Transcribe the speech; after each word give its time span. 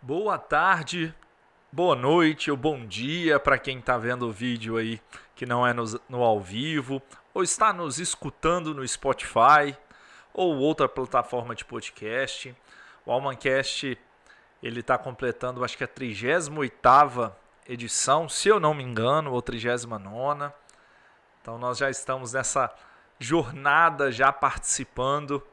Boa 0.00 0.38
tarde, 0.38 1.12
boa 1.72 1.96
noite 1.96 2.52
ou 2.52 2.56
bom 2.56 2.86
dia 2.86 3.40
para 3.40 3.58
quem 3.58 3.80
está 3.80 3.98
vendo 3.98 4.28
o 4.28 4.32
vídeo 4.32 4.76
aí 4.76 5.02
que 5.34 5.44
não 5.44 5.66
é 5.66 5.72
no, 5.72 5.82
no, 6.08 6.22
ao 6.22 6.40
vivo 6.40 7.02
ou 7.34 7.42
está 7.42 7.72
nos 7.72 7.98
escutando 7.98 8.72
no 8.72 8.86
Spotify 8.86 9.76
ou 10.32 10.56
outra 10.56 10.88
plataforma 10.88 11.52
de 11.52 11.64
podcast. 11.64 12.54
O 13.04 13.10
Almancast 13.10 13.98
ele 14.62 14.80
está 14.80 14.96
completando, 14.96 15.64
acho 15.64 15.76
que 15.76 15.82
a 15.82 15.88
38ª 15.88 17.32
edição, 17.68 18.28
se 18.28 18.48
eu 18.48 18.60
não 18.60 18.74
me 18.74 18.84
engano, 18.84 19.32
ou 19.32 19.42
39 19.42 20.52
Então 21.42 21.58
nós 21.58 21.76
já 21.76 21.90
estamos 21.90 22.34
nessa 22.34 22.72
jornada 23.18 24.12
já 24.12 24.32
participando 24.32 25.44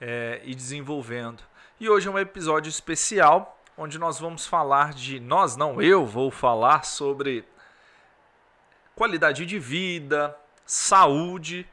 é, 0.00 0.40
e 0.42 0.56
desenvolvendo. 0.56 1.53
E 1.80 1.88
hoje 1.88 2.06
é 2.06 2.10
um 2.10 2.18
episódio 2.18 2.70
especial 2.70 3.58
onde 3.76 3.98
nós 3.98 4.20
vamos 4.20 4.46
falar 4.46 4.94
de. 4.94 5.18
Nós 5.18 5.56
não, 5.56 5.82
eu 5.82 6.06
vou 6.06 6.30
falar 6.30 6.84
sobre 6.84 7.44
qualidade 8.94 9.44
de 9.44 9.58
vida, 9.58 10.38
saúde 10.64 11.68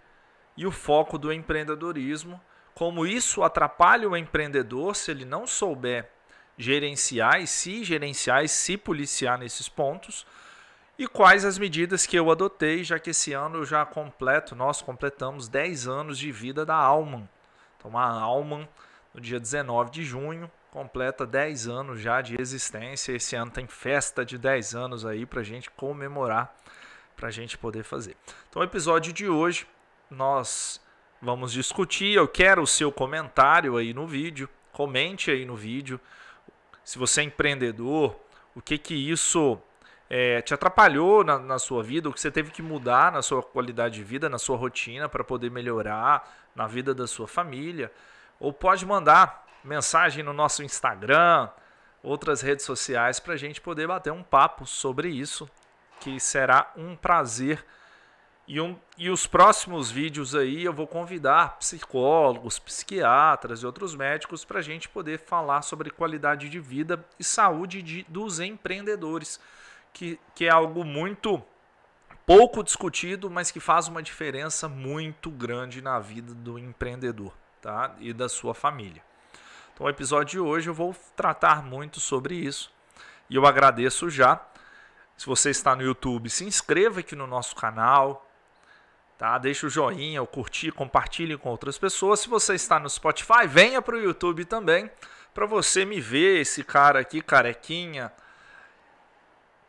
e 0.58 0.66
o 0.66 0.72
foco 0.72 1.20
do 1.20 1.31
empreendedorismo. 1.31 2.41
Como 2.73 3.05
isso 3.05 3.44
atrapalha 3.44 4.09
o 4.09 4.17
empreendedor 4.17 4.95
se 4.95 5.11
ele 5.11 5.23
não 5.23 5.45
souber 5.45 6.09
gerenciar 6.58 7.39
e 7.39 7.45
se 7.45 7.83
gerenciar 7.83 8.44
e 8.44 8.47
se 8.47 8.77
policiar 8.77 9.38
nesses 9.38 9.70
pontos. 9.70 10.25
E 10.97 11.08
quais 11.08 11.45
as 11.45 11.59
medidas 11.59 12.08
que 12.08 12.17
eu 12.17 12.31
adotei, 12.31 12.83
já 12.83 12.97
que 12.97 13.11
esse 13.11 13.33
ano 13.33 13.59
eu 13.59 13.66
já 13.66 13.86
completo, 13.86 14.55
nós 14.55 14.81
completamos 14.81 15.47
10 15.47 15.88
anos 15.88 16.17
de 16.17 16.31
vida 16.31 16.66
da 16.66 16.75
Alman. 16.75 17.30
Então 17.77 17.95
a 17.95 18.09
Alman 18.09 18.67
no 19.13 19.20
dia 19.20 19.39
19 19.39 19.91
de 19.91 20.03
junho, 20.03 20.49
completa 20.70 21.25
10 21.25 21.67
anos 21.67 21.99
já 21.99 22.21
de 22.21 22.39
existência. 22.39 23.13
Esse 23.13 23.35
ano 23.35 23.52
tem 23.52 23.67
festa 23.67 24.25
de 24.25 24.38
10 24.38 24.73
anos 24.73 25.05
aí 25.05 25.25
para 25.25 25.41
a 25.41 25.44
gente 25.44 25.69
comemorar, 25.72 26.55
para 27.16 27.30
gente 27.30 27.58
poder 27.58 27.83
fazer. 27.83 28.16
Então, 28.49 28.61
o 28.61 28.66
episódio 28.66 29.11
de 29.11 29.27
hoje 29.27 29.67
nós 30.09 30.81
vamos 31.21 31.52
discutir. 31.52 32.16
Eu 32.16 32.27
quero 32.27 32.61
o 32.61 32.67
seu 32.67 32.91
comentário 32.91 33.75
aí 33.77 33.94
no 33.94 34.08
vídeo, 34.08 34.49
comente 34.71 35.30
aí 35.30 35.45
no 35.45 35.55
vídeo. 35.55 35.99
Se 36.83 36.97
você 36.97 37.21
é 37.21 37.23
empreendedor, 37.25 38.17
o 38.55 38.61
que 38.61 38.77
que 38.77 38.95
isso 38.95 39.59
é, 40.09 40.41
te 40.41 40.53
atrapalhou 40.53 41.23
na, 41.23 41.38
na, 41.38 41.59
sua 41.59 41.83
vida, 41.83 42.09
o 42.09 42.14
que 42.14 42.19
você 42.19 42.31
teve 42.31 42.49
que 42.49 42.61
mudar 42.61 43.11
na 43.11 43.21
sua 43.21 43.43
qualidade 43.43 43.95
de 43.95 44.03
vida, 44.03 44.30
na 44.30 44.39
sua 44.39 44.58
rotina 44.58 45.08
para 45.08 45.23
poder 45.23 45.52
melhorar 45.52 46.49
na 46.55 46.66
vida 46.66 46.93
da 46.93 47.08
sua 47.08 47.27
família 47.27 47.91
ou 48.42 48.52
pode 48.52 48.84
mandar 48.88 49.45
mensagem 49.64 50.23
no 50.23 50.34
nosso 50.34 50.64
Instagram, 50.64 51.47
outras 52.02 52.42
redes 52.42 52.66
sociais, 52.66 53.20
para 53.20 53.36
a 53.36 53.38
gente 53.38 53.61
poder 53.61 53.88
bater 53.88 54.11
um 54.11 54.23
papo 54.23 54.66
sobre 54.66 55.09
isso, 55.09 55.48
que 56.00 56.20
será 56.20 56.72
um 56.75 56.95
prazer. 56.95 57.64
E, 58.48 58.59
um, 58.59 58.75
e 58.98 59.11
os 59.11 59.28
próximos 59.28 59.92
vídeos 59.92 60.33
aí 60.33 60.64
eu 60.64 60.73
vou 60.73 60.88
convidar 60.88 61.59
psicólogos, 61.59 62.58
psiquiatras 62.58 63.61
e 63.61 63.66
outros 63.67 63.95
médicos 63.95 64.44
para 64.44 64.58
a 64.58 64.64
gente 64.64 64.89
poder 64.89 65.20
falar 65.20 65.61
sobre 65.61 65.92
qualidade 65.92 66.50
de 66.50 66.59
vida 66.59 67.05
e 67.20 67.23
saúde 67.23 67.83
de, 67.83 68.03
dos 68.09 68.39
empreendedores, 68.39 69.39
que, 69.94 70.20
que 70.33 70.45
é 70.45 70.50
algo 70.50 70.83
muito 70.83 71.39
pouco 72.26 72.64
discutido, 72.64 73.30
mas 73.30 73.52
que 73.52 73.59
faz 73.59 73.88
uma 73.88 74.02
diferença 74.02 74.67
muito 74.67 75.30
grande 75.30 75.80
na 75.80 76.00
vida 76.00 76.33
do 76.33 76.58
empreendedor 76.58 77.39
tá? 77.62 77.95
e 78.00 78.14
da 78.14 78.28
sua 78.28 78.54
família. 78.54 79.04
Então, 79.73 79.86
o 79.86 79.90
episódio 79.90 80.31
de 80.31 80.40
hoje 80.40 80.70
eu 80.70 80.73
vou 80.73 80.95
tratar 81.16 81.64
muito 81.64 82.00
sobre 82.00 82.36
isso 82.36 82.72
e 83.30 83.36
eu 83.36 83.45
agradeço 83.45 84.09
já. 84.09 84.42
Se 85.16 85.26
você 85.26 85.52
está 85.52 85.76
no 85.76 85.84
YouTube, 85.84 86.30
se 86.30 86.44
inscreva 86.44 87.02
aqui 87.02 87.16
no 87.16 87.28
nosso 87.28 87.56
canal, 87.56 88.28
tá? 89.17 89.38
Deixa 89.38 89.67
o 89.67 89.70
joinha, 89.70 90.21
o 90.21 90.27
curtir, 90.27 90.71
compartilhe 90.71 91.38
com 91.38 91.50
outras 91.50 91.77
pessoas. 91.77 92.21
Se 92.21 92.27
você 92.27 92.55
está 92.55 92.80
no 92.80 92.89
Spotify, 92.89 93.45
venha 93.48 93.82
para 93.82 93.95
o 93.95 94.00
YouTube 94.00 94.45
também 94.45 94.89
para 95.33 95.45
você 95.45 95.86
me 95.86 96.00
ver 96.00 96.42
esse 96.42 96.64
cara 96.64 97.00
aqui 97.00 97.21
carequinha, 97.21 98.11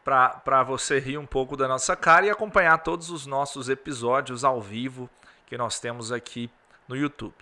para 0.04 0.64
você 0.64 0.98
rir 0.98 1.18
um 1.18 1.26
pouco 1.26 1.56
da 1.56 1.68
nossa 1.68 1.94
cara 1.94 2.26
e 2.26 2.30
acompanhar 2.30 2.78
todos 2.78 3.10
os 3.10 3.26
nossos 3.26 3.68
episódios 3.68 4.44
ao 4.44 4.60
vivo 4.60 5.08
que 5.46 5.56
nós 5.56 5.78
temos 5.78 6.10
aqui 6.10 6.50
no 6.88 6.96
YouTube. 6.96 7.34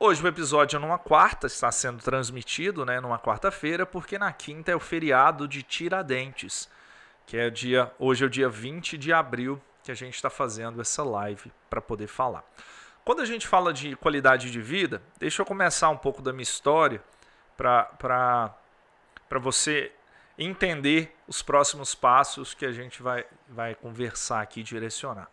Hoje 0.00 0.22
o 0.22 0.28
episódio 0.28 0.76
é 0.76 0.80
numa 0.80 0.96
quarta, 0.96 1.48
está 1.48 1.72
sendo 1.72 2.00
transmitido, 2.00 2.86
né, 2.86 3.00
numa 3.00 3.18
quarta-feira, 3.18 3.84
porque 3.84 4.16
na 4.16 4.32
quinta 4.32 4.70
é 4.70 4.76
o 4.76 4.78
feriado 4.78 5.48
de 5.48 5.60
Tiradentes, 5.60 6.68
que 7.26 7.36
é 7.36 7.50
dia, 7.50 7.92
hoje 7.98 8.22
é 8.22 8.26
o 8.28 8.30
dia 8.30 8.48
20 8.48 8.96
de 8.96 9.12
abril 9.12 9.60
que 9.82 9.90
a 9.90 9.96
gente 9.96 10.14
está 10.14 10.30
fazendo 10.30 10.80
essa 10.80 11.02
live 11.02 11.50
para 11.68 11.80
poder 11.80 12.06
falar. 12.06 12.44
Quando 13.04 13.22
a 13.22 13.24
gente 13.24 13.48
fala 13.48 13.72
de 13.72 13.96
qualidade 13.96 14.52
de 14.52 14.60
vida, 14.60 15.02
deixa 15.18 15.42
eu 15.42 15.46
começar 15.46 15.88
um 15.88 15.96
pouco 15.96 16.22
da 16.22 16.32
minha 16.32 16.44
história 16.44 17.02
para 17.56 18.54
você 19.40 19.90
entender 20.38 21.12
os 21.26 21.42
próximos 21.42 21.96
passos 21.96 22.54
que 22.54 22.64
a 22.64 22.70
gente 22.70 23.02
vai, 23.02 23.26
vai 23.48 23.74
conversar 23.74 24.42
aqui 24.42 24.62
direcionar. 24.62 25.28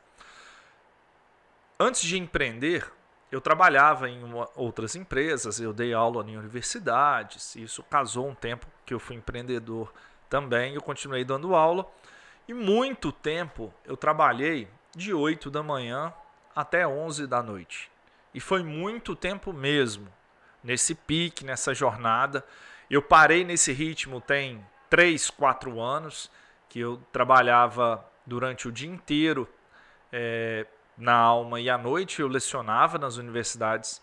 Antes 1.80 2.02
de 2.02 2.18
empreender, 2.18 2.92
eu 3.36 3.42
trabalhava 3.42 4.10
em 4.10 4.24
uma, 4.24 4.50
outras 4.56 4.96
empresas, 4.96 5.60
eu 5.60 5.74
dei 5.74 5.94
aula 5.94 6.24
em 6.26 6.38
universidades, 6.38 7.54
isso 7.58 7.84
casou 7.84 8.30
um 8.30 8.34
tempo 8.34 8.66
que 8.86 8.94
eu 8.94 9.00
fui 9.00 9.18
empreendedor 9.18 9.94
também, 10.30 10.74
eu 10.74 10.82
continuei 10.82 11.26
dando 11.26 11.54
aula. 11.54 11.86
E 12.48 12.54
muito 12.54 13.12
tempo 13.12 13.74
eu 13.84 13.98
trabalhei 13.98 14.70
de 14.96 15.14
8 15.14 15.52
da 15.52 15.62
manhã 15.62 16.14
até 16.56 16.88
11 16.88 17.28
da 17.28 17.44
noite. 17.44 17.92
E 18.34 18.40
foi 18.40 18.64
muito 18.64 19.18
tempo 19.18 19.52
mesmo, 19.52 20.08
nesse 20.64 20.96
pique, 20.96 21.44
nessa 21.44 21.74
jornada. 21.74 22.42
Eu 22.90 23.02
parei 23.02 23.44
nesse 23.44 23.74
ritmo 23.74 24.22
tem 24.22 24.66
3, 24.90 25.30
4 25.30 25.82
anos, 25.82 26.32
que 26.70 26.80
eu 26.80 27.02
trabalhava 27.12 28.02
durante 28.26 28.66
o 28.66 28.72
dia 28.72 28.90
inteiro 28.90 29.46
é, 30.10 30.66
na 30.98 31.14
Alma 31.14 31.60
e 31.60 31.70
à 31.70 31.78
noite 31.78 32.22
eu 32.22 32.28
lecionava 32.28 32.98
nas 32.98 33.18
universidades 33.18 34.02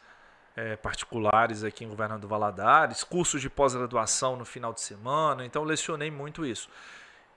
é, 0.54 0.76
particulares 0.76 1.64
aqui 1.64 1.84
em 1.84 1.88
Governador 1.88 2.28
Valadares, 2.28 3.03
cursos 3.03 3.41
de 3.41 3.48
pós-graduação 3.48 4.36
no 4.36 4.44
final 4.44 4.72
de 4.72 4.80
semana, 4.80 5.44
então 5.44 5.64
lecionei 5.64 6.10
muito 6.10 6.44
isso. 6.44 6.69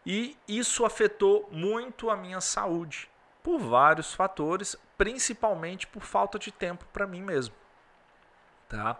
E 0.06 0.38
isso 0.48 0.86
afetou 0.86 1.50
muito 1.52 2.10
a 2.10 2.18
minha 2.18 2.42
saúde, 2.42 3.10
por 3.42 3.60
vários 3.60 4.14
fatores, 4.14 4.76
principalmente 4.98 5.88
por 5.88 6.04
falta 6.04 6.38
de 6.38 6.52
tempo 6.52 6.86
para 6.92 7.08
mim 7.08 7.22
mesmo. 7.22 7.56
Tá? 8.68 9.00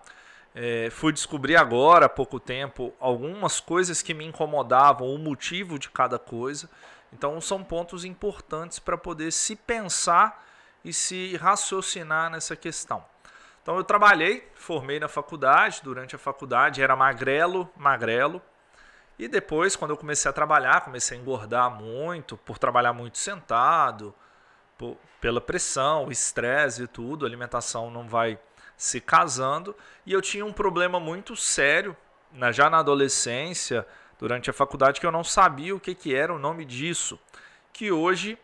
É, 0.54 0.90
fui 0.90 1.12
descobrir 1.12 1.58
agora, 1.58 2.06
há 2.06 2.10
pouco 2.10 2.40
tempo, 2.40 2.94
algumas 3.00 3.60
coisas 3.60 4.02
que 4.02 4.14
me 4.14 4.26
incomodavam, 4.26 5.14
o 5.14 5.18
motivo 5.18 5.78
de 5.78 5.90
cada 5.90 6.18
coisa. 6.18 6.70
Então, 7.12 7.40
são 7.42 7.64
pontos 7.64 8.06
importantes 8.06 8.80
para 8.80 8.98
poder 8.98 9.32
se 9.32 9.56
pensar 9.56 10.45
e 10.86 10.94
se 10.94 11.36
raciocinar 11.36 12.30
nessa 12.30 12.56
questão. 12.56 13.04
Então 13.62 13.76
eu 13.76 13.84
trabalhei, 13.84 14.48
formei 14.54 15.00
na 15.00 15.08
faculdade, 15.08 15.82
durante 15.84 16.16
a 16.16 16.20
faculdade 16.20 16.84
era 16.84 16.96
magrelo, 16.96 17.68
magrelo. 17.76 18.40
E 19.18 19.28
depois, 19.28 19.76
quando 19.76 19.92
eu 19.92 19.98
comecei 19.98 20.30
a 20.30 20.34
trabalhar, 20.34 20.82
comecei 20.82 21.18
a 21.18 21.22
engordar 21.22 21.72
muito, 21.72 22.38
por 22.38 22.60
trabalhar 22.60 22.94
muito 22.94 23.18
sentado, 23.18 24.14
por, 24.78 24.96
pela 25.20 25.42
pressão, 25.42 26.12
estresse 26.12 26.84
e 26.84 26.88
tudo, 26.88 27.26
a 27.26 27.28
alimentação 27.28 27.90
não 27.90 28.08
vai 28.08 28.38
se 28.78 29.02
casando. 29.02 29.76
E 30.06 30.14
eu 30.14 30.22
tinha 30.22 30.46
um 30.46 30.54
problema 30.54 31.00
muito 31.00 31.36
sério, 31.36 31.98
na, 32.32 32.52
já 32.52 32.70
na 32.70 32.80
adolescência, 32.80 33.88
durante 34.20 34.52
a 34.52 34.54
faculdade, 34.54 35.00
que 35.00 35.08
eu 35.08 35.12
não 35.12 35.24
sabia 35.24 35.76
o 35.76 35.80
que, 35.80 35.96
que 35.96 36.14
era 36.14 36.32
o 36.32 36.38
nome 36.38 36.64
disso. 36.64 37.20
Que 37.74 37.92
hoje 37.92 38.38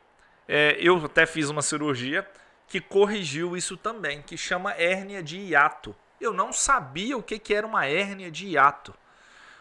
é, 0.53 0.75
eu 0.81 0.97
até 1.05 1.25
fiz 1.25 1.49
uma 1.49 1.61
cirurgia 1.61 2.29
que 2.67 2.81
corrigiu 2.81 3.55
isso 3.55 3.77
também, 3.77 4.21
que 4.21 4.35
chama 4.35 4.73
hérnia 4.73 5.23
de 5.23 5.37
hiato. 5.37 5.95
Eu 6.19 6.33
não 6.33 6.51
sabia 6.51 7.17
o 7.17 7.23
que, 7.23 7.39
que 7.39 7.53
era 7.53 7.65
uma 7.65 7.85
hérnia 7.85 8.29
de 8.29 8.47
hiato. 8.47 8.93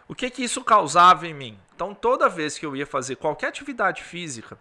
O 0.09 0.17
que, 0.17 0.29
que 0.29 0.43
isso 0.43 0.65
causava 0.65 1.29
em 1.29 1.33
mim? 1.33 1.57
Então, 1.77 1.95
toda 1.95 2.29
vez 2.29 2.59
que 2.59 2.67
eu 2.67 2.75
ia 2.75 2.85
fazer 2.85 3.15
qualquer 3.15 3.47
atividade 3.47 4.03
física, 4.03 4.59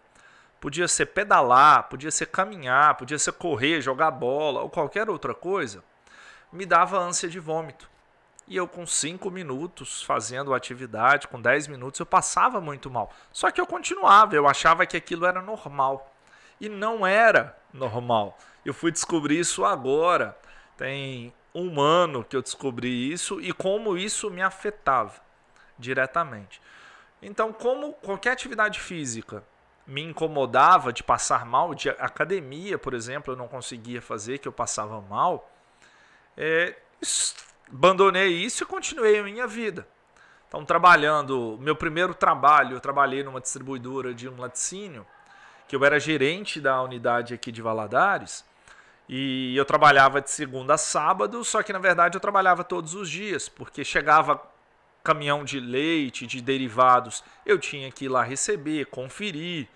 podia 0.61 0.87
ser 0.87 1.07
pedalar, 1.07 1.89
podia 1.89 2.11
ser 2.11 2.27
caminhar, 2.27 2.93
podia 2.93 3.17
ser 3.17 3.31
correr, 3.31 3.81
jogar 3.81 4.11
bola 4.11 4.61
ou 4.61 4.69
qualquer 4.69 5.09
outra 5.09 5.33
coisa, 5.33 5.83
me 6.53 6.63
dava 6.63 6.99
ânsia 6.99 7.27
de 7.27 7.39
vômito. 7.39 7.89
E 8.47 8.55
eu, 8.55 8.67
com 8.67 8.85
5 8.85 9.31
minutos 9.31 10.03
fazendo 10.03 10.53
a 10.53 10.57
atividade, 10.57 11.27
com 11.27 11.41
10 11.41 11.65
minutos, 11.65 11.99
eu 11.99 12.05
passava 12.05 12.61
muito 12.61 12.87
mal. 12.91 13.11
Só 13.31 13.49
que 13.49 13.59
eu 13.59 13.65
continuava, 13.65 14.35
eu 14.35 14.47
achava 14.47 14.85
que 14.85 14.95
aquilo 14.95 15.25
era 15.25 15.41
normal 15.41 16.15
e 16.59 16.67
não 16.67 17.05
era 17.05 17.57
normal. 17.73 18.37
Eu 18.65 18.73
fui 18.73 18.91
descobrir 18.91 19.39
isso 19.39 19.63
agora. 19.65 20.37
Tem 20.77 21.33
um 21.53 21.79
ano 21.79 22.23
que 22.23 22.35
eu 22.35 22.41
descobri 22.41 23.11
isso 23.11 23.41
e 23.41 23.51
como 23.51 23.97
isso 23.97 24.29
me 24.29 24.41
afetava 24.41 25.19
diretamente. 25.77 26.61
Então, 27.21 27.51
como 27.51 27.93
qualquer 27.93 28.31
atividade 28.31 28.79
física 28.79 29.43
me 29.85 30.03
incomodava 30.03 30.93
de 30.93 31.03
passar 31.03 31.45
mal, 31.45 31.73
de 31.73 31.89
academia, 31.89 32.77
por 32.77 32.93
exemplo, 32.93 33.33
eu 33.33 33.37
não 33.37 33.47
conseguia 33.47 34.01
fazer, 34.01 34.37
que 34.37 34.47
eu 34.47 34.51
passava 34.51 35.01
mal, 35.01 35.51
é, 36.37 36.77
abandonei 37.67 38.29
isso 38.29 38.63
e 38.63 38.65
continuei 38.65 39.19
a 39.19 39.23
minha 39.23 39.47
vida. 39.47 39.87
Então, 40.47 40.63
trabalhando, 40.63 41.57
meu 41.59 41.75
primeiro 41.75 42.13
trabalho, 42.13 42.75
eu 42.75 42.79
trabalhei 42.79 43.23
numa 43.23 43.41
distribuidora 43.41 44.13
de 44.13 44.29
um 44.29 44.39
laticínio, 44.39 45.05
que 45.69 45.75
eu 45.75 45.85
era 45.85 45.99
gerente 45.99 46.59
da 46.59 46.81
unidade 46.81 47.31
aqui 47.31 47.51
de 47.51 47.61
Valadares, 47.61 48.43
e 49.07 49.55
eu 49.55 49.63
trabalhava 49.63 50.19
de 50.19 50.31
segunda 50.31 50.73
a 50.73 50.77
sábado, 50.79 51.43
só 51.43 51.61
que 51.61 51.71
na 51.71 51.77
verdade 51.77 52.17
eu 52.17 52.19
trabalhava 52.19 52.63
todos 52.63 52.95
os 52.95 53.07
dias, 53.07 53.47
porque 53.47 53.85
chegava 53.85 54.41
caminhão 55.03 55.43
de 55.45 55.59
leite, 55.59 56.25
de 56.25 56.41
derivados, 56.41 57.23
eu 57.45 57.59
tinha 57.59 57.91
que 57.91 58.05
ir 58.05 58.09
lá 58.09 58.23
receber, 58.23 58.87
conferir. 58.87 59.67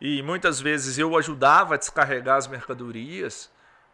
E 0.00 0.22
muitas 0.22 0.60
vezes 0.60 0.98
eu 0.98 1.16
ajudava 1.16 1.74
a 1.74 1.78
descarregar 1.78 2.36
as 2.36 2.48
mercadorias, 2.48 3.48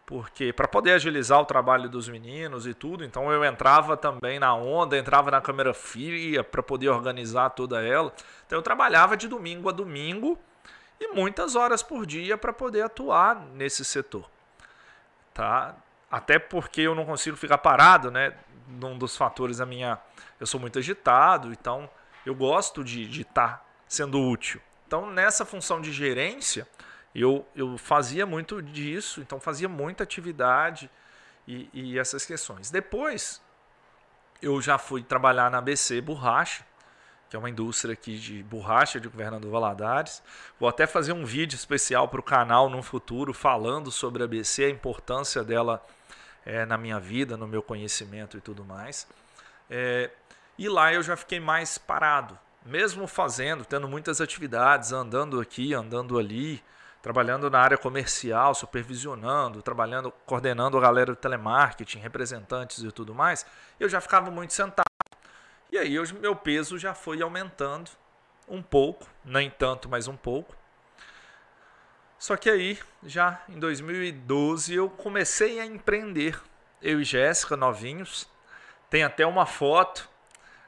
porque 0.06 0.50
para 0.50 0.66
poder 0.66 0.92
agilizar 0.92 1.38
o 1.40 1.44
trabalho 1.44 1.90
dos 1.90 2.08
meninos 2.08 2.66
e 2.66 2.72
tudo, 2.72 3.04
então 3.04 3.30
eu 3.30 3.44
entrava 3.44 3.98
também 3.98 4.38
na 4.38 4.54
onda, 4.54 4.96
entrava 4.96 5.30
na 5.30 5.42
câmera 5.42 5.74
fria 5.74 6.42
para 6.42 6.62
poder 6.62 6.88
organizar 6.88 7.50
toda 7.50 7.82
ela. 7.82 8.14
Então 8.46 8.58
eu 8.58 8.62
trabalhava 8.62 9.14
de 9.14 9.28
domingo 9.28 9.68
a 9.68 9.72
domingo 9.72 10.38
e 11.00 11.08
muitas 11.08 11.56
horas 11.56 11.82
por 11.82 12.06
dia 12.06 12.38
para 12.38 12.52
poder 12.52 12.82
atuar 12.82 13.40
nesse 13.54 13.84
setor 13.84 14.28
tá? 15.34 15.74
Até 16.10 16.38
porque 16.38 16.82
eu 16.82 16.94
não 16.94 17.04
consigo 17.04 17.36
ficar 17.36 17.58
parado, 17.58 18.10
né? 18.10 18.32
Um 18.82 18.96
dos 18.96 19.16
fatores 19.16 19.58
da 19.58 19.66
minha, 19.66 19.98
eu 20.38 20.46
sou 20.46 20.60
muito 20.60 20.78
agitado, 20.78 21.52
então 21.52 21.90
eu 22.24 22.34
gosto 22.34 22.82
de 22.84 23.20
estar 23.20 23.48
tá 23.48 23.64
sendo 23.86 24.22
útil. 24.22 24.60
Então 24.86 25.10
nessa 25.10 25.44
função 25.44 25.82
de 25.82 25.92
gerência 25.92 26.66
eu, 27.14 27.46
eu 27.54 27.76
fazia 27.76 28.24
muito 28.24 28.62
disso, 28.62 29.20
então 29.20 29.38
fazia 29.38 29.68
muita 29.68 30.04
atividade 30.04 30.88
e, 31.46 31.68
e 31.72 31.98
essas 31.98 32.24
questões. 32.24 32.70
Depois 32.70 33.42
eu 34.40 34.62
já 34.62 34.78
fui 34.78 35.02
trabalhar 35.02 35.50
na 35.50 35.58
ABC 35.58 36.00
Borracha, 36.00 36.64
que 37.28 37.36
é 37.36 37.38
uma 37.38 37.50
indústria 37.50 37.92
aqui 37.92 38.18
de 38.18 38.42
borracha 38.42 39.00
de 39.00 39.08
Governador 39.08 39.50
Valadares. 39.50 40.22
Vou 40.58 40.68
até 40.68 40.86
fazer 40.86 41.12
um 41.12 41.24
vídeo 41.24 41.56
especial 41.56 42.08
para 42.08 42.20
o 42.20 42.22
canal 42.22 42.70
no 42.70 42.82
futuro 42.82 43.32
falando 43.32 43.90
sobre 43.90 44.22
a 44.22 44.26
BC, 44.26 44.64
a 44.64 44.70
importância 44.70 45.42
dela 45.42 45.84
é, 46.44 46.64
na 46.66 46.76
minha 46.76 47.00
vida, 47.00 47.36
no 47.36 47.46
meu 47.46 47.62
conhecimento 47.62 48.36
e 48.36 48.40
tudo 48.40 48.64
mais. 48.64 49.06
É, 49.70 50.10
e 50.58 50.68
lá 50.68 50.92
eu 50.92 51.02
já 51.02 51.16
fiquei 51.16 51.40
mais 51.40 51.78
parado, 51.78 52.38
mesmo 52.64 53.06
fazendo, 53.06 53.64
tendo 53.64 53.88
muitas 53.88 54.20
atividades, 54.20 54.92
andando 54.92 55.40
aqui, 55.40 55.74
andando 55.74 56.18
ali, 56.18 56.62
trabalhando 57.02 57.50
na 57.50 57.58
área 57.58 57.76
comercial, 57.76 58.54
supervisionando, 58.54 59.60
trabalhando, 59.60 60.12
coordenando 60.24 60.78
a 60.78 60.80
galera 60.80 61.12
do 61.12 61.16
telemarketing, 61.16 61.98
representantes 61.98 62.82
e 62.82 62.92
tudo 62.92 63.14
mais, 63.14 63.44
eu 63.78 63.88
já 63.88 64.00
ficava 64.00 64.30
muito 64.30 64.52
sentado. 64.52 64.83
E 65.74 65.78
aí 65.78 65.96
meu 66.20 66.36
peso 66.36 66.78
já 66.78 66.94
foi 66.94 67.20
aumentando 67.20 67.90
um 68.46 68.62
pouco, 68.62 69.08
nem 69.24 69.50
tanto, 69.50 69.88
mas 69.88 70.06
um 70.06 70.16
pouco. 70.16 70.54
Só 72.16 72.36
que 72.36 72.48
aí, 72.48 72.78
já 73.02 73.42
em 73.48 73.58
2012, 73.58 74.72
eu 74.72 74.88
comecei 74.88 75.58
a 75.58 75.66
empreender. 75.66 76.40
Eu 76.80 77.00
e 77.00 77.04
Jéssica, 77.04 77.56
novinhos. 77.56 78.28
Tem 78.88 79.02
até 79.02 79.26
uma 79.26 79.46
foto. 79.46 80.08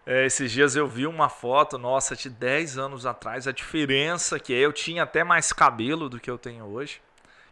É, 0.05 0.27
esses 0.27 0.51
dias 0.51 0.75
eu 0.75 0.89
vi 0.89 1.07
uma 1.07 1.29
foto, 1.29 1.79
nossa, 1.79 2.17
de 2.17 2.29
10 2.29 2.77
anos 2.77 3.07
atrás, 3.07 3.47
a 3.47 3.53
diferença 3.53 4.41
que 4.41 4.53
é. 4.53 4.59
Eu 4.59 4.73
tinha 4.73 5.05
até 5.05 5.23
mais 5.23 5.53
cabelo 5.53 6.09
do 6.09 6.19
que 6.19 6.29
eu 6.29 6.37
tenho 6.37 6.65
hoje. 6.65 7.01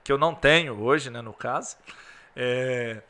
Que 0.02 0.10
eu 0.10 0.18
não 0.18 0.34
tenho 0.34 0.82
hoje, 0.82 1.08
né, 1.08 1.22
no 1.22 1.32
caso. 1.32 1.76
É, 2.34 3.00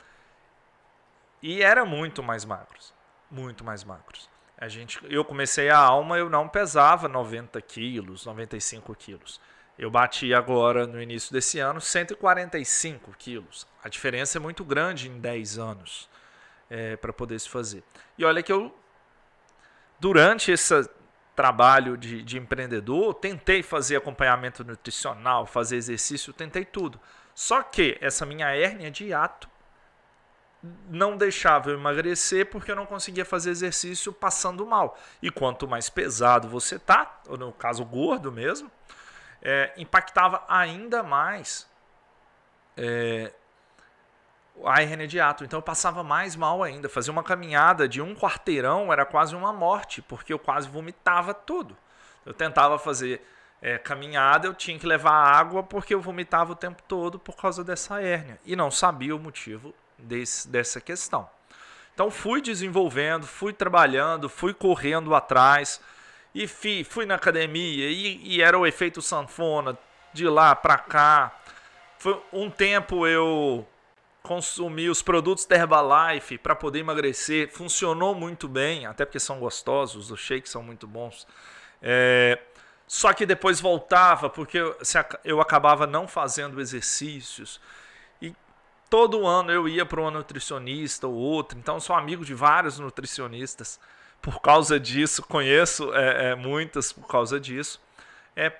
e 1.43 1.62
era 1.62 1.87
muito 1.87 2.23
mais 2.23 2.44
magros. 2.44 2.93
Muito 3.31 3.64
mais 3.64 3.82
magros. 3.82 4.33
A 4.56 4.68
gente, 4.68 4.98
eu 5.10 5.24
comecei 5.24 5.68
a 5.68 5.78
alma, 5.78 6.16
eu 6.16 6.30
não 6.30 6.48
pesava 6.48 7.08
90 7.08 7.60
quilos, 7.62 8.24
95 8.24 8.94
quilos. 8.94 9.40
Eu 9.76 9.90
bati 9.90 10.32
agora, 10.32 10.86
no 10.86 11.02
início 11.02 11.32
desse 11.32 11.58
ano, 11.58 11.80
145 11.80 13.12
quilos. 13.18 13.66
A 13.82 13.88
diferença 13.88 14.38
é 14.38 14.40
muito 14.40 14.64
grande 14.64 15.08
em 15.08 15.18
10 15.18 15.58
anos 15.58 16.08
é, 16.70 16.96
para 16.96 17.12
poder 17.12 17.38
se 17.40 17.48
fazer. 17.48 17.82
E 18.16 18.24
olha 18.24 18.42
que 18.42 18.52
eu, 18.52 18.72
durante 19.98 20.52
esse 20.52 20.88
trabalho 21.34 21.96
de, 21.96 22.22
de 22.22 22.38
empreendedor, 22.38 23.14
tentei 23.14 23.62
fazer 23.62 23.96
acompanhamento 23.96 24.62
nutricional, 24.64 25.46
fazer 25.46 25.76
exercício, 25.76 26.32
tentei 26.32 26.64
tudo. 26.64 27.00
Só 27.34 27.62
que 27.62 27.98
essa 28.00 28.24
minha 28.24 28.48
hérnia 28.54 28.90
de 28.90 29.06
hiato 29.06 29.48
não 30.88 31.16
deixava 31.16 31.70
eu 31.70 31.78
emagrecer 31.78 32.46
porque 32.46 32.70
eu 32.70 32.76
não 32.76 32.87
conseguia 32.87 33.25
fazer 33.25 33.50
exercício 33.50 34.12
passando 34.12 34.66
mal. 34.66 34.99
E 35.20 35.31
quanto 35.31 35.69
mais 35.69 35.90
pesado 35.90 36.49
você 36.49 36.78
tá, 36.78 37.20
ou 37.28 37.37
no 37.37 37.52
caso 37.52 37.84
gordo 37.84 38.32
mesmo, 38.32 38.70
é, 39.43 39.72
impactava 39.76 40.43
ainda 40.49 41.02
mais 41.02 41.69
é, 42.76 43.32
a 44.64 44.82
hernia 44.82 45.06
de 45.06 45.20
ato. 45.20 45.44
Então 45.44 45.58
eu 45.58 45.62
passava 45.62 46.02
mais 46.02 46.37
mal 46.37 46.62
ainda. 46.62 46.88
Fazer 46.88 47.11
uma 47.11 47.22
caminhada 47.22 47.88
de 47.88 48.00
um 48.00 48.14
quarteirão 48.14 48.93
era 48.93 49.05
quase 49.05 49.34
uma 49.34 49.52
morte, 49.52 50.00
porque 50.00 50.32
eu 50.32 50.38
quase 50.38 50.69
vomitava 50.69 51.34
tudo. 51.34 51.76
Eu 52.25 52.32
tentava 52.32 52.78
fazer 52.78 53.26
é, 53.61 53.76
caminhada, 53.76 54.46
eu 54.46 54.55
tinha 54.55 54.78
que 54.78 54.87
levar 54.87 55.12
água 55.12 55.62
porque 55.62 55.94
eu 55.94 56.00
vomitava 56.00 56.52
o 56.52 56.56
tempo 56.56 56.82
todo 56.88 57.19
por 57.19 57.37
causa 57.37 57.62
dessa 57.62 58.00
hérnia. 58.00 58.40
E 58.44 58.56
não 58.56 58.70
sabia 58.70 59.14
o 59.14 59.19
motivo 59.19 59.75
desse, 60.04 60.48
dessa 60.48 60.80
questão. 60.80 61.28
Então 61.94 62.10
fui 62.10 62.40
desenvolvendo, 62.40 63.26
fui 63.26 63.52
trabalhando, 63.52 64.28
fui 64.28 64.52
correndo 64.52 65.14
atrás 65.14 65.80
e 66.34 66.48
fui, 66.48 66.82
fui 66.82 67.06
na 67.06 67.14
academia 67.14 67.88
e, 67.88 68.20
e, 68.24 68.42
era 68.42 68.58
o 68.58 68.66
efeito 68.66 69.00
sanfona 69.00 69.78
de 70.12 70.26
lá 70.26 70.54
para 70.56 70.76
cá. 70.76 71.32
Foi 71.98 72.20
um 72.32 72.50
tempo 72.50 73.06
eu 73.06 73.66
consumi 74.22 74.88
os 74.88 75.02
produtos 75.02 75.44
da 75.44 75.54
Herbalife 75.54 76.38
para 76.38 76.54
poder 76.54 76.80
emagrecer, 76.80 77.50
funcionou 77.52 78.14
muito 78.14 78.48
bem, 78.48 78.86
até 78.86 79.04
porque 79.04 79.20
são 79.20 79.38
gostosos, 79.38 80.10
os 80.10 80.18
shakes 80.18 80.50
são 80.50 80.62
muito 80.62 80.87
bons. 80.87 81.26
É, 81.80 82.38
só 82.87 83.12
que 83.12 83.25
depois 83.25 83.61
voltava 83.61 84.28
porque 84.28 84.58
eu, 84.58 84.76
eu 85.25 85.40
acabava 85.40 85.87
não 85.87 86.08
fazendo 86.08 86.61
exercícios 86.61 87.61
todo 88.94 89.26
ano 89.26 89.50
eu 89.50 89.68
ia 89.68 89.84
para 89.84 90.00
uma 90.00 90.10
nutricionista 90.12 91.08
ou 91.08 91.14
outra, 91.14 91.58
então 91.58 91.80
sou 91.80 91.96
amigo 91.96 92.24
de 92.24 92.32
vários 92.32 92.78
nutricionistas 92.78 93.80
por 94.22 94.40
causa 94.40 94.78
disso, 94.78 95.20
conheço 95.24 95.92
é, 95.92 96.30
é, 96.30 96.34
muitas 96.36 96.92
por 96.92 97.04
causa 97.08 97.40
disso, 97.40 97.82
é 98.36 98.52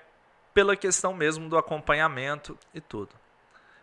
pela 0.53 0.75
questão 0.75 1.13
mesmo 1.13 1.47
do 1.47 1.57
acompanhamento 1.57 2.59
e 2.73 2.81
tudo. 2.81 3.15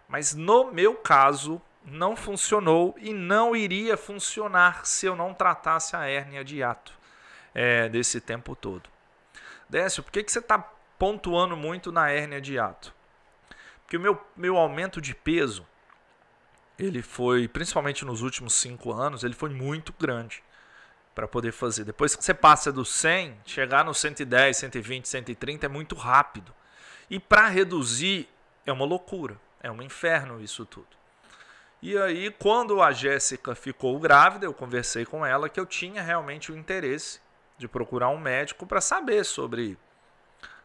Mas 0.06 0.34
no 0.34 0.70
meu 0.70 0.94
caso, 0.94 1.58
não 1.86 2.14
funcionou 2.14 2.94
e 2.98 3.14
não 3.14 3.56
iria 3.56 3.96
funcionar 3.96 4.84
se 4.84 5.06
eu 5.06 5.16
não 5.16 5.32
tratasse 5.32 5.96
a 5.96 6.06
hérnia 6.06 6.44
de 6.44 6.58
hiato 6.58 6.92
é, 7.54 7.88
desse 7.88 8.20
tempo 8.20 8.54
todo. 8.54 8.90
Décio, 9.70 10.02
por 10.02 10.12
que, 10.12 10.22
que 10.22 10.30
você 10.30 10.40
está 10.40 10.58
pontuando 10.98 11.56
muito 11.56 11.90
na 11.90 12.10
hérnia 12.10 12.42
de 12.42 12.56
hiato? 12.56 12.94
Porque 13.84 13.96
o 13.96 14.00
meu, 14.00 14.22
meu 14.36 14.58
aumento 14.58 15.00
de 15.00 15.14
peso 15.14 15.66
ele 16.84 17.02
foi, 17.02 17.46
principalmente 17.46 18.04
nos 18.04 18.22
últimos 18.22 18.54
cinco 18.54 18.92
anos, 18.92 19.24
ele 19.24 19.34
foi 19.34 19.50
muito 19.50 19.94
grande 19.98 20.42
para 21.14 21.28
poder 21.28 21.52
fazer. 21.52 21.84
Depois 21.84 22.16
que 22.16 22.24
você 22.24 22.34
passa 22.34 22.72
do 22.72 22.84
100, 22.84 23.36
chegar 23.44 23.84
no 23.84 23.94
110, 23.94 24.56
120, 24.56 25.08
130 25.08 25.66
é 25.66 25.68
muito 25.68 25.94
rápido. 25.94 26.52
E 27.10 27.18
para 27.18 27.48
reduzir 27.48 28.28
é 28.64 28.72
uma 28.72 28.84
loucura, 28.84 29.38
é 29.60 29.70
um 29.70 29.82
inferno 29.82 30.40
isso 30.40 30.64
tudo. 30.64 30.88
E 31.82 31.98
aí, 31.98 32.30
quando 32.30 32.80
a 32.80 32.92
Jéssica 32.92 33.54
ficou 33.54 33.98
grávida, 33.98 34.46
eu 34.46 34.54
conversei 34.54 35.04
com 35.04 35.26
ela 35.26 35.48
que 35.48 35.58
eu 35.58 35.66
tinha 35.66 36.00
realmente 36.00 36.52
o 36.52 36.56
interesse 36.56 37.20
de 37.58 37.66
procurar 37.66 38.08
um 38.08 38.18
médico 38.18 38.66
para 38.66 38.80
saber 38.80 39.24
sobre 39.24 39.76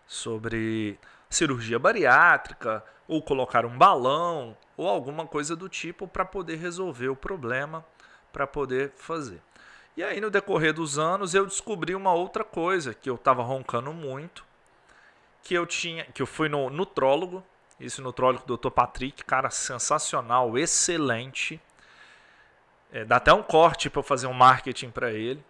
sobre 0.05 0.97
cirurgia 1.29 1.77
bariátrica, 1.77 2.83
ou 3.07 3.21
colocar 3.21 3.65
um 3.65 3.77
balão, 3.77 4.55
ou 4.77 4.87
alguma 4.87 5.25
coisa 5.25 5.55
do 5.55 5.67
tipo 5.67 6.07
para 6.07 6.23
poder 6.23 6.57
resolver 6.57 7.09
o 7.09 7.15
problema, 7.15 7.83
para 8.31 8.45
poder 8.47 8.93
fazer. 8.95 9.41
E 9.97 10.03
aí, 10.03 10.21
no 10.21 10.29
decorrer 10.29 10.73
dos 10.73 10.99
anos, 10.99 11.33
eu 11.33 11.43
descobri 11.43 11.95
uma 11.95 12.13
outra 12.13 12.43
coisa 12.43 12.93
que 12.93 13.09
eu 13.09 13.15
estava 13.15 13.41
roncando 13.41 13.91
muito, 13.91 14.45
que 15.41 15.55
eu 15.55 15.65
tinha, 15.65 16.05
que 16.05 16.21
eu 16.21 16.27
fui 16.27 16.47
no 16.47 16.69
nutrólogo, 16.69 17.43
esse 17.79 17.99
nutrólogo 17.99 18.57
Dr. 18.57 18.69
Patrick, 18.69 19.25
cara 19.25 19.49
sensacional, 19.49 20.55
excelente. 20.57 21.59
É, 22.91 23.03
dá 23.03 23.17
até 23.17 23.33
um 23.33 23.41
corte 23.41 23.89
para 23.89 23.99
eu 23.99 24.03
fazer 24.03 24.27
um 24.27 24.33
marketing 24.33 24.91
para 24.91 25.11
ele. 25.11 25.43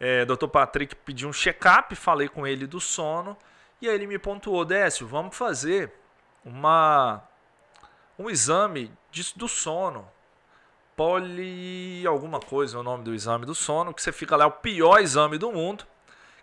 É, 0.00 0.24
Dr. 0.24 0.48
Patrick 0.48 0.96
pediu 0.96 1.28
um 1.28 1.32
check-up, 1.32 1.94
falei 1.94 2.28
com 2.28 2.46
ele 2.46 2.66
do 2.66 2.80
sono. 2.80 3.36
E 3.80 3.88
aí 3.88 3.94
ele 3.94 4.06
me 4.06 4.18
pontuou, 4.18 4.64
Décio, 4.64 5.06
vamos 5.06 5.36
fazer 5.36 5.92
uma, 6.44 7.22
um 8.18 8.30
exame 8.30 8.92
de, 9.10 9.32
do 9.36 9.48
sono. 9.48 10.08
Poli 10.96 12.06
alguma 12.06 12.38
coisa, 12.38 12.76
é 12.76 12.80
o 12.80 12.82
nome 12.82 13.02
do 13.02 13.14
exame 13.14 13.44
do 13.44 13.54
sono, 13.54 13.92
que 13.92 14.00
você 14.00 14.12
fica 14.12 14.36
lá, 14.36 14.44
é 14.44 14.46
o 14.46 14.52
pior 14.52 15.00
exame 15.00 15.38
do 15.38 15.50
mundo 15.50 15.84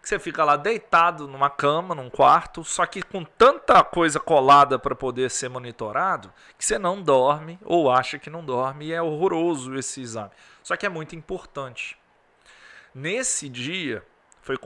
que 0.01 0.10
você 0.10 0.18
fica 0.18 0.44
lá 0.44 0.56
deitado 0.56 1.28
numa 1.28 1.50
cama, 1.50 1.94
num 1.94 2.10
quarto, 2.10 2.63
só 2.63 2.86
que 2.86 3.04
com 3.04 3.24
tanta 3.24 3.84
coisa 3.84 4.20
colada 4.20 4.80
para 4.80 4.96
poder 4.96 5.30
ser 5.30 5.48
monitorado, 5.48 6.34
que 6.58 6.66
você 6.66 6.80
não 6.80 7.01
dorme 7.01 7.60
ou 7.63 7.92
acha 7.92 8.18
que 8.18 8.30
não 8.30 8.44
dorme, 8.44 8.88
e 8.88 8.94
é 8.94 9.01
horroroso 9.01 9.75
esse 9.75 10.01
exame. 10.01 10.32
Só 10.63 10.75
que 10.75 10.86
é 10.86 10.90
muito 10.90 11.16
importante. 11.16 11.98
Nesse 12.94 13.48
dia, 13.48 14.04
foi 14.42 14.58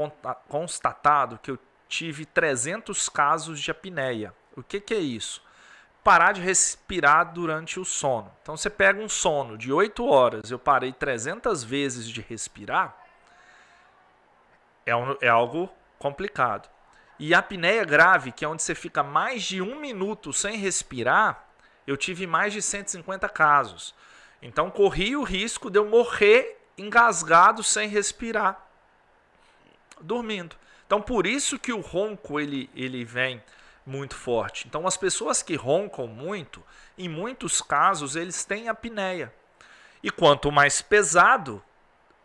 constatado 0.47 1.37
que 1.43 1.51
eu 1.51 1.59
tive 1.87 2.25
300 2.25 3.09
casos 3.09 3.59
de 3.59 3.69
apneia. 3.69 4.33
O 4.55 4.63
que, 4.63 4.79
que 4.79 4.93
é 4.93 4.99
isso? 4.99 5.43
Parar 6.05 6.33
de 6.33 6.41
respirar 6.41 7.33
durante 7.33 7.79
o 7.79 7.83
sono. 7.83 8.31
Então 8.43 8.55
você 8.55 8.69
pega 8.69 9.01
um 9.01 9.09
sono 9.09 9.57
de 9.57 9.73
8 9.73 10.05
horas, 10.05 10.51
eu 10.51 10.59
parei 10.59 10.93
300 10.93 11.63
vezes 11.63 12.07
de 12.07 12.21
respirar, 12.21 12.95
é, 14.85 14.95
um, 14.95 15.17
é 15.19 15.27
algo 15.27 15.67
complicado. 15.97 16.69
E 17.17 17.33
a 17.33 17.39
apneia 17.39 17.83
grave, 17.83 18.31
que 18.31 18.45
é 18.45 18.47
onde 18.47 18.61
você 18.61 18.75
fica 18.75 19.01
mais 19.01 19.41
de 19.41 19.63
um 19.63 19.79
minuto 19.79 20.31
sem 20.31 20.57
respirar, 20.57 21.43
eu 21.87 21.97
tive 21.97 22.27
mais 22.27 22.53
de 22.53 22.61
150 22.61 23.27
casos. 23.29 23.95
Então 24.43 24.69
corri 24.69 25.15
o 25.15 25.23
risco 25.23 25.71
de 25.71 25.79
eu 25.79 25.85
morrer 25.85 26.61
engasgado 26.77 27.63
sem 27.63 27.89
respirar, 27.89 28.63
dormindo. 29.99 30.55
Então 30.85 31.01
por 31.01 31.25
isso 31.25 31.57
que 31.57 31.73
o 31.73 31.81
ronco 31.81 32.39
ele, 32.39 32.69
ele 32.75 33.03
vem 33.03 33.41
muito 33.85 34.15
forte. 34.15 34.67
Então 34.67 34.87
as 34.87 34.97
pessoas 34.97 35.43
que 35.43 35.55
roncam 35.55 36.07
muito, 36.07 36.63
em 36.97 37.07
muitos 37.07 37.61
casos 37.61 38.15
eles 38.15 38.43
têm 38.43 38.67
apneia. 38.67 39.33
E 40.01 40.09
quanto 40.09 40.51
mais 40.51 40.81
pesado, 40.81 41.63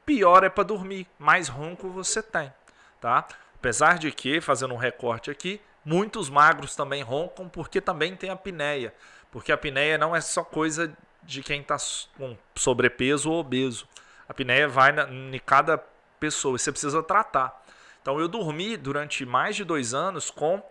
pior 0.04 0.44
é 0.44 0.48
para 0.48 0.64
dormir, 0.64 1.06
mais 1.18 1.48
ronco 1.48 1.88
você 1.88 2.22
tem, 2.22 2.52
tá? 3.00 3.26
Apesar 3.54 3.98
de 3.98 4.10
que, 4.10 4.40
fazendo 4.40 4.74
um 4.74 4.78
recorte 4.78 5.30
aqui, 5.30 5.60
muitos 5.84 6.30
magros 6.30 6.74
também 6.74 7.02
roncam 7.02 7.48
porque 7.48 7.80
também 7.80 8.16
tem 8.16 8.30
apneia, 8.30 8.94
porque 9.30 9.52
a 9.52 9.54
apneia 9.54 9.98
não 9.98 10.16
é 10.16 10.20
só 10.20 10.42
coisa 10.42 10.96
de 11.22 11.42
quem 11.42 11.60
está 11.60 11.76
com 12.16 12.36
sobrepeso 12.54 13.30
ou 13.30 13.40
obeso. 13.40 13.86
A 14.28 14.32
apneia 14.32 14.66
vai 14.66 14.94
em 15.10 15.38
cada 15.38 15.78
pessoa 16.18 16.56
e 16.56 16.58
você 16.58 16.72
precisa 16.72 17.02
tratar. 17.02 17.62
Então 18.00 18.18
eu 18.18 18.28
dormi 18.28 18.76
durante 18.76 19.26
mais 19.26 19.56
de 19.56 19.64
dois 19.64 19.92
anos 19.92 20.30
com 20.30 20.62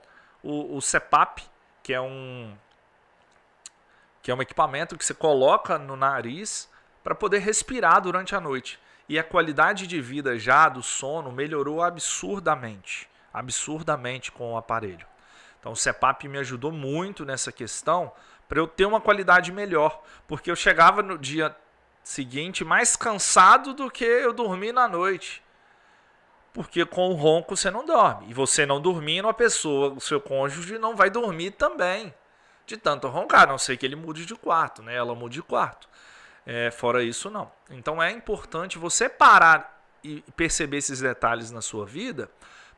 o, 0.44 0.78
o 0.78 0.82
CPAP, 0.82 1.42
que 1.84 1.94
é 1.94 2.02
um 2.02 2.56
que 4.22 4.32
é 4.32 4.36
um 4.36 4.42
equipamento 4.42 4.98
que 4.98 5.06
você 5.06 5.14
coloca 5.14 5.78
no 5.78 5.96
nariz 5.96 6.70
para 7.02 7.16
poder 7.16 7.40
respirar 7.40 8.02
durante 8.02 8.36
a 8.36 8.42
noite 8.42 8.78
e 9.08 9.18
a 9.18 9.24
qualidade 9.24 9.88
de 9.88 10.00
vida 10.00 10.38
já 10.38 10.70
do 10.70 10.84
sono 10.84 11.32
melhorou 11.32 11.82
absurdamente, 11.82 13.10
absurdamente 13.34 14.32
com 14.32 14.54
o 14.54 14.58
aparelho. 14.58 15.08
Então 15.60 15.72
o 15.72 15.76
CPAP 15.76 16.28
me 16.28 16.38
ajudou 16.38 16.72
muito 16.72 17.26
nessa 17.26 17.52
questão 17.52 18.12
para 18.48 18.60
eu 18.60 18.68
ter 18.68 18.86
uma 18.86 19.02
qualidade 19.02 19.52
melhor, 19.52 20.04
porque 20.28 20.52
eu 20.52 20.56
chegava 20.56 21.02
no 21.02 21.18
dia 21.18 21.56
seguinte 22.04 22.64
mais 22.64 22.96
cansado 22.96 23.74
do 23.74 23.90
que 23.90 24.06
eu 24.06 24.34
dormi 24.34 24.72
na 24.72 24.88
noite. 24.88 25.44
Porque 26.54 26.86
com 26.86 27.10
o 27.10 27.14
ronco 27.14 27.56
você 27.56 27.70
não 27.70 27.86
dorme. 27.86 28.30
E 28.30 28.34
você 28.34 28.66
não 28.66 28.82
dormindo, 28.82 29.28
a 29.28 29.34
pessoa, 29.34 29.94
o 29.94 30.02
seu 30.02 30.20
cônjuge, 30.20 30.78
não 30.78 30.96
vai 30.96 31.10
dormir 31.10 31.52
também. 31.52 32.14
De 32.66 32.78
tanto 32.78 33.08
roncar, 33.08 33.44
a 33.44 33.48
não 33.48 33.58
sei 33.58 33.78
que 33.78 33.86
ele 33.86 33.96
mude 33.96 34.26
de 34.26 34.36
quarto, 34.36 34.82
né? 34.82 34.96
Ela 34.96 35.16
mude 35.16 35.36
de 35.36 35.42
quarto. 35.42 35.88
É, 36.46 36.72
fora 36.72 37.04
isso, 37.04 37.30
não. 37.30 37.52
Então 37.70 38.02
é 38.02 38.12
importante 38.12 38.78
você 38.78 39.08
parar 39.08 39.84
e 40.04 40.24
perceber 40.36 40.78
esses 40.78 41.00
detalhes 41.00 41.52
na 41.52 41.62
sua 41.62 41.86
vida, 41.86 42.30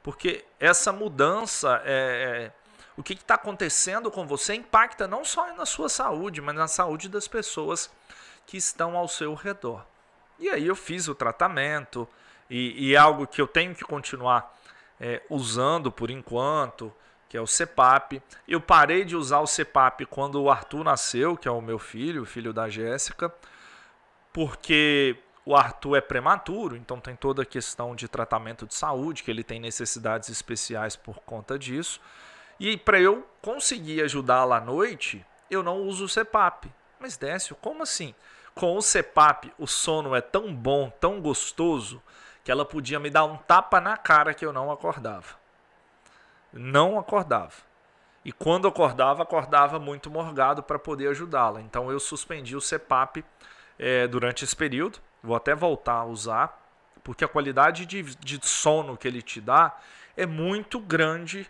porque 0.02 0.44
essa 0.60 0.92
mudança, 0.92 1.82
é, 1.86 2.52
é 2.56 2.62
o 2.98 3.04
que 3.04 3.14
está 3.14 3.36
acontecendo 3.36 4.12
com 4.12 4.28
você, 4.28 4.56
impacta 4.56 5.08
não 5.08 5.24
só 5.24 5.54
na 5.56 5.66
sua 5.66 5.88
saúde, 5.88 6.42
mas 6.42 6.56
na 6.56 6.68
saúde 6.68 7.08
das 7.08 7.28
pessoas 7.28 7.90
que 8.46 8.58
estão 8.58 8.98
ao 8.98 9.08
seu 9.08 9.34
redor. 9.34 9.86
E 10.40 10.50
aí 10.50 10.68
eu 10.68 10.76
fiz 10.76 11.08
o 11.08 11.16
tratamento, 11.16 12.08
e, 12.52 12.90
e 12.90 12.96
é 12.96 12.98
algo 12.98 13.26
que 13.26 13.42
eu 13.42 13.48
tenho 13.48 13.74
que 13.74 13.84
continuar 13.84 14.56
é, 15.00 15.22
usando 15.30 15.92
por 15.92 16.12
enquanto, 16.12 16.94
que 17.28 17.38
é 17.38 17.42
o 17.42 17.48
CEPAP. 17.48 18.22
Eu 18.48 18.62
parei 18.62 19.04
de 19.06 19.16
usar 19.16 19.40
o 19.40 19.48
CEPAP 19.48 20.06
quando 20.06 20.40
o 20.42 20.52
Arthur 20.52 20.84
nasceu, 20.84 21.36
que 21.38 21.48
é 21.48 21.52
o 21.52 21.62
meu 21.62 21.80
filho, 21.80 22.24
o 22.24 22.26
filho 22.26 22.54
da 22.54 22.70
Jéssica 22.70 23.34
porque 24.34 25.18
o 25.46 25.56
Arthur 25.56 25.98
é 25.98 26.02
prematuro, 26.02 26.76
então 26.76 27.00
tem 27.00 27.16
toda 27.16 27.42
a 27.42 27.46
questão 27.46 27.96
de 27.96 28.08
tratamento 28.08 28.66
de 28.66 28.74
saúde, 28.74 29.24
que 29.24 29.32
ele 29.32 29.44
tem 29.44 29.60
necessidades 29.60 30.30
especiais 30.30 30.96
por 30.96 31.20
conta 31.22 31.58
disso. 31.58 32.00
E 32.60 32.78
para 32.78 33.00
eu 33.00 33.28
conseguir 33.42 34.02
ajudá-la 34.04 34.58
à 34.58 34.62
noite, 34.62 35.26
eu 35.50 35.64
não 35.64 35.82
uso 35.82 36.06
o 36.06 36.10
CPAP. 36.10 36.72
Mas 37.00 37.18
Décio, 37.18 37.56
como 37.56 37.82
assim? 37.84 38.14
Com 38.54 38.78
o 38.78 38.82
CPAP, 38.82 39.52
o 39.58 39.66
sono 39.66 40.16
é 40.16 40.22
tão 40.22 40.54
bom, 40.54 40.92
tão 41.00 41.20
gostoso, 41.20 42.02
que 42.44 42.52
ela 42.52 42.66
podia 42.66 43.00
me 43.00 43.10
dar 43.10 43.26
um 43.26 43.38
tapa 43.38 43.80
na 43.80 43.98
cara 43.98 44.34
que 44.34 44.46
eu 44.46 44.52
não 44.52 44.72
acordava. 44.72 45.36
Não 46.52 46.98
acordava. 47.00 47.54
E 48.24 48.32
quando 48.32 48.68
acordava, 48.68 49.24
acordava 49.24 49.80
muito 49.80 50.10
morgado 50.10 50.62
para 50.62 50.78
poder 50.78 51.10
ajudá-la. 51.10 51.62
Então 51.62 51.92
eu 51.92 52.00
suspendi 52.00 52.56
o 52.56 52.62
CPAP 52.62 53.24
é, 53.80 54.08
durante 54.08 54.44
esse 54.44 54.56
período. 54.56 55.00
Vou 55.24 55.36
até 55.36 55.56
voltar 55.56 55.96
a 55.96 56.06
usar, 56.06 56.60
porque 57.04 57.24
a 57.24 57.28
qualidade 57.28 57.86
de, 57.86 58.04
de 58.16 58.40
sono 58.46 58.98
que 58.98 59.08
ele 59.08 59.22
te 59.22 59.42
dá 59.42 59.76
é 60.16 60.26
muito 60.26 60.80
grande 60.80 61.50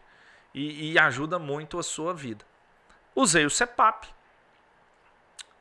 e, 0.53 0.91
e 0.91 0.99
ajuda 0.99 1.39
muito 1.39 1.77
a 1.77 1.83
sua 1.83 2.13
vida. 2.13 2.45
Usei 3.15 3.45
o 3.45 3.49
CEPAP. 3.49 4.07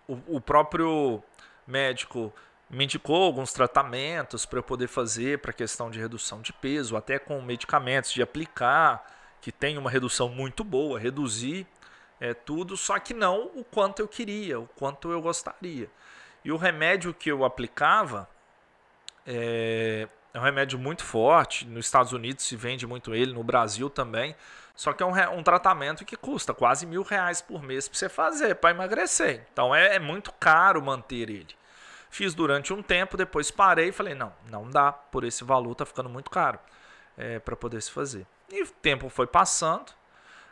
O, 0.06 0.36
o 0.36 0.40
próprio 0.40 1.22
médico 1.66 2.32
me 2.70 2.84
indicou 2.84 3.24
alguns 3.24 3.52
tratamentos 3.52 4.46
para 4.46 4.60
eu 4.60 4.62
poder 4.62 4.86
fazer 4.86 5.40
para 5.40 5.52
questão 5.52 5.90
de 5.90 5.98
redução 5.98 6.40
de 6.40 6.52
peso, 6.52 6.96
até 6.96 7.18
com 7.18 7.42
medicamentos 7.42 8.12
de 8.12 8.22
aplicar, 8.22 9.04
que 9.40 9.50
tem 9.50 9.76
uma 9.76 9.90
redução 9.90 10.28
muito 10.28 10.62
boa, 10.62 10.98
reduzir 10.98 11.66
é, 12.20 12.32
tudo, 12.32 12.76
só 12.76 12.98
que 12.98 13.12
não 13.12 13.50
o 13.56 13.64
quanto 13.64 14.00
eu 14.00 14.06
queria, 14.06 14.60
o 14.60 14.68
quanto 14.76 15.10
eu 15.10 15.20
gostaria. 15.20 15.90
E 16.44 16.52
o 16.52 16.56
remédio 16.56 17.12
que 17.12 17.30
eu 17.30 17.44
aplicava 17.44 18.28
é, 19.26 20.06
é 20.32 20.38
um 20.38 20.42
remédio 20.42 20.78
muito 20.78 21.04
forte. 21.04 21.66
Nos 21.66 21.86
Estados 21.86 22.12
Unidos 22.12 22.44
se 22.44 22.56
vende 22.56 22.86
muito 22.86 23.14
ele, 23.14 23.32
no 23.32 23.42
Brasil 23.42 23.90
também. 23.90 24.34
Só 24.74 24.92
que 24.92 25.02
é 25.02 25.06
um, 25.06 25.38
um 25.38 25.42
tratamento 25.42 26.04
que 26.04 26.16
custa 26.16 26.54
quase 26.54 26.86
mil 26.86 27.02
reais 27.02 27.42
por 27.42 27.62
mês 27.62 27.88
para 27.88 27.98
você 27.98 28.08
fazer, 28.08 28.54
para 28.54 28.70
emagrecer. 28.70 29.46
Então 29.52 29.74
é, 29.74 29.96
é 29.96 29.98
muito 29.98 30.32
caro 30.32 30.80
manter 30.80 31.28
ele. 31.28 31.59
Fiz 32.10 32.34
durante 32.34 32.72
um 32.72 32.82
tempo, 32.82 33.16
depois 33.16 33.50
parei 33.50 33.88
e 33.88 33.92
falei: 33.92 34.14
não, 34.14 34.32
não 34.50 34.68
dá, 34.68 34.92
por 34.92 35.24
esse 35.24 35.44
valor 35.44 35.74
tá 35.74 35.86
ficando 35.86 36.10
muito 36.10 36.30
caro 36.30 36.58
é, 37.16 37.38
para 37.38 37.56
poder 37.56 37.80
se 37.80 37.90
fazer. 37.90 38.26
E 38.50 38.62
o 38.62 38.66
tempo 38.66 39.08
foi 39.08 39.26
passando, 39.26 39.92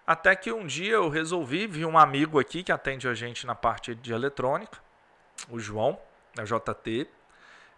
até 0.07 0.35
que 0.37 0.53
um 0.53 0.67
dia 0.67 0.95
eu 0.95 1.09
resolvi, 1.09 1.67
vi 1.67 1.85
um 1.85 1.99
amigo 1.99 2.39
aqui 2.39 2.63
que 2.63 2.71
atende 2.71 3.09
a 3.09 3.15
gente 3.15 3.47
na 3.47 3.55
parte 3.55 3.95
de 3.95 4.13
eletrônica 4.13 4.79
o 5.49 5.59
João, 5.59 5.99
da 6.35 6.45
JT, 6.45 7.09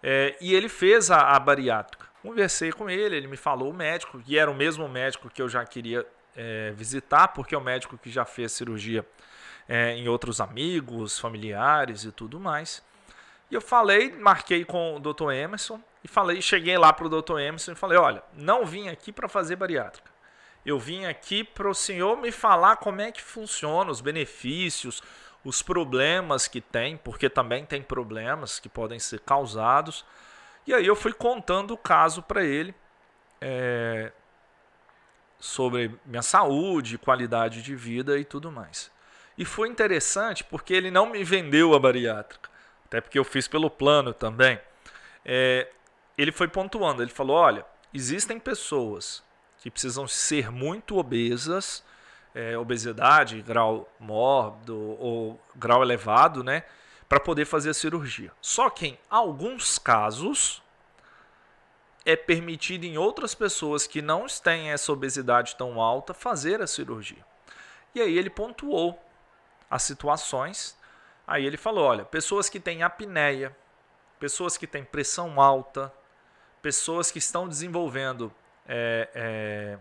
é, 0.02 0.36
e 0.40 0.54
ele 0.54 0.68
fez 0.68 1.10
a, 1.10 1.34
a, 1.34 1.38
bariátrica. 1.38 2.06
Conversei 2.22 2.72
com 2.72 2.88
ele, 2.88 3.16
ele 3.16 3.26
me 3.26 3.36
falou 3.36 3.70
o 3.70 3.74
médico, 3.74 4.20
que 4.20 4.38
era 4.38 4.50
o 4.50 4.54
mesmo 4.54 4.88
médico 4.88 5.28
que 5.28 5.40
eu 5.40 5.48
já 5.48 5.64
queria 5.64 6.06
é, 6.36 6.70
visitar, 6.72 7.28
porque 7.28 7.54
é 7.54 7.58
o 7.58 7.60
médico 7.60 7.98
que 7.98 8.10
já 8.10 8.24
fez 8.24 8.52
cirurgia 8.52 9.04
é, 9.68 9.94
em 9.94 10.08
outros 10.08 10.40
amigos, 10.40 11.18
familiares 11.18 12.04
e 12.04 12.12
tudo 12.12 12.38
mais. 12.38 12.82
E 13.50 13.54
eu 13.54 13.60
falei, 13.60 14.12
marquei 14.12 14.64
com 14.64 14.96
o 14.96 15.00
Dr. 15.00 15.32
Emerson 15.32 15.80
e 16.04 16.08
falei, 16.08 16.40
cheguei 16.40 16.78
lá 16.78 16.92
para 16.92 17.06
o 17.06 17.22
Dr. 17.22 17.38
Emerson 17.38 17.72
e 17.72 17.76
falei, 17.76 17.98
olha, 17.98 18.22
não 18.34 18.64
vim 18.64 18.88
aqui 18.88 19.12
para 19.12 19.28
fazer 19.28 19.56
bariátrica. 19.56 20.10
Eu 20.64 20.78
vim 20.78 21.06
aqui 21.06 21.42
para 21.42 21.68
o 21.68 21.74
senhor 21.74 22.16
me 22.16 22.30
falar 22.30 22.76
como 22.76 23.00
é 23.00 23.10
que 23.10 23.22
funciona, 23.22 23.90
os 23.90 24.00
benefícios, 24.00 25.02
os 25.44 25.62
problemas 25.62 26.46
que 26.46 26.60
tem, 26.60 26.96
porque 26.96 27.28
também 27.30 27.64
tem 27.64 27.82
problemas 27.82 28.60
que 28.60 28.68
podem 28.68 28.98
ser 28.98 29.20
causados. 29.20 30.04
E 30.66 30.74
aí 30.74 30.86
eu 30.86 30.94
fui 30.94 31.12
contando 31.12 31.72
o 31.72 31.78
caso 31.78 32.22
para 32.22 32.44
ele 32.44 32.74
é, 33.40 34.12
sobre 35.38 35.98
minha 36.04 36.22
saúde, 36.22 36.98
qualidade 36.98 37.62
de 37.62 37.74
vida 37.74 38.18
e 38.18 38.24
tudo 38.24 38.52
mais. 38.52 38.90
E 39.38 39.44
foi 39.44 39.68
interessante 39.68 40.44
porque 40.44 40.74
ele 40.74 40.90
não 40.90 41.06
me 41.06 41.24
vendeu 41.24 41.74
a 41.74 41.78
bariátrica. 41.78 42.49
Até 42.90 43.00
porque 43.00 43.16
eu 43.16 43.24
fiz 43.24 43.46
pelo 43.46 43.70
plano 43.70 44.12
também. 44.12 44.60
É, 45.24 45.68
ele 46.18 46.32
foi 46.32 46.48
pontuando, 46.48 47.00
ele 47.00 47.10
falou: 47.12 47.36
olha, 47.36 47.64
existem 47.94 48.36
pessoas 48.40 49.22
que 49.58 49.70
precisam 49.70 50.08
ser 50.08 50.50
muito 50.50 50.98
obesas, 50.98 51.84
é, 52.34 52.58
obesidade, 52.58 53.42
grau 53.42 53.88
mórbido 54.00 54.76
ou 54.98 55.40
grau 55.54 55.84
elevado, 55.84 56.42
né? 56.42 56.64
Para 57.08 57.20
poder 57.20 57.44
fazer 57.44 57.70
a 57.70 57.74
cirurgia. 57.74 58.32
Só 58.40 58.68
que 58.68 58.88
em 58.88 58.98
alguns 59.08 59.78
casos 59.78 60.60
é 62.04 62.16
permitido 62.16 62.84
em 62.84 62.98
outras 62.98 63.36
pessoas 63.36 63.86
que 63.86 64.02
não 64.02 64.26
têm 64.26 64.72
essa 64.72 64.92
obesidade 64.92 65.54
tão 65.54 65.80
alta 65.80 66.12
fazer 66.12 66.60
a 66.60 66.66
cirurgia. 66.66 67.24
E 67.94 68.00
aí 68.00 68.18
ele 68.18 68.30
pontuou 68.30 69.00
as 69.70 69.84
situações. 69.84 70.76
Aí 71.30 71.46
ele 71.46 71.56
falou: 71.56 71.84
olha, 71.84 72.04
pessoas 72.04 72.48
que 72.48 72.58
têm 72.58 72.82
apneia, 72.82 73.56
pessoas 74.18 74.56
que 74.56 74.66
têm 74.66 74.82
pressão 74.82 75.40
alta, 75.40 75.94
pessoas 76.60 77.12
que 77.12 77.18
estão 77.18 77.48
desenvolvendo 77.48 78.32
é, 78.66 79.08
é, 79.14 79.78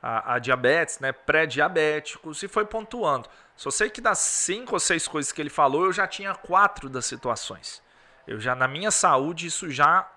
a, 0.00 0.34
a, 0.34 0.38
diabetes, 0.38 1.00
né, 1.00 1.10
pré-diabéticos, 1.10 2.44
e 2.44 2.48
foi 2.48 2.64
pontuando. 2.64 3.28
Só 3.56 3.72
sei 3.72 3.90
que 3.90 4.00
das 4.00 4.18
cinco 4.18 4.74
ou 4.74 4.78
seis 4.78 5.08
coisas 5.08 5.32
que 5.32 5.42
ele 5.42 5.50
falou, 5.50 5.86
eu 5.86 5.92
já 5.92 6.06
tinha 6.06 6.32
quatro 6.32 6.88
das 6.88 7.06
situações. 7.06 7.82
Eu 8.24 8.38
já, 8.38 8.54
na 8.54 8.68
minha 8.68 8.92
saúde, 8.92 9.48
isso 9.48 9.68
já 9.68 10.08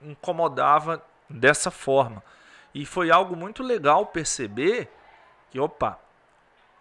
incomodava 0.00 1.04
dessa 1.28 1.72
forma. 1.72 2.22
E 2.72 2.86
foi 2.86 3.10
algo 3.10 3.34
muito 3.34 3.60
legal 3.60 4.06
perceber 4.06 4.88
que, 5.50 5.58
opa, 5.58 5.98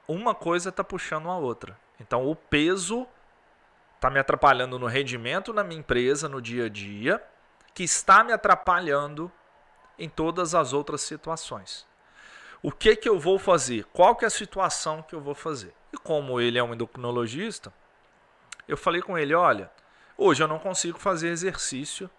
uma 0.07 0.35
coisa 0.35 0.69
está 0.69 0.83
puxando 0.83 1.27
a 1.27 1.37
outra. 1.37 1.81
Então, 2.05 2.29
o 2.29 2.35
peso 2.35 3.07
está 3.95 4.09
me 4.09 4.19
atrapalhando 4.19 4.77
no 4.77 4.87
rendimento 4.87 5.53
na 5.53 5.63
minha 5.63 5.79
empresa, 5.79 6.27
no 6.27 6.41
dia 6.41 6.65
a 6.65 6.69
dia, 6.69 7.23
que 7.73 7.83
está 7.83 8.23
me 8.23 8.33
atrapalhando 8.33 9.31
em 9.97 10.09
todas 10.09 10.53
as 10.53 10.73
outras 10.73 11.01
situações. 11.01 11.87
O 12.61 12.71
que, 12.71 12.95
que 12.97 13.07
eu 13.07 13.17
vou 13.17 13.39
fazer? 13.39 13.85
Qual 13.93 14.15
que 14.15 14.25
é 14.25 14.27
a 14.27 14.31
situação 14.31 15.01
que 15.01 15.15
eu 15.15 15.21
vou 15.21 15.33
fazer? 15.33 15.73
E 15.93 15.97
como 15.97 16.41
ele 16.41 16.57
é 16.57 16.63
um 16.63 16.73
endocrinologista, 16.73 17.73
eu 18.67 18.75
falei 18.75 19.01
com 19.01 19.17
ele, 19.17 19.33
olha, 19.33 19.71
hoje 20.17 20.43
eu 20.43 20.47
não 20.47 20.59
consigo 20.59 20.99
fazer 20.99 21.29
exercício 21.29 22.09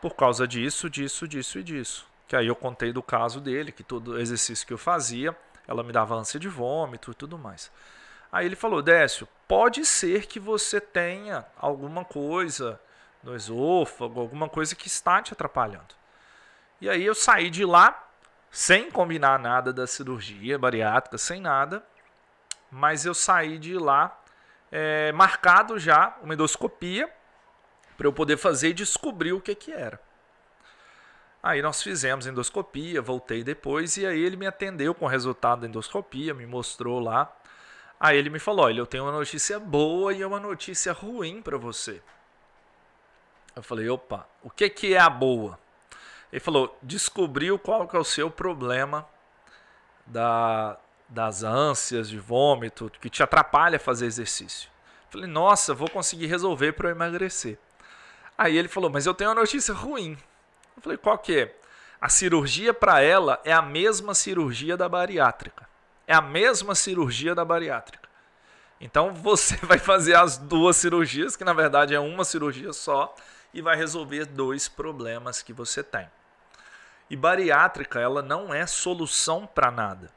por 0.00 0.14
causa 0.14 0.48
disso, 0.48 0.88
disso, 0.88 1.28
disso 1.28 1.58
e 1.58 1.62
disso. 1.62 2.06
Que 2.26 2.36
aí 2.36 2.46
eu 2.46 2.56
contei 2.56 2.92
do 2.92 3.02
caso 3.02 3.40
dele, 3.40 3.72
que 3.72 3.82
todo 3.82 4.18
exercício 4.18 4.66
que 4.66 4.72
eu 4.72 4.78
fazia, 4.78 5.36
ela 5.66 5.82
me 5.82 5.92
dava 5.92 6.14
ânsia 6.14 6.40
de 6.40 6.48
vômito 6.48 7.10
e 7.10 7.14
tudo 7.14 7.38
mais. 7.38 7.70
Aí 8.30 8.46
ele 8.46 8.56
falou: 8.56 8.82
Décio, 8.82 9.28
pode 9.46 9.84
ser 9.84 10.26
que 10.26 10.38
você 10.38 10.80
tenha 10.80 11.44
alguma 11.56 12.04
coisa 12.04 12.80
no 13.22 13.34
esôfago, 13.34 14.20
alguma 14.20 14.48
coisa 14.48 14.74
que 14.74 14.86
está 14.86 15.20
te 15.22 15.32
atrapalhando. 15.32 15.94
E 16.80 16.88
aí 16.88 17.04
eu 17.04 17.14
saí 17.14 17.50
de 17.50 17.64
lá 17.64 18.06
sem 18.50 18.90
combinar 18.90 19.38
nada 19.38 19.72
da 19.72 19.86
cirurgia 19.86 20.58
bariátrica, 20.58 21.18
sem 21.18 21.40
nada, 21.40 21.84
mas 22.70 23.04
eu 23.04 23.14
saí 23.14 23.58
de 23.58 23.74
lá 23.74 24.18
é, 24.70 25.12
marcado 25.12 25.78
já 25.78 26.16
uma 26.22 26.34
endoscopia 26.34 27.10
para 27.96 28.06
eu 28.06 28.12
poder 28.12 28.36
fazer 28.36 28.68
e 28.68 28.74
descobrir 28.74 29.32
o 29.32 29.40
que, 29.40 29.54
que 29.54 29.72
era. 29.72 30.00
Aí 31.42 31.62
nós 31.62 31.82
fizemos 31.82 32.26
endoscopia, 32.26 33.00
voltei 33.00 33.42
depois 33.42 33.96
e 33.96 34.06
aí 34.06 34.20
ele 34.20 34.36
me 34.36 34.46
atendeu 34.46 34.94
com 34.94 35.04
o 35.04 35.08
resultado 35.08 35.60
da 35.60 35.66
endoscopia, 35.66 36.34
me 36.34 36.46
mostrou 36.46 37.00
lá. 37.00 37.32
Aí 38.00 38.16
ele 38.16 38.30
me 38.30 38.38
falou: 38.38 38.66
Olha, 38.66 38.78
eu 38.78 38.86
tenho 38.86 39.04
uma 39.04 39.12
notícia 39.12 39.58
boa 39.58 40.12
e 40.12 40.24
uma 40.24 40.38
notícia 40.38 40.92
ruim 40.92 41.42
para 41.42 41.56
você. 41.56 42.00
Eu 43.56 43.62
falei: 43.62 43.88
Opa, 43.88 44.26
o 44.42 44.50
que, 44.50 44.68
que 44.70 44.94
é 44.94 44.98
a 44.98 45.10
boa? 45.10 45.58
Ele 46.32 46.40
falou: 46.40 46.78
Descobriu 46.82 47.58
qual 47.58 47.88
que 47.88 47.96
é 47.96 47.98
o 47.98 48.04
seu 48.04 48.30
problema 48.30 49.06
da, 50.06 50.78
das 51.08 51.42
ânsias 51.42 52.08
de 52.08 52.18
vômito 52.18 52.90
que 53.00 53.10
te 53.10 53.22
atrapalha 53.22 53.78
fazer 53.78 54.06
exercício. 54.06 54.70
Eu 55.06 55.12
falei: 55.12 55.26
Nossa, 55.26 55.74
vou 55.74 55.90
conseguir 55.90 56.26
resolver 56.26 56.72
para 56.72 56.88
eu 56.88 56.92
emagrecer. 56.92 57.58
Aí 58.36 58.56
ele 58.56 58.68
falou: 58.68 58.90
Mas 58.90 59.06
eu 59.06 59.14
tenho 59.14 59.30
uma 59.30 59.40
notícia 59.40 59.74
ruim. 59.74 60.16
Eu 60.76 60.82
falei: 60.82 60.98
Qual 60.98 61.18
que 61.18 61.40
é? 61.40 61.56
A 62.00 62.08
cirurgia 62.08 62.72
para 62.72 63.00
ela 63.00 63.40
é 63.44 63.52
a 63.52 63.60
mesma 63.60 64.14
cirurgia 64.14 64.76
da 64.76 64.88
bariátrica. 64.88 65.67
É 66.08 66.14
a 66.14 66.22
mesma 66.22 66.74
cirurgia 66.74 67.34
da 67.34 67.44
bariátrica. 67.44 68.08
Então 68.80 69.12
você 69.12 69.56
vai 69.62 69.78
fazer 69.78 70.16
as 70.16 70.38
duas 70.38 70.76
cirurgias, 70.78 71.36
que 71.36 71.44
na 71.44 71.52
verdade 71.52 71.94
é 71.94 72.00
uma 72.00 72.24
cirurgia 72.24 72.72
só, 72.72 73.14
e 73.52 73.60
vai 73.60 73.76
resolver 73.76 74.24
dois 74.24 74.68
problemas 74.68 75.42
que 75.42 75.52
você 75.52 75.82
tem. 75.82 76.10
E 77.10 77.16
bariátrica, 77.16 78.00
ela 78.00 78.22
não 78.22 78.52
é 78.52 78.66
solução 78.66 79.46
para 79.46 79.70
nada. 79.70 80.10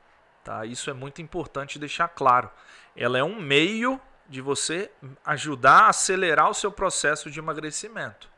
Tá? 0.43 0.65
Isso 0.65 0.89
é 0.89 0.93
muito 0.93 1.21
importante 1.21 1.77
deixar 1.77 2.07
claro. 2.07 2.49
Ela 2.95 3.17
é 3.17 3.23
um 3.23 3.39
meio 3.39 3.99
de 4.27 4.39
você 4.39 4.89
ajudar 5.25 5.83
a 5.83 5.89
acelerar 5.89 6.49
o 6.49 6.53
seu 6.53 6.71
processo 6.71 7.29
de 7.29 7.39
emagrecimento. 7.39 8.29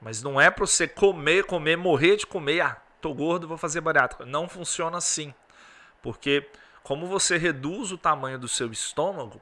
Mas 0.00 0.22
não 0.22 0.40
é 0.40 0.50
para 0.50 0.66
você 0.66 0.88
comer, 0.88 1.44
comer, 1.44 1.76
morrer 1.76 2.16
de 2.16 2.26
comer. 2.26 2.60
Ah, 2.60 2.76
tô 3.00 3.12
gordo, 3.12 3.46
vou 3.46 3.58
fazer 3.58 3.80
bariátrica. 3.82 4.24
Não 4.24 4.48
funciona 4.48 4.98
assim. 4.98 5.34
Porque 6.02 6.50
como 6.82 7.06
você 7.06 7.38
reduz 7.38 7.92
o 7.92 7.98
tamanho 7.98 8.38
do 8.38 8.48
seu 8.48 8.70
estômago, 8.72 9.40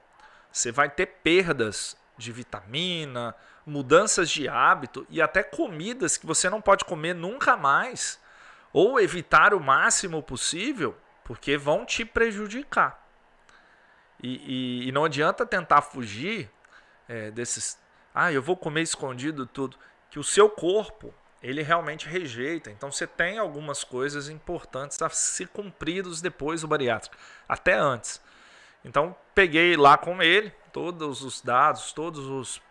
você 0.52 0.70
vai 0.70 0.90
ter 0.90 1.06
perdas 1.06 1.96
de 2.16 2.30
vitamina, 2.30 3.34
mudanças 3.64 4.30
de 4.30 4.46
hábito 4.46 5.06
e 5.08 5.22
até 5.22 5.42
comidas 5.42 6.16
que 6.16 6.26
você 6.26 6.50
não 6.50 6.60
pode 6.60 6.84
comer 6.84 7.14
nunca 7.14 7.56
mais 7.56 8.20
ou 8.72 9.00
evitar 9.00 9.54
o 9.54 9.60
máximo 9.60 10.22
possível, 10.22 10.96
porque 11.24 11.56
vão 11.56 11.84
te 11.84 12.04
prejudicar. 12.04 13.04
E, 14.22 14.84
e, 14.84 14.88
e 14.88 14.92
não 14.92 15.04
adianta 15.04 15.46
tentar 15.46 15.82
fugir 15.82 16.50
é, 17.08 17.30
desses. 17.30 17.78
Ah, 18.14 18.32
eu 18.32 18.42
vou 18.42 18.56
comer 18.56 18.82
escondido 18.82 19.46
tudo. 19.46 19.76
Que 20.10 20.18
o 20.18 20.24
seu 20.24 20.48
corpo 20.48 21.14
ele 21.42 21.62
realmente 21.62 22.06
rejeita. 22.06 22.70
Então 22.70 22.90
você 22.90 23.06
tem 23.06 23.38
algumas 23.38 23.82
coisas 23.82 24.28
importantes 24.28 25.00
a 25.00 25.08
ser 25.08 25.48
cumpridos 25.48 26.20
depois 26.20 26.60
do 26.60 26.68
bariátrico, 26.68 27.16
até 27.48 27.74
antes. 27.74 28.20
Então 28.84 29.16
peguei 29.34 29.76
lá 29.76 29.96
com 29.96 30.22
ele 30.22 30.52
todos 30.72 31.22
os 31.22 31.40
dados, 31.40 31.92
todos 31.92 32.26
os, 32.26 32.62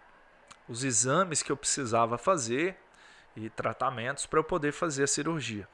os 0.68 0.84
exames 0.84 1.42
que 1.42 1.52
eu 1.52 1.58
precisava 1.58 2.18
fazer 2.18 2.78
e 3.36 3.50
tratamentos 3.50 4.26
para 4.26 4.40
eu 4.40 4.44
poder 4.44 4.72
fazer 4.72 5.04
a 5.04 5.08
cirurgia. 5.08 5.68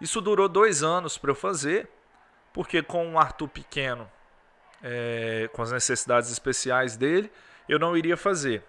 Isso 0.00 0.20
durou 0.20 0.48
dois 0.48 0.82
anos 0.82 1.16
para 1.16 1.30
eu 1.30 1.34
fazer, 1.34 1.88
porque 2.52 2.82
com 2.82 3.14
o 3.14 3.18
Arthur 3.18 3.48
pequeno 3.48 4.10
é, 4.82 5.48
com 5.52 5.62
as 5.62 5.70
necessidades 5.70 6.30
especiais 6.30 6.96
dele, 6.96 7.30
eu 7.68 7.78
não 7.78 7.96
iria 7.96 8.16
fazer. 8.16 8.64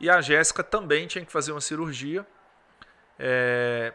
E 0.00 0.10
a 0.10 0.20
Jéssica 0.20 0.64
também 0.64 1.06
tinha 1.06 1.24
que 1.24 1.30
fazer 1.30 1.52
uma 1.52 1.60
cirurgia 1.60 2.26
é, 3.24 3.94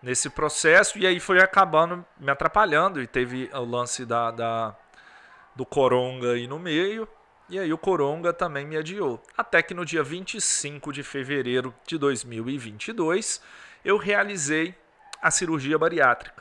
nesse 0.00 0.30
processo, 0.30 0.96
e 0.96 1.06
aí 1.06 1.18
foi 1.18 1.40
acabando 1.40 2.04
me 2.18 2.30
atrapalhando, 2.30 3.02
e 3.02 3.06
teve 3.06 3.50
o 3.52 3.64
lance 3.64 4.06
da, 4.06 4.30
da, 4.30 4.76
do 5.56 5.66
Coronga 5.66 6.34
aí 6.34 6.46
no 6.46 6.58
meio, 6.58 7.08
e 7.48 7.58
aí 7.58 7.72
o 7.72 7.78
Coronga 7.78 8.32
também 8.32 8.64
me 8.64 8.76
adiou. 8.76 9.20
Até 9.36 9.60
que 9.60 9.74
no 9.74 9.84
dia 9.84 10.04
25 10.04 10.92
de 10.92 11.02
fevereiro 11.02 11.74
de 11.84 11.98
2022, 11.98 13.42
eu 13.84 13.96
realizei 13.96 14.72
a 15.20 15.32
cirurgia 15.32 15.76
bariátrica 15.76 16.40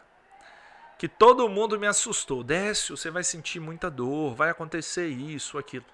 que 0.99 1.07
todo 1.07 1.47
mundo 1.47 1.79
me 1.79 1.87
assustou. 1.87 2.43
Décio, 2.43 2.97
você 2.97 3.09
vai 3.09 3.23
sentir 3.23 3.61
muita 3.61 3.89
dor, 3.89 4.35
vai 4.35 4.49
acontecer 4.49 5.07
isso, 5.07 5.57
aquilo. 5.57 5.85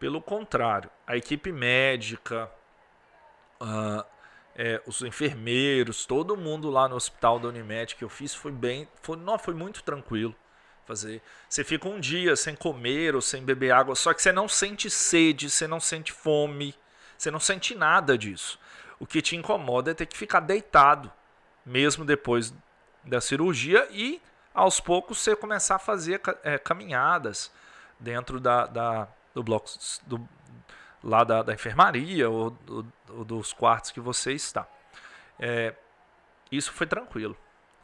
Pelo 0.00 0.20
contrário, 0.20 0.90
a 1.06 1.14
equipe 1.14 1.52
médica, 1.52 2.50
uh, 3.60 4.02
é, 4.56 4.80
os 4.86 5.02
enfermeiros, 5.02 6.06
todo 6.06 6.36
mundo 6.36 6.70
lá 6.70 6.88
no 6.88 6.96
hospital 6.96 7.38
da 7.38 7.48
Unimed 7.48 7.96
que 7.96 8.04
eu 8.04 8.08
fiz 8.08 8.34
foi 8.34 8.52
bem, 8.52 8.88
foi, 9.02 9.16
não, 9.16 9.38
foi 9.38 9.54
muito 9.54 9.82
tranquilo 9.82 10.34
fazer. 10.86 11.22
Você 11.48 11.64
fica 11.64 11.88
um 11.88 11.98
dia 11.98 12.36
sem 12.36 12.54
comer 12.54 13.14
ou 13.14 13.22
sem 13.22 13.42
beber 13.42 13.72
água, 13.72 13.94
só 13.94 14.12
que 14.12 14.22
você 14.22 14.32
não 14.32 14.48
sente 14.48 14.90
sede, 14.90 15.50
você 15.50 15.66
não 15.66 15.80
sente 15.80 16.12
fome, 16.12 16.74
você 17.16 17.30
não 17.30 17.40
sente 17.40 17.74
nada 17.74 18.16
disso. 18.16 18.58
O 18.98 19.06
que 19.06 19.22
te 19.22 19.34
incomoda 19.34 19.90
é 19.90 19.94
ter 19.94 20.06
que 20.06 20.16
ficar 20.16 20.40
deitado, 20.40 21.10
mesmo 21.64 22.04
depois 22.04 22.54
da 23.02 23.20
cirurgia 23.20 23.88
e 23.90 24.20
aos 24.52 24.78
poucos 24.78 25.18
você 25.18 25.34
começar 25.34 25.76
a 25.76 25.80
fazer 25.80 26.20
é, 26.42 26.58
caminhadas 26.58 27.50
dentro 27.98 28.38
da, 28.38 28.66
da 28.66 29.08
do 29.34 29.42
bloco 29.42 29.68
do, 30.06 30.28
lá 31.04 31.22
da, 31.22 31.42
da 31.42 31.52
enfermaria 31.52 32.28
ou, 32.30 32.56
ou, 33.10 33.24
dos 33.24 33.52
quartos 33.52 33.90
que 33.90 34.00
você 34.00 34.32
está. 34.32 34.66
É, 35.38 35.74
isso 36.50 36.72
foi 36.72 36.86
tranquilo. 36.86 37.36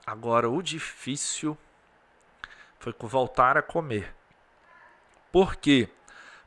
Agora 0.07 0.49
o 0.49 0.63
difícil 0.63 1.57
foi 2.79 2.95
voltar 2.99 3.59
a 3.59 3.63
comer. 3.63 4.15
Porque 5.31 5.89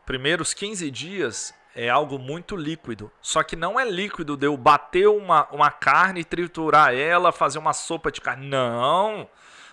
primeiros 0.05 0.53
15 0.53 0.89
dias 0.89 1.53
é 1.75 1.89
algo 1.89 2.17
muito 2.17 2.55
líquido. 2.55 3.11
Só 3.21 3.43
que 3.43 3.55
não 3.55 3.79
é 3.79 3.85
líquido 3.85 4.35
de 4.35 4.47
eu 4.47 4.57
bater 4.57 5.07
uma, 5.07 5.47
uma 5.51 5.71
carne, 5.71 6.23
triturar 6.23 6.93
ela, 6.93 7.31
fazer 7.31 7.59
uma 7.59 7.73
sopa 7.73 8.11
de 8.11 8.19
carne. 8.19 8.47
Não, 8.47 9.29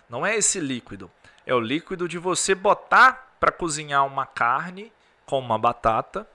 não 0.08 0.24
é 0.24 0.36
esse 0.36 0.60
líquido. 0.60 1.10
É 1.46 1.54
o 1.54 1.60
líquido 1.60 2.06
de 2.06 2.18
você 2.18 2.54
botar 2.54 3.34
para 3.40 3.50
cozinhar 3.50 4.06
uma 4.06 4.26
carne 4.26 4.92
com 5.24 5.38
uma 5.38 5.58
batata 5.58 6.28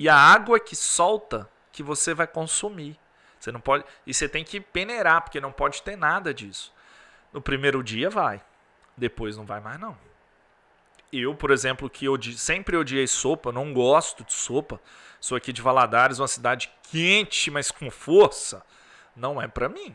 e 0.00 0.08
a 0.08 0.16
água 0.16 0.58
que 0.58 0.74
solta 0.74 1.46
que 1.70 1.82
você 1.82 2.14
vai 2.14 2.26
consumir. 2.26 2.98
Você 3.38 3.52
não 3.52 3.60
pode 3.60 3.84
e 4.06 4.14
você 4.14 4.26
tem 4.26 4.42
que 4.42 4.58
peneirar 4.58 5.20
porque 5.20 5.38
não 5.38 5.52
pode 5.52 5.82
ter 5.82 5.94
nada 5.94 6.32
disso. 6.32 6.72
No 7.30 7.42
primeiro 7.42 7.82
dia 7.84 8.08
vai, 8.08 8.42
depois 8.96 9.36
não 9.36 9.44
vai 9.44 9.60
mais 9.60 9.78
não. 9.78 9.94
Eu, 11.12 11.34
por 11.34 11.50
exemplo, 11.50 11.90
que 11.90 12.08
odi 12.08 12.38
sempre 12.38 12.78
odiei 12.78 13.06
sopa, 13.06 13.52
não 13.52 13.74
gosto 13.74 14.24
de 14.24 14.32
sopa. 14.32 14.80
Sou 15.20 15.36
aqui 15.36 15.52
de 15.52 15.60
Valadares, 15.60 16.18
uma 16.18 16.28
cidade 16.28 16.72
quente, 16.84 17.50
mas 17.50 17.70
com 17.70 17.90
força. 17.90 18.64
Não 19.14 19.40
é 19.40 19.46
para 19.46 19.68
mim. 19.68 19.94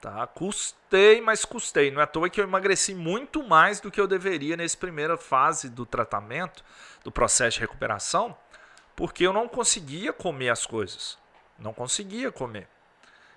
Tá? 0.00 0.28
Custei, 0.28 1.20
mas 1.20 1.44
custei. 1.44 1.90
Não 1.90 2.00
é 2.00 2.04
à 2.04 2.06
toa 2.06 2.30
que 2.30 2.40
eu 2.40 2.44
emagreci 2.44 2.94
muito 2.94 3.42
mais 3.42 3.80
do 3.80 3.90
que 3.90 4.00
eu 4.00 4.06
deveria 4.06 4.56
nessa 4.56 4.76
primeira 4.76 5.16
fase 5.16 5.68
do 5.68 5.84
tratamento, 5.84 6.64
do 7.02 7.10
processo 7.10 7.56
de 7.56 7.62
recuperação, 7.62 8.36
porque 8.98 9.24
eu 9.24 9.32
não 9.32 9.46
conseguia 9.46 10.12
comer 10.12 10.48
as 10.48 10.66
coisas. 10.66 11.16
Não 11.56 11.72
conseguia 11.72 12.32
comer. 12.32 12.66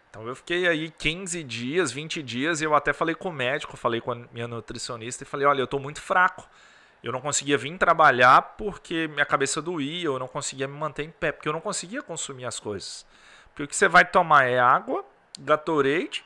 Então 0.10 0.28
eu 0.28 0.36
fiquei 0.36 0.68
aí 0.68 0.90
15 0.90 1.44
dias, 1.44 1.92
20 1.92 2.24
dias, 2.24 2.62
e 2.62 2.64
eu 2.64 2.74
até 2.74 2.92
falei 2.92 3.14
com 3.14 3.30
o 3.30 3.32
médico, 3.32 3.78
falei 3.78 4.02
com 4.02 4.12
a 4.12 4.16
minha 4.16 4.48
nutricionista 4.48 5.24
e 5.24 5.28
falei: 5.28 5.46
olha, 5.46 5.62
eu 5.62 5.66
estou 5.66 5.80
muito 5.80 6.02
fraco. 6.02 6.50
Eu 7.04 7.12
não 7.12 7.22
conseguia 7.22 7.60
vir 7.60 7.78
trabalhar 7.78 8.42
porque 8.58 9.08
minha 9.10 9.26
cabeça 9.26 9.62
doía, 9.62 10.06
eu 10.06 10.18
não 10.18 10.28
conseguia 10.28 10.68
me 10.68 10.76
manter 10.76 11.04
em 11.04 11.12
pé, 11.12 11.32
porque 11.32 11.48
eu 11.48 11.54
não 11.54 11.62
conseguia 11.62 12.02
consumir 12.02 12.46
as 12.46 12.60
coisas. 12.60 13.06
Porque 13.50 13.62
o 13.62 13.68
que 13.68 13.76
você 13.76 13.88
vai 13.88 14.04
tomar 14.04 14.46
é 14.46 14.58
água, 14.58 15.06
Gatorade, 15.40 16.26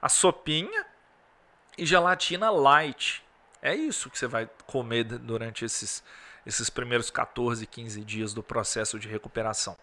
a 0.00 0.08
sopinha 0.08 0.86
e 1.76 1.84
gelatina 1.84 2.50
light. 2.50 3.22
É 3.60 3.74
isso 3.74 4.08
que 4.08 4.18
você 4.18 4.26
vai 4.26 4.48
comer 4.66 5.04
durante 5.04 5.66
esses, 5.66 6.02
esses 6.46 6.68
primeiros 6.68 7.10
14, 7.10 7.66
15 7.66 8.04
dias 8.04 8.34
do 8.34 8.42
processo 8.42 8.98
de 8.98 9.08
recuperação. 9.08 9.76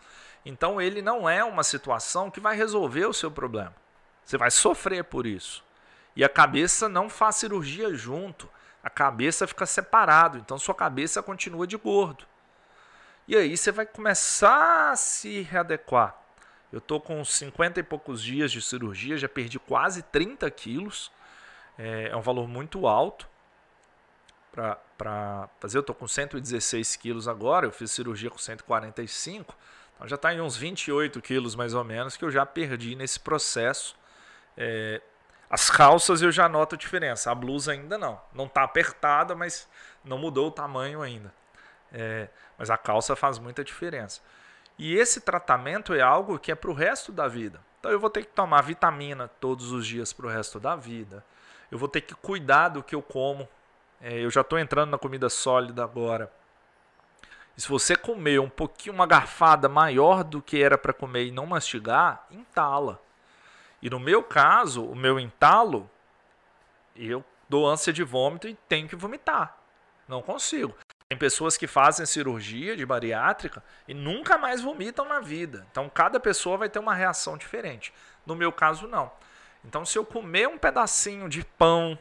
Então 0.45 0.81
ele 0.81 1.01
não 1.01 1.29
é 1.29 1.43
uma 1.43 1.63
situação 1.63 2.29
que 2.29 2.39
vai 2.39 2.55
resolver 2.55 3.05
o 3.05 3.13
seu 3.13 3.31
problema. 3.31 3.75
Você 4.23 4.37
vai 4.37 4.51
sofrer 4.51 5.03
por 5.03 5.25
isso. 5.25 5.63
E 6.15 6.23
a 6.23 6.29
cabeça 6.29 6.89
não 6.89 7.09
faz 7.09 7.35
cirurgia 7.35 7.93
junto 7.93 8.49
a 8.83 8.89
cabeça 8.89 9.45
fica 9.45 9.65
separado, 9.65 10.37
então 10.37 10.57
sua 10.57 10.73
cabeça 10.73 11.21
continua 11.21 11.67
de 11.67 11.77
gordo. 11.77 12.25
E 13.27 13.35
aí 13.35 13.55
você 13.55 13.71
vai 13.71 13.85
começar 13.85 14.91
a 14.91 14.95
se 14.95 15.41
readequar. 15.41 16.15
Eu 16.71 16.79
estou 16.79 16.99
com 17.01 17.23
50 17.23 17.79
e 17.79 17.83
poucos 17.83 18.23
dias 18.23 18.51
de 18.51 18.61
cirurgia, 18.61 19.17
já 19.17 19.27
perdi 19.27 19.59
quase 19.59 20.01
30 20.03 20.49
quilos. 20.51 21.11
É, 21.77 22.09
é 22.09 22.15
um 22.15 22.21
valor 22.21 22.47
muito 22.47 22.87
alto 22.87 23.27
para 24.51 24.77
fazer. 25.59 25.77
Eu 25.77 25.81
estou 25.81 25.95
com 25.95 26.07
116 26.07 26.95
quilos 26.95 27.27
agora, 27.27 27.65
eu 27.65 27.71
fiz 27.71 27.91
cirurgia 27.91 28.29
com 28.29 28.37
145. 28.37 29.55
Então 29.95 30.07
já 30.07 30.15
está 30.15 30.33
em 30.33 30.41
uns 30.41 30.55
28 30.55 31.21
quilos 31.21 31.55
mais 31.55 31.73
ou 31.73 31.83
menos 31.83 32.15
que 32.15 32.23
eu 32.23 32.31
já 32.31 32.45
perdi 32.45 32.95
nesse 32.95 33.19
processo. 33.19 33.95
É, 34.57 35.01
as 35.49 35.69
calças 35.69 36.21
eu 36.21 36.31
já 36.31 36.47
noto 36.47 36.75
a 36.75 36.77
diferença, 36.77 37.31
a 37.31 37.35
blusa 37.35 37.71
ainda 37.71 37.97
não. 37.97 38.21
Não 38.33 38.45
está 38.45 38.63
apertada, 38.63 39.35
mas 39.35 39.67
não 40.03 40.17
mudou 40.17 40.47
o 40.47 40.51
tamanho 40.51 41.01
ainda. 41.01 41.33
É, 41.91 42.29
mas 42.57 42.69
a 42.69 42.77
calça 42.77 43.15
faz 43.15 43.39
muita 43.39 43.63
diferença. 43.63 44.21
E 44.77 44.95
esse 44.95 45.19
tratamento 45.19 45.93
é 45.93 46.01
algo 46.01 46.39
que 46.39 46.51
é 46.51 46.55
para 46.55 46.69
o 46.69 46.73
resto 46.73 47.11
da 47.11 47.27
vida. 47.27 47.59
Então 47.79 47.91
eu 47.91 47.99
vou 47.99 48.09
ter 48.09 48.23
que 48.23 48.31
tomar 48.31 48.61
vitamina 48.61 49.27
todos 49.27 49.71
os 49.71 49.85
dias 49.85 50.13
para 50.13 50.27
o 50.27 50.29
resto 50.29 50.59
da 50.59 50.75
vida. 50.75 51.23
Eu 51.71 51.77
vou 51.77 51.89
ter 51.89 52.01
que 52.01 52.13
cuidar 52.15 52.69
do 52.69 52.83
que 52.83 52.95
eu 52.95 53.01
como. 53.01 53.47
É, 54.01 54.19
eu 54.19 54.29
já 54.29 54.41
estou 54.41 54.57
entrando 54.57 54.91
na 54.91 54.97
comida 54.97 55.29
sólida 55.29 55.83
agora. 55.83 56.31
E 57.57 57.61
se 57.61 57.67
você 57.67 57.95
comer 57.95 58.39
um 58.39 58.49
pouquinho, 58.49 58.95
uma 58.95 59.05
garfada 59.05 59.67
maior 59.67 60.23
do 60.23 60.41
que 60.41 60.61
era 60.61 60.77
para 60.77 60.93
comer 60.93 61.25
e 61.25 61.31
não 61.31 61.45
mastigar, 61.45 62.25
entala. 62.31 63.01
E 63.81 63.89
no 63.89 63.99
meu 63.99 64.23
caso, 64.23 64.85
o 64.85 64.95
meu 64.95 65.19
entalo, 65.19 65.89
eu 66.95 67.23
dou 67.49 67.67
ânsia 67.67 67.91
de 67.91 68.03
vômito 68.03 68.47
e 68.47 68.55
tenho 68.67 68.87
que 68.87 68.95
vomitar. 68.95 69.57
Não 70.07 70.21
consigo. 70.21 70.75
Tem 71.09 71.17
pessoas 71.17 71.57
que 71.57 71.67
fazem 71.67 72.05
cirurgia 72.05 72.77
de 72.77 72.85
bariátrica 72.85 73.63
e 73.87 73.93
nunca 73.93 74.37
mais 74.37 74.61
vomitam 74.61 75.05
na 75.05 75.19
vida. 75.19 75.65
Então 75.71 75.89
cada 75.89 76.19
pessoa 76.19 76.57
vai 76.57 76.69
ter 76.69 76.79
uma 76.79 76.93
reação 76.93 77.37
diferente. 77.37 77.93
No 78.25 78.35
meu 78.35 78.51
caso, 78.51 78.87
não. 78.87 79.11
Então, 79.65 79.85
se 79.85 79.97
eu 79.97 80.05
comer 80.05 80.47
um 80.47 80.57
pedacinho 80.57 81.27
de 81.27 81.43
pão, 81.43 81.97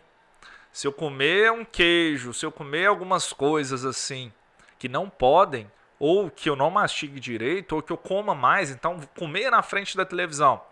se 0.79 0.87
eu 0.87 0.93
comer 0.93 1.51
um 1.51 1.64
queijo, 1.64 2.33
se 2.33 2.47
eu 2.47 2.53
comer 2.53 2.87
algumas 2.87 3.33
coisas 3.33 3.85
assim 3.85 4.33
que 4.79 4.88
não 4.88 5.11
podem, 5.11 5.69
ou 5.99 6.31
que 6.31 6.49
eu 6.49 6.55
não 6.55 6.71
mastigue 6.71 7.19
direito, 7.19 7.75
ou 7.75 7.83
que 7.83 7.93
eu 7.93 7.97
coma 7.97 8.33
mais, 8.33 8.71
então 8.71 9.01
comer 9.19 9.51
na 9.51 9.61
frente 9.61 9.97
da 9.97 10.05
televisão. 10.05 10.62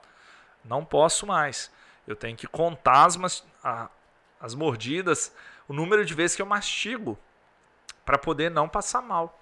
Não 0.65 0.85
posso 0.85 1.27
mais. 1.27 1.73
Eu 2.07 2.15
tenho 2.15 2.37
que 2.37 2.47
contar 2.47 3.05
as, 3.05 3.45
a, 3.65 3.91
as 4.41 4.55
mordidas, 4.55 5.35
o 5.67 5.73
número 5.73 6.05
de 6.05 6.15
vezes 6.15 6.37
que 6.37 6.43
eu 6.43 6.47
mastigo, 6.47 7.19
para 8.05 8.17
poder 8.17 8.49
não 8.49 8.69
passar 8.69 9.03
mal. 9.03 9.37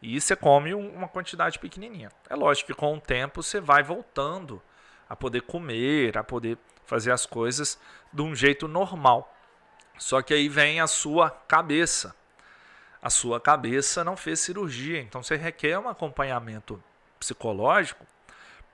E 0.00 0.18
você 0.18 0.34
come 0.34 0.72
uma 0.72 1.08
quantidade 1.08 1.58
pequenininha. 1.58 2.10
É 2.30 2.34
lógico 2.34 2.68
que 2.68 2.74
com 2.74 2.96
o 2.96 3.00
tempo 3.02 3.42
você 3.42 3.60
vai 3.60 3.82
voltando 3.82 4.62
a 5.10 5.14
poder 5.14 5.42
comer, 5.42 6.16
a 6.16 6.24
poder 6.24 6.56
fazer 6.86 7.10
as 7.10 7.26
coisas 7.26 7.78
de 8.10 8.22
um 8.22 8.34
jeito 8.34 8.66
normal. 8.66 9.35
Só 9.98 10.22
que 10.22 10.34
aí 10.34 10.48
vem 10.48 10.80
a 10.80 10.86
sua 10.86 11.30
cabeça. 11.30 12.14
A 13.00 13.10
sua 13.10 13.40
cabeça 13.40 14.02
não 14.02 14.16
fez 14.16 14.40
cirurgia, 14.40 15.00
então 15.00 15.22
você 15.22 15.36
requer 15.36 15.78
um 15.78 15.88
acompanhamento 15.88 16.82
psicológico 17.18 18.04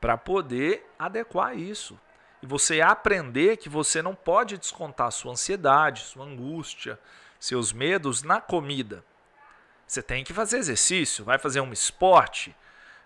para 0.01 0.17
poder 0.17 0.87
adequar 0.99 1.57
isso. 1.57 1.99
E 2.43 2.47
você 2.47 2.81
aprender 2.81 3.57
que 3.57 3.69
você 3.69 4.03
não 4.03 4.15
pode 4.15 4.59
descontar 4.59 5.13
sua 5.13 5.33
ansiedade, 5.33 6.01
sua 6.01 6.25
angústia, 6.25 6.99
seus 7.39 7.73
medos 7.73 8.23
na 8.23 8.41
comida. 8.41 9.05
Você 9.87 10.03
tem 10.03 10.25
que 10.25 10.33
fazer 10.33 10.59
exercício, 10.59 11.25
vai 11.25 11.39
fazer 11.39 11.61
um 11.61 11.73
esporte, 11.73 12.57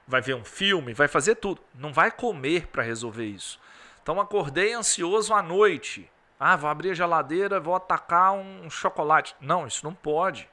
vai 0.06 0.20
ver 0.20 0.34
um 0.34 0.44
filme, 0.44 0.94
vai 0.94 1.08
fazer 1.08 1.34
tudo. 1.34 1.60
Não 1.74 1.92
vai 1.92 2.10
comer 2.10 2.68
para 2.68 2.82
resolver 2.82 3.26
isso. 3.26 3.60
Então 4.02 4.20
acordei 4.20 4.72
ansioso 4.72 5.34
à 5.34 5.42
noite. 5.42 6.08
Ah, 6.38 6.56
vou 6.56 6.68
abrir 6.68 6.90
a 6.90 6.94
geladeira, 6.94 7.58
vou 7.58 7.74
atacar 7.74 8.32
um 8.32 8.68
chocolate. 8.68 9.34
Não, 9.40 9.66
isso 9.66 9.84
não 9.84 9.94
pode. 9.94 10.48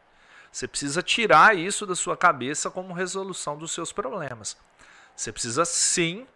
Você 0.52 0.68
precisa 0.68 1.02
tirar 1.02 1.58
isso 1.58 1.86
da 1.86 1.96
sua 1.96 2.16
cabeça 2.16 2.70
como 2.70 2.94
resolução 2.94 3.58
dos 3.58 3.72
seus 3.72 3.92
problemas. 3.92 4.56
Você 5.16 5.32
precisa 5.32 5.66
sim 5.66 6.28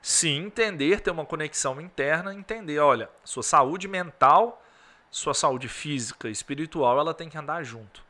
sim 0.00 0.46
entender, 0.46 1.00
ter 1.00 1.10
uma 1.10 1.26
conexão 1.26 1.80
interna, 1.80 2.34
entender, 2.34 2.78
olha, 2.78 3.10
sua 3.24 3.42
saúde 3.42 3.88
mental, 3.88 4.62
sua 5.10 5.34
saúde 5.34 5.68
física 5.68 6.28
e 6.28 6.32
espiritual, 6.32 6.98
ela 6.98 7.12
tem 7.12 7.28
que 7.28 7.36
andar 7.38 7.62
junto. 7.62 8.02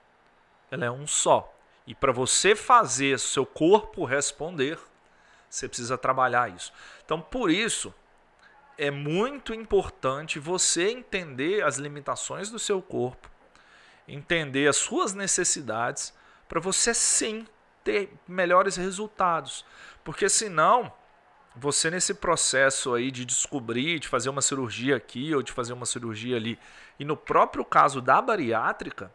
Ela 0.71 0.85
é 0.85 0.91
um 0.91 1.07
só. 1.07 1.53
E 1.87 1.95
para 1.95 2.13
você 2.13 2.55
fazer 2.55 3.19
seu 3.19 3.47
corpo 3.47 4.05
responder, 4.05 4.79
você 5.49 5.67
precisa 5.67 5.97
trabalhar 5.97 6.55
isso. 6.55 6.73
Então, 7.05 7.21
por 7.21 7.51
isso, 7.51 7.95
é 8.79 8.91
muito 8.91 9.53
importante 9.53 10.38
você 10.38 10.91
entender 10.91 11.64
as 11.64 11.77
limitações 11.79 12.49
do 12.49 12.59
seu 12.59 12.81
corpo, 12.81 13.29
entender 14.07 14.69
as 14.69 14.77
suas 14.77 15.12
necessidades, 15.12 16.14
para 16.49 16.61
você 16.61 16.95
sim 16.95 17.45
ter 17.83 18.11
melhores 18.27 18.77
resultados. 18.77 19.67
Porque 20.05 20.29
senão, 20.29 20.93
você 21.57 21.91
nesse 21.91 22.14
processo 22.14 22.95
aí 22.95 23.11
de 23.11 23.25
descobrir, 23.25 23.99
de 23.99 24.07
fazer 24.07 24.31
uma 24.31 24.41
cirurgia 24.41 24.97
aqui 24.97 25.35
ou 25.35 25.43
de 25.43 25.51
fazer 25.51 25.73
uma 25.73 25.85
cirurgia 25.85 26.37
ali, 26.37 26.57
e 27.01 27.05
no 27.05 27.17
próprio 27.17 27.64
caso 27.64 28.01
da 28.01 28.23
bariátrica, 28.23 29.12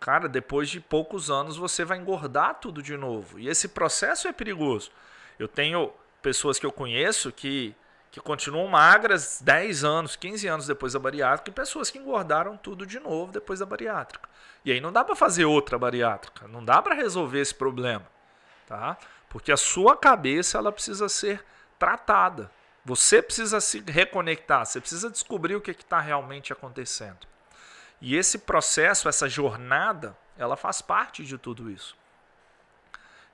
cara, 0.00 0.28
depois 0.28 0.68
de 0.68 0.80
poucos 0.80 1.30
anos 1.30 1.56
você 1.56 1.84
vai 1.84 1.98
engordar 1.98 2.58
tudo 2.60 2.82
de 2.82 2.96
novo. 2.96 3.38
E 3.38 3.48
esse 3.48 3.68
processo 3.68 4.26
é 4.26 4.32
perigoso. 4.32 4.90
Eu 5.38 5.46
tenho 5.46 5.92
pessoas 6.20 6.58
que 6.58 6.66
eu 6.66 6.72
conheço 6.72 7.30
que, 7.30 7.74
que 8.10 8.20
continuam 8.20 8.66
magras 8.66 9.40
10 9.40 9.84
anos, 9.84 10.16
15 10.16 10.48
anos 10.48 10.66
depois 10.66 10.94
da 10.94 10.98
bariátrica 10.98 11.50
e 11.50 11.54
pessoas 11.54 11.90
que 11.90 11.98
engordaram 11.98 12.56
tudo 12.56 12.84
de 12.84 12.98
novo 12.98 13.30
depois 13.30 13.60
da 13.60 13.66
bariátrica. 13.66 14.28
E 14.64 14.72
aí 14.72 14.80
não 14.80 14.92
dá 14.92 15.04
para 15.04 15.14
fazer 15.14 15.44
outra 15.44 15.78
bariátrica, 15.78 16.48
não 16.48 16.64
dá 16.64 16.82
para 16.82 16.94
resolver 16.94 17.40
esse 17.40 17.54
problema, 17.54 18.06
tá? 18.66 18.98
Porque 19.28 19.52
a 19.52 19.56
sua 19.56 19.96
cabeça 19.96 20.58
ela 20.58 20.72
precisa 20.72 21.08
ser 21.08 21.44
tratada. 21.78 22.50
Você 22.84 23.22
precisa 23.22 23.60
se 23.60 23.80
reconectar, 23.86 24.66
você 24.66 24.80
precisa 24.80 25.08
descobrir 25.08 25.54
o 25.54 25.60
que 25.60 25.70
está 25.70 26.00
realmente 26.00 26.52
acontecendo. 26.52 27.28
E 28.00 28.16
esse 28.16 28.38
processo, 28.38 29.08
essa 29.08 29.28
jornada, 29.28 30.16
ela 30.36 30.56
faz 30.56 30.82
parte 30.82 31.24
de 31.24 31.38
tudo 31.38 31.70
isso. 31.70 31.96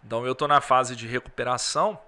Então 0.05 0.27
eu 0.27 0.33
estou 0.33 0.47
na 0.47 0.61
fase 0.61 0.95
de 0.95 1.07
recuperação 1.07 1.99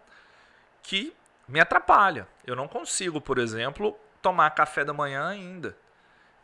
que 0.83 1.17
me 1.49 1.59
atrapalha. 1.59 2.29
Eu 2.47 2.55
não 2.55 2.69
consigo, 2.69 3.21
por 3.21 3.39
exemplo, 3.39 3.99
tomar 4.21 4.51
café 4.51 4.85
da 4.85 4.93
manhã 4.93 5.27
ainda. 5.27 5.77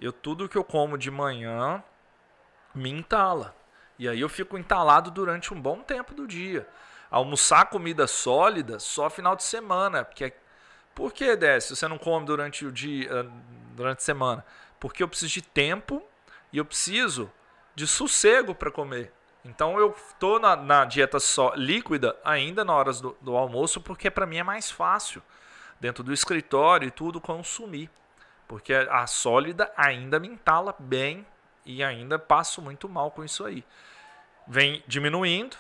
Eu 0.01 0.13
tudo 0.13 0.49
que 0.49 0.57
eu 0.57 0.65
como 0.65 0.97
de 0.97 1.11
manhã 1.11 1.83
me 2.75 2.91
entala. 2.91 3.55
E 3.99 4.09
aí 4.09 4.21
eu 4.21 4.29
fico 4.29 4.59
entalado 4.59 5.11
durante 5.11 5.53
um 5.53 5.61
bom 5.61 5.81
tempo 5.81 6.15
do 6.15 6.27
dia. 6.27 6.67
Almoçar 7.11 7.67
comida 7.67 8.07
sólida 8.07 8.79
só 8.81 9.09
final 9.09 9.37
de 9.37 9.45
semana, 9.45 10.05
porque 10.05 10.25
é, 10.25 10.37
por 10.95 11.13
que, 11.13 11.37
Décio, 11.37 11.77
você 11.77 11.87
não 11.87 11.99
come 11.99 12.27
durante 12.27 12.65
o 12.67 12.73
dia, 12.73 13.09
ah, 13.21 13.27
durante 13.75 13.99
a 13.99 14.03
semana? 14.03 14.45
Porque 14.81 15.03
eu 15.03 15.09
preciso 15.09 15.35
de 15.35 15.43
tempo 15.43 16.03
e 16.53 16.59
eu 16.59 16.65
preciso 16.65 17.31
de 17.75 17.87
sossego 17.87 18.55
para 18.55 18.71
comer. 18.71 19.13
Então 19.45 19.79
eu 19.79 19.91
estou 19.91 20.41
na, 20.41 20.57
na, 20.57 20.85
dieta 20.85 21.21
só 21.21 21.53
líquida 21.55 22.17
ainda 22.25 22.65
na 22.65 22.73
horas 22.73 23.01
do, 23.01 23.17
do 23.21 23.37
almoço, 23.37 23.81
porque 23.81 24.11
para 24.11 24.27
mim 24.27 24.39
é 24.39 24.43
mais 24.43 24.71
fácil 24.71 25.23
dentro 25.79 26.03
do 26.03 26.13
escritório 26.13 26.89
e 26.89 26.91
tudo 26.91 27.21
consumir. 27.21 27.91
Porque 28.49 28.73
a 28.73 29.07
sólida 29.07 29.71
ainda 29.77 30.19
me 30.19 30.29
entala 30.29 30.75
bem 30.79 31.27
e 31.65 31.83
ainda 31.83 32.19
passo 32.19 32.63
muito 32.63 32.89
mal 32.89 33.11
com 33.11 33.25
isso 33.25 33.45
aí. 33.45 33.65
Vem 34.47 34.83
diminuindo. 34.87 35.57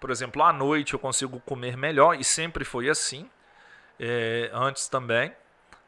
Por 0.00 0.10
exemplo, 0.10 0.42
à 0.42 0.52
noite 0.52 0.94
eu 0.94 0.98
consigo 0.98 1.40
comer 1.40 1.76
melhor 1.76 2.18
e 2.18 2.24
sempre 2.24 2.64
foi 2.64 2.88
assim. 2.88 3.30
É, 3.98 4.50
antes 4.52 4.88
também 4.88 5.32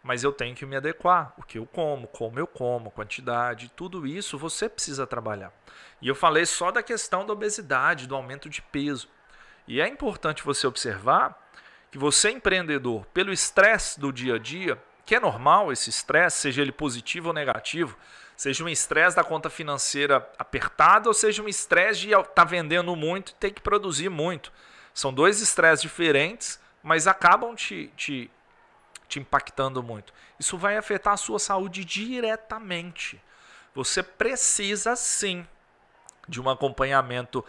mas 0.07 0.23
eu 0.23 0.33
tenho 0.33 0.55
que 0.55 0.65
me 0.65 0.77
adequar. 0.77 1.35
O 1.37 1.43
que 1.43 1.59
eu 1.59 1.67
como, 1.67 2.07
como 2.07 2.39
eu 2.39 2.47
como, 2.47 2.93
quantidade, 2.93 3.73
tudo 3.75 4.07
isso 4.07 4.39
você 4.39 4.69
precisa 4.69 5.05
trabalhar. 5.05 5.53
E 6.01 6.07
eu 6.07 6.15
falei 6.15 6.47
só 6.47 6.71
da 6.71 6.81
questão 6.81 7.27
da 7.27 7.33
obesidade, 7.33 8.07
do 8.07 8.15
aumento 8.15 8.49
de 8.49 8.63
peso. 8.63 9.09
E 9.67 9.81
é 9.81 9.89
importante 9.89 10.45
você 10.45 10.65
observar 10.65 11.37
que 11.91 11.99
você, 11.99 12.31
empreendedor, 12.31 13.05
pelo 13.07 13.33
estresse 13.33 13.99
do 13.99 14.13
dia 14.13 14.37
a 14.37 14.39
dia, 14.39 14.81
que 15.05 15.17
é 15.17 15.21
normal 15.21 15.73
esse 15.73 15.91
estresse, 15.91 16.39
seja 16.39 16.63
ele 16.63 16.73
positivo 16.73 17.29
ou 17.29 17.35
negativo, 17.35 17.99
seja 18.37 18.63
um 18.63 18.69
estresse 18.69 19.17
da 19.17 19.25
conta 19.25 19.51
financeira 19.51 20.25
apertada 20.39 21.09
ou 21.09 21.15
seja 21.15 21.43
um 21.43 21.49
estresse 21.49 22.01
de 22.01 22.13
estar 22.13 22.23
tá 22.23 22.45
vendendo 22.45 22.95
muito 22.95 23.33
e 23.33 23.35
ter 23.35 23.51
que 23.51 23.61
produzir 23.61 24.09
muito. 24.09 24.53
São 24.95 25.13
dois 25.13 25.41
estresses 25.41 25.83
diferentes, 25.83 26.61
mas 26.81 27.09
acabam 27.09 27.57
te, 27.57 27.91
te 27.97 28.31
te 29.09 29.19
impactando 29.19 29.83
muito. 29.83 30.13
Isso 30.39 30.57
vai 30.57 30.77
afetar 30.77 31.15
a 31.15 31.17
sua 31.17 31.39
saúde 31.39 31.85
diretamente. 31.85 33.21
Você 33.75 34.03
precisa 34.03 34.97
sim 34.97 35.47
de 36.29 36.41
um 36.41 36.49
acompanhamento 36.49 37.45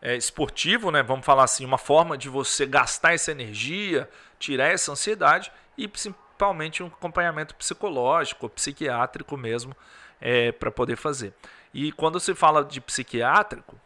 é, 0.00 0.16
esportivo, 0.16 0.90
né? 0.90 1.02
Vamos 1.02 1.24
falar 1.24 1.44
assim, 1.44 1.64
uma 1.64 1.78
forma 1.78 2.16
de 2.16 2.28
você 2.28 2.66
gastar 2.66 3.14
essa 3.14 3.30
energia, 3.30 4.08
tirar 4.38 4.66
essa 4.66 4.92
ansiedade 4.92 5.52
e 5.76 5.86
principalmente 5.88 6.82
um 6.82 6.86
acompanhamento 6.86 7.54
psicológico, 7.54 8.48
psiquiátrico 8.48 9.36
mesmo, 9.36 9.76
é, 10.20 10.52
para 10.52 10.70
poder 10.70 10.96
fazer. 10.96 11.34
E 11.72 11.92
quando 11.92 12.18
se 12.20 12.34
fala 12.34 12.64
de 12.64 12.80
psiquiátrico, 12.80 13.78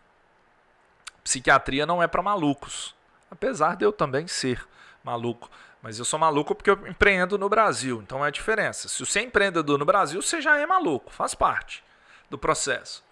psiquiatria 1.24 1.86
não 1.86 2.02
é 2.02 2.06
para 2.06 2.22
malucos, 2.22 2.94
apesar 3.30 3.76
de 3.76 3.84
eu 3.84 3.92
também 3.92 4.26
ser 4.26 4.66
maluco. 5.02 5.50
Mas 5.82 5.98
eu 5.98 6.04
sou 6.04 6.18
maluco 6.18 6.54
porque 6.54 6.70
eu 6.70 6.86
empreendo 6.86 7.38
no 7.38 7.48
Brasil, 7.48 8.00
então 8.02 8.24
é 8.24 8.28
a 8.28 8.30
diferença. 8.30 8.88
Se 8.88 9.04
você 9.04 9.20
é 9.20 9.22
empreendedor 9.22 9.78
no 9.78 9.84
Brasil, 9.84 10.20
você 10.20 10.40
já 10.40 10.58
é 10.58 10.66
maluco, 10.66 11.10
faz 11.10 11.34
parte 11.34 11.82
do 12.28 12.36
processo. 12.36 13.02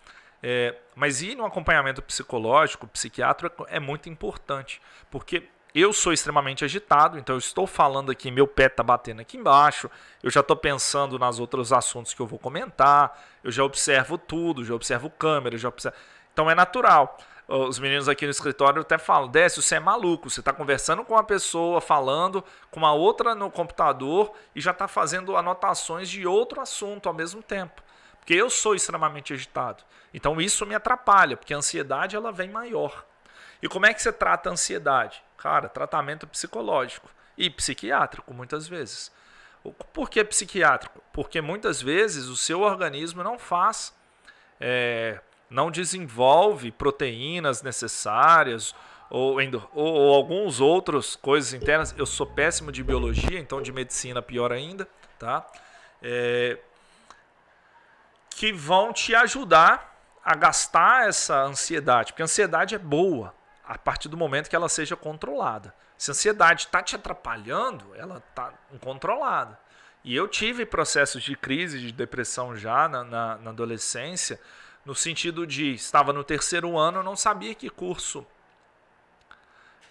É, 0.42 0.76
mas 0.94 1.22
ir 1.22 1.34
no 1.34 1.44
acompanhamento 1.44 2.02
psicológico, 2.02 2.86
psiquiátrico 2.86 3.66
é 3.68 3.80
muito 3.80 4.08
importante, 4.08 4.80
porque 5.10 5.48
eu 5.74 5.92
sou 5.92 6.12
extremamente 6.12 6.64
agitado, 6.64 7.18
então 7.18 7.34
eu 7.34 7.38
estou 7.38 7.66
falando 7.66 8.10
aqui, 8.10 8.30
meu 8.30 8.46
pé 8.46 8.66
está 8.66 8.82
batendo 8.82 9.20
aqui 9.20 9.36
embaixo, 9.36 9.90
eu 10.22 10.30
já 10.30 10.40
estou 10.40 10.56
pensando 10.56 11.18
nas 11.18 11.38
outros 11.38 11.72
assuntos 11.72 12.14
que 12.14 12.20
eu 12.20 12.26
vou 12.26 12.38
comentar, 12.38 13.20
eu 13.42 13.50
já 13.50 13.64
observo 13.64 14.16
tudo, 14.16 14.64
já 14.64 14.74
observo 14.74 15.10
câmera, 15.10 15.58
já 15.58 15.68
observo... 15.68 15.96
Então 16.32 16.50
é 16.50 16.54
natural 16.54 17.18
os 17.48 17.78
meninos 17.78 18.10
aqui 18.10 18.26
no 18.26 18.30
escritório 18.30 18.82
até 18.82 18.98
falam: 18.98 19.28
Décio, 19.28 19.62
você 19.62 19.76
é 19.76 19.80
maluco, 19.80 20.28
você 20.28 20.40
está 20.40 20.52
conversando 20.52 21.02
com 21.02 21.14
uma 21.14 21.24
pessoa, 21.24 21.80
falando 21.80 22.44
com 22.70 22.78
uma 22.78 22.92
outra 22.92 23.34
no 23.34 23.50
computador 23.50 24.32
e 24.54 24.60
já 24.60 24.72
está 24.72 24.86
fazendo 24.86 25.34
anotações 25.34 26.10
de 26.10 26.26
outro 26.26 26.60
assunto 26.60 27.08
ao 27.08 27.14
mesmo 27.14 27.42
tempo. 27.42 27.82
Porque 28.18 28.34
eu 28.34 28.50
sou 28.50 28.74
extremamente 28.74 29.32
agitado. 29.32 29.82
Então 30.12 30.38
isso 30.38 30.66
me 30.66 30.74
atrapalha, 30.74 31.38
porque 31.38 31.54
a 31.54 31.56
ansiedade 31.56 32.14
ela 32.14 32.30
vem 32.30 32.50
maior. 32.50 33.06
E 33.62 33.68
como 33.68 33.86
é 33.86 33.94
que 33.94 34.02
você 34.02 34.12
trata 34.12 34.50
a 34.50 34.52
ansiedade? 34.52 35.22
Cara, 35.38 35.68
tratamento 35.68 36.26
psicológico 36.26 37.08
e 37.36 37.48
psiquiátrico, 37.48 38.34
muitas 38.34 38.68
vezes. 38.68 39.10
Por 39.92 40.10
que 40.10 40.22
psiquiátrico? 40.22 41.02
Porque 41.12 41.40
muitas 41.40 41.80
vezes 41.80 42.26
o 42.26 42.36
seu 42.36 42.60
organismo 42.60 43.22
não 43.22 43.38
faz. 43.38 43.96
É, 44.60 45.20
não 45.50 45.70
desenvolve 45.70 46.70
proteínas 46.70 47.62
necessárias 47.62 48.74
ou, 49.10 49.38
ou, 49.72 49.94
ou 49.94 50.14
alguns 50.14 50.60
outros 50.60 51.16
coisas 51.16 51.52
internas. 51.54 51.94
Eu 51.96 52.06
sou 52.06 52.26
péssimo 52.26 52.70
de 52.70 52.82
biologia, 52.82 53.38
então 53.38 53.62
de 53.62 53.72
medicina 53.72 54.20
pior 54.20 54.52
ainda, 54.52 54.88
tá? 55.18 55.46
É, 56.02 56.58
que 58.30 58.52
vão 58.52 58.92
te 58.92 59.14
ajudar 59.14 59.96
a 60.24 60.34
gastar 60.34 61.08
essa 61.08 61.42
ansiedade, 61.42 62.12
porque 62.12 62.22
a 62.22 62.26
ansiedade 62.26 62.74
é 62.74 62.78
boa 62.78 63.34
a 63.64 63.76
partir 63.76 64.08
do 64.08 64.16
momento 64.16 64.48
que 64.48 64.56
ela 64.56 64.68
seja 64.68 64.94
controlada. 64.94 65.74
Se 65.96 66.10
a 66.10 66.12
ansiedade 66.12 66.66
está 66.66 66.82
te 66.82 66.94
atrapalhando, 66.94 67.84
ela 67.96 68.18
está 68.18 68.52
incontrolada. 68.72 69.58
E 70.04 70.14
eu 70.14 70.28
tive 70.28 70.64
processos 70.64 71.22
de 71.22 71.36
crise, 71.36 71.80
de 71.80 71.92
depressão 71.92 72.56
já 72.56 72.88
na, 72.88 73.02
na, 73.02 73.36
na 73.36 73.50
adolescência, 73.50 74.40
no 74.88 74.94
sentido 74.94 75.46
de 75.46 75.74
estava 75.74 76.14
no 76.14 76.24
terceiro 76.24 76.78
ano, 76.78 77.02
não 77.02 77.14
sabia 77.14 77.54
que 77.54 77.68
curso 77.68 78.26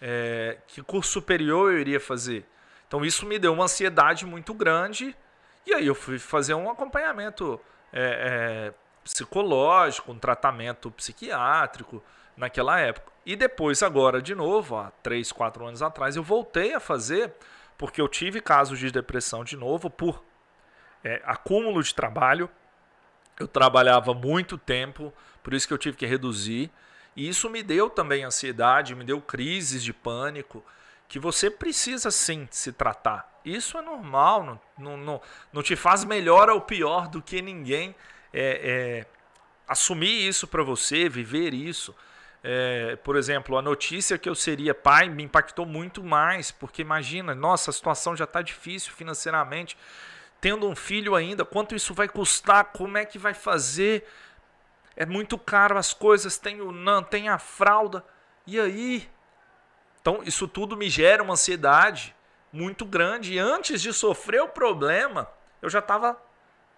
é, 0.01 0.57
que 0.65 0.81
curso 0.81 1.11
superior 1.11 1.71
eu 1.71 1.79
iria 1.79 1.99
fazer. 1.99 2.43
Então 2.87 3.05
isso 3.05 3.23
me 3.23 3.37
deu 3.37 3.53
uma 3.53 3.65
ansiedade 3.65 4.25
muito 4.25 4.55
grande 4.55 5.15
e 5.67 5.73
aí 5.75 5.85
eu 5.85 5.93
fui 5.93 6.17
fazer 6.17 6.55
um 6.55 6.67
acompanhamento 6.67 7.61
é, 7.93 8.71
é, 8.71 8.73
psicológico, 9.03 10.11
um 10.11 10.17
tratamento 10.17 10.89
psiquiátrico 10.89 12.03
naquela 12.35 12.79
época. 12.79 13.11
E 13.23 13.35
depois, 13.35 13.83
agora 13.83 14.19
de 14.19 14.33
novo, 14.33 14.77
há 14.77 14.89
três, 15.03 15.31
quatro 15.31 15.63
anos 15.67 15.83
atrás, 15.83 16.15
eu 16.15 16.23
voltei 16.23 16.73
a 16.73 16.79
fazer 16.79 17.31
porque 17.77 18.01
eu 18.01 18.07
tive 18.07 18.41
casos 18.41 18.79
de 18.79 18.89
depressão 18.89 19.43
de 19.43 19.57
novo 19.57 19.91
por 19.91 20.23
é, 21.03 21.21
acúmulo 21.23 21.83
de 21.83 21.93
trabalho, 21.93 22.49
eu 23.39 23.47
trabalhava 23.47 24.13
muito 24.13 24.57
tempo, 24.57 25.13
por 25.43 25.53
isso 25.53 25.67
que 25.67 25.73
eu 25.73 25.77
tive 25.77 25.97
que 25.97 26.05
reduzir. 26.05 26.71
E 27.15 27.27
isso 27.27 27.49
me 27.49 27.63
deu 27.63 27.89
também 27.89 28.23
ansiedade, 28.23 28.95
me 28.95 29.03
deu 29.03 29.19
crises 29.19 29.83
de 29.83 29.93
pânico, 29.93 30.63
que 31.07 31.19
você 31.19 31.49
precisa 31.49 32.11
sim 32.11 32.47
se 32.51 32.71
tratar. 32.71 33.41
Isso 33.43 33.77
é 33.77 33.81
normal, 33.81 34.43
não, 34.43 34.59
não, 34.77 34.97
não, 34.97 35.21
não 35.53 35.63
te 35.63 35.75
faz 35.75 36.03
melhor 36.03 36.49
ou 36.49 36.59
pior 36.61 37.07
do 37.07 37.21
que 37.21 37.41
ninguém 37.41 37.95
é, 38.33 39.05
é, 39.05 39.05
assumir 39.67 40.27
isso 40.27 40.47
para 40.47 40.63
você, 40.63 41.07
viver 41.07 41.53
isso. 41.53 41.95
É, 42.43 42.95
por 42.97 43.15
exemplo, 43.15 43.57
a 43.57 43.61
notícia 43.61 44.17
que 44.17 44.29
eu 44.29 44.35
seria 44.35 44.75
pai 44.75 45.09
me 45.09 45.23
impactou 45.23 45.65
muito 45.65 46.03
mais, 46.03 46.51
porque 46.51 46.81
imagina, 46.81 47.33
nossa, 47.33 47.71
a 47.71 47.73
situação 47.73 48.15
já 48.15 48.25
está 48.25 48.41
difícil 48.41 48.91
financeiramente 48.93 49.77
tendo 50.39 50.67
um 50.67 50.75
filho 50.75 51.15
ainda, 51.15 51.43
quanto 51.43 51.75
isso 51.75 51.93
vai 51.93 52.07
custar, 52.07 52.65
como 52.65 52.97
é 52.97 53.05
que 53.05 53.17
vai 53.17 53.33
fazer? 53.33 54.07
É 54.95 55.05
muito 55.05 55.37
caro 55.37 55.77
as 55.77 55.93
coisas, 55.93 56.37
tem 56.37 56.61
o 56.61 56.71
NAN, 56.71 57.03
tem 57.03 57.29
a 57.29 57.37
fralda. 57.37 58.03
E 58.45 58.59
aí? 58.59 59.09
Então, 60.01 60.21
isso 60.23 60.47
tudo 60.47 60.77
me 60.77 60.89
gera 60.89 61.21
uma 61.21 61.33
ansiedade 61.33 62.15
muito 62.51 62.85
grande. 62.85 63.33
E 63.33 63.39
antes 63.39 63.81
de 63.81 63.91
sofrer 63.91 64.41
o 64.41 64.47
problema, 64.47 65.29
eu 65.61 65.69
já 65.69 65.79
estava 65.79 66.17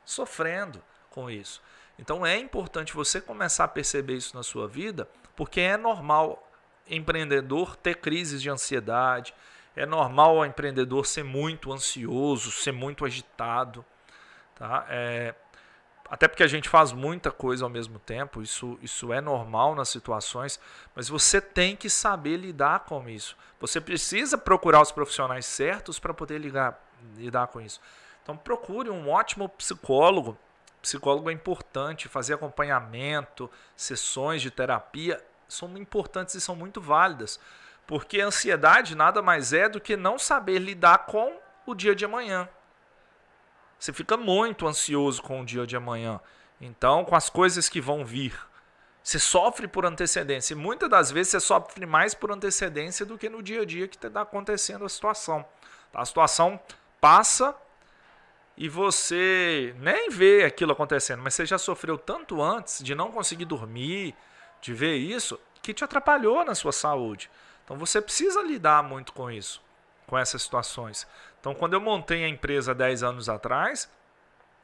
sofrendo 0.03 0.81
com 1.09 1.29
isso. 1.29 1.61
Então, 1.97 2.25
é 2.25 2.37
importante 2.37 2.93
você 2.93 3.21
começar 3.21 3.65
a 3.65 3.67
perceber 3.67 4.15
isso 4.15 4.35
na 4.35 4.43
sua 4.43 4.67
vida, 4.67 5.07
porque 5.35 5.59
é 5.59 5.77
normal 5.77 6.49
empreendedor 6.87 7.75
ter 7.75 7.95
crises 7.97 8.41
de 8.41 8.49
ansiedade, 8.49 9.33
é 9.75 9.85
normal 9.85 10.37
o 10.37 10.45
empreendedor 10.45 11.05
ser 11.05 11.23
muito 11.23 11.71
ansioso, 11.71 12.51
ser 12.51 12.71
muito 12.71 13.05
agitado. 13.05 13.85
Tá? 14.55 14.85
É, 14.89 15.33
até 16.09 16.27
porque 16.27 16.43
a 16.43 16.47
gente 16.47 16.67
faz 16.67 16.91
muita 16.91 17.31
coisa 17.31 17.63
ao 17.63 17.69
mesmo 17.69 17.99
tempo, 17.99 18.41
isso, 18.41 18.79
isso 18.81 19.13
é 19.13 19.21
normal 19.21 19.75
nas 19.75 19.89
situações, 19.89 20.59
mas 20.95 21.07
você 21.07 21.39
tem 21.39 21.75
que 21.75 21.89
saber 21.89 22.37
lidar 22.37 22.79
com 22.79 23.07
isso. 23.07 23.37
Você 23.59 23.79
precisa 23.79 24.37
procurar 24.37 24.81
os 24.81 24.91
profissionais 24.91 25.45
certos 25.45 25.99
para 25.99 26.13
poder 26.13 26.39
ligar, 26.39 26.83
lidar 27.15 27.47
com 27.47 27.61
isso. 27.61 27.79
Então 28.23 28.35
procure 28.35 28.89
um 28.89 29.09
ótimo 29.09 29.47
psicólogo. 29.49 30.37
Psicólogo 30.81 31.29
é 31.29 31.33
importante, 31.33 32.07
fazer 32.07 32.33
acompanhamento, 32.33 33.49
sessões 33.75 34.41
de 34.41 34.49
terapia 34.49 35.23
são 35.47 35.77
importantes 35.77 36.35
e 36.35 36.41
são 36.41 36.55
muito 36.55 36.81
válidas. 36.81 37.39
Porque 37.89 38.21
a 38.21 38.27
ansiedade 38.27 38.93
nada 38.93 39.19
mais 39.19 39.51
é 39.51 39.67
do 39.67 39.81
que 39.81 39.97
não 39.97 40.19
saber 40.19 40.59
lidar 40.59 41.07
com 41.07 41.35
o 41.65 41.73
dia 41.73 41.95
de 41.95 42.05
amanhã. 42.05 42.47
Você 43.79 43.91
fica 43.91 44.15
muito 44.15 44.67
ansioso 44.67 45.23
com 45.23 45.41
o 45.41 45.45
dia 45.45 45.65
de 45.65 45.75
amanhã. 45.75 46.19
Então, 46.61 47.03
com 47.03 47.15
as 47.15 47.31
coisas 47.31 47.67
que 47.67 47.81
vão 47.81 48.05
vir. 48.05 48.39
Você 49.01 49.17
sofre 49.17 49.67
por 49.67 49.87
antecedência. 49.87 50.53
E 50.53 50.55
muitas 50.55 50.87
das 50.87 51.09
vezes 51.09 51.31
você 51.31 51.39
sofre 51.39 51.87
mais 51.87 52.13
por 52.13 52.31
antecedência 52.31 53.03
do 53.07 53.17
que 53.17 53.27
no 53.27 53.41
dia 53.41 53.63
a 53.63 53.65
dia 53.65 53.87
que 53.87 53.95
está 53.95 54.21
acontecendo 54.21 54.85
a 54.85 54.89
situação. 54.89 55.43
A 55.91 56.05
situação 56.05 56.59
passa 57.01 57.55
e 58.55 58.69
você 58.69 59.73
nem 59.79 60.11
vê 60.11 60.43
aquilo 60.43 60.73
acontecendo, 60.73 61.23
mas 61.23 61.33
você 61.33 61.43
já 61.43 61.57
sofreu 61.57 61.97
tanto 61.97 62.39
antes 62.39 62.83
de 62.83 62.93
não 62.93 63.11
conseguir 63.11 63.45
dormir, 63.45 64.13
de 64.61 64.75
ver 64.75 64.97
isso, 64.97 65.39
que 65.59 65.73
te 65.73 65.83
atrapalhou 65.83 66.45
na 66.45 66.53
sua 66.53 66.71
saúde. 66.71 67.31
Então 67.69 67.77
você 67.77 68.01
precisa 68.01 68.41
lidar 68.41 68.81
muito 68.81 69.13
com 69.13 69.29
isso, 69.29 69.61
com 70.07 70.17
essas 70.17 70.41
situações. 70.41 71.05
Então 71.39 71.53
quando 71.53 71.75
eu 71.75 71.79
montei 71.79 72.23
a 72.23 72.27
empresa 72.27 72.73
10 72.73 73.03
anos 73.03 73.29
atrás, 73.29 73.87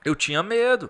eu 0.03 0.15
tinha 0.15 0.41
medo. 0.41 0.89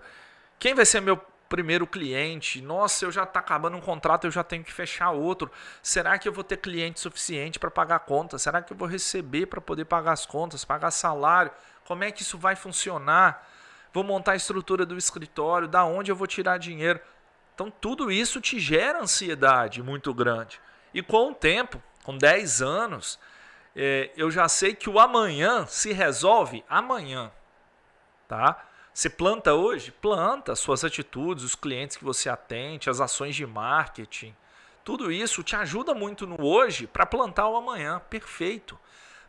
Quem 0.57 0.73
vai 0.73 0.85
ser 0.85 1.01
meu 1.01 1.17
primeiro 1.49 1.85
cliente? 1.85 2.61
Nossa, 2.61 3.03
eu 3.03 3.11
já 3.11 3.23
está 3.23 3.41
acabando 3.41 3.75
um 3.75 3.81
contrato, 3.81 4.23
eu 4.23 4.31
já 4.31 4.45
tenho 4.45 4.63
que 4.63 4.71
fechar 4.71 5.11
outro. 5.11 5.51
Será 5.83 6.17
que 6.17 6.25
eu 6.25 6.31
vou 6.31 6.41
ter 6.41 6.55
cliente 6.55 7.01
suficiente 7.01 7.59
para 7.59 7.69
pagar 7.69 7.97
a 7.97 7.99
conta? 7.99 8.39
Será 8.39 8.61
que 8.61 8.71
eu 8.71 8.77
vou 8.77 8.87
receber 8.87 9.47
para 9.47 9.59
poder 9.59 9.83
pagar 9.83 10.13
as 10.13 10.25
contas, 10.25 10.63
pagar 10.63 10.91
salário? 10.91 11.51
Como 11.83 12.05
é 12.05 12.13
que 12.13 12.21
isso 12.21 12.37
vai 12.37 12.55
funcionar? 12.55 13.45
Vou 13.91 14.05
montar 14.05 14.31
a 14.31 14.37
estrutura 14.37 14.85
do 14.85 14.97
escritório, 14.97 15.67
da 15.67 15.83
onde 15.83 16.13
eu 16.13 16.15
vou 16.15 16.27
tirar 16.27 16.59
dinheiro? 16.59 17.01
Então 17.53 17.69
tudo 17.69 18.09
isso 18.09 18.39
te 18.39 18.57
gera 18.57 19.01
ansiedade 19.01 19.83
muito 19.83 20.13
grande. 20.13 20.61
E 20.93 21.01
com 21.01 21.31
o 21.31 21.35
tempo, 21.35 21.83
com 22.05 22.15
10 22.15 22.61
anos, 22.61 23.19
é, 23.75 24.11
eu 24.15 24.29
já 24.29 24.47
sei 24.47 24.75
que 24.75 24.87
o 24.87 24.99
amanhã 24.99 25.65
se 25.65 25.91
resolve 25.91 26.63
amanhã. 26.69 27.31
Tá? 28.27 28.63
Você 28.93 29.09
planta 29.09 29.55
hoje? 29.55 29.91
Planta 29.91 30.55
suas 30.55 30.85
atitudes, 30.85 31.43
os 31.43 31.55
clientes 31.55 31.97
que 31.97 32.03
você 32.03 32.29
atende, 32.29 32.91
as 32.91 33.01
ações 33.01 33.35
de 33.35 33.45
marketing. 33.45 34.35
Tudo 34.83 35.11
isso 35.11 35.41
te 35.41 35.55
ajuda 35.55 35.95
muito 35.95 36.27
no 36.27 36.45
hoje 36.45 36.85
para 36.85 37.07
plantar 37.07 37.49
o 37.49 37.57
amanhã. 37.57 37.99
Perfeito. 38.07 38.79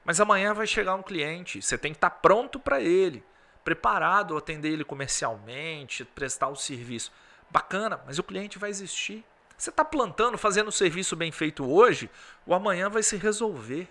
Mas 0.05 0.21
amanhã 0.21 0.53
vai 0.53 0.67
chegar 0.67 0.95
um 0.95 1.03
cliente, 1.03 1.62
você 1.62 1.79
tem 1.79 1.93
que 1.93 1.97
estar 1.97 2.11
tá 2.11 2.17
pronto 2.17 2.61
para 2.61 2.81
ele, 2.81 3.25
preparado 3.65 4.37
a 4.37 4.39
atender 4.39 4.69
ele 4.69 4.85
comercialmente, 4.85 6.05
prestar 6.05 6.49
o 6.49 6.55
serviço. 6.55 7.11
Bacana, 7.51 8.01
mas 8.07 8.19
o 8.19 8.23
cliente 8.23 8.59
vai 8.59 8.69
existir. 8.69 9.25
Você 9.57 9.71
está 9.71 9.85
plantando, 9.85 10.37
fazendo 10.37 10.69
o 10.69 10.73
serviço 10.73 11.16
bem 11.16 11.33
feito 11.33 11.69
hoje, 11.69 12.11
o 12.45 12.55
amanhã 12.55 12.90
vai 12.90 13.03
se 13.03 13.16
resolver. 13.16 13.88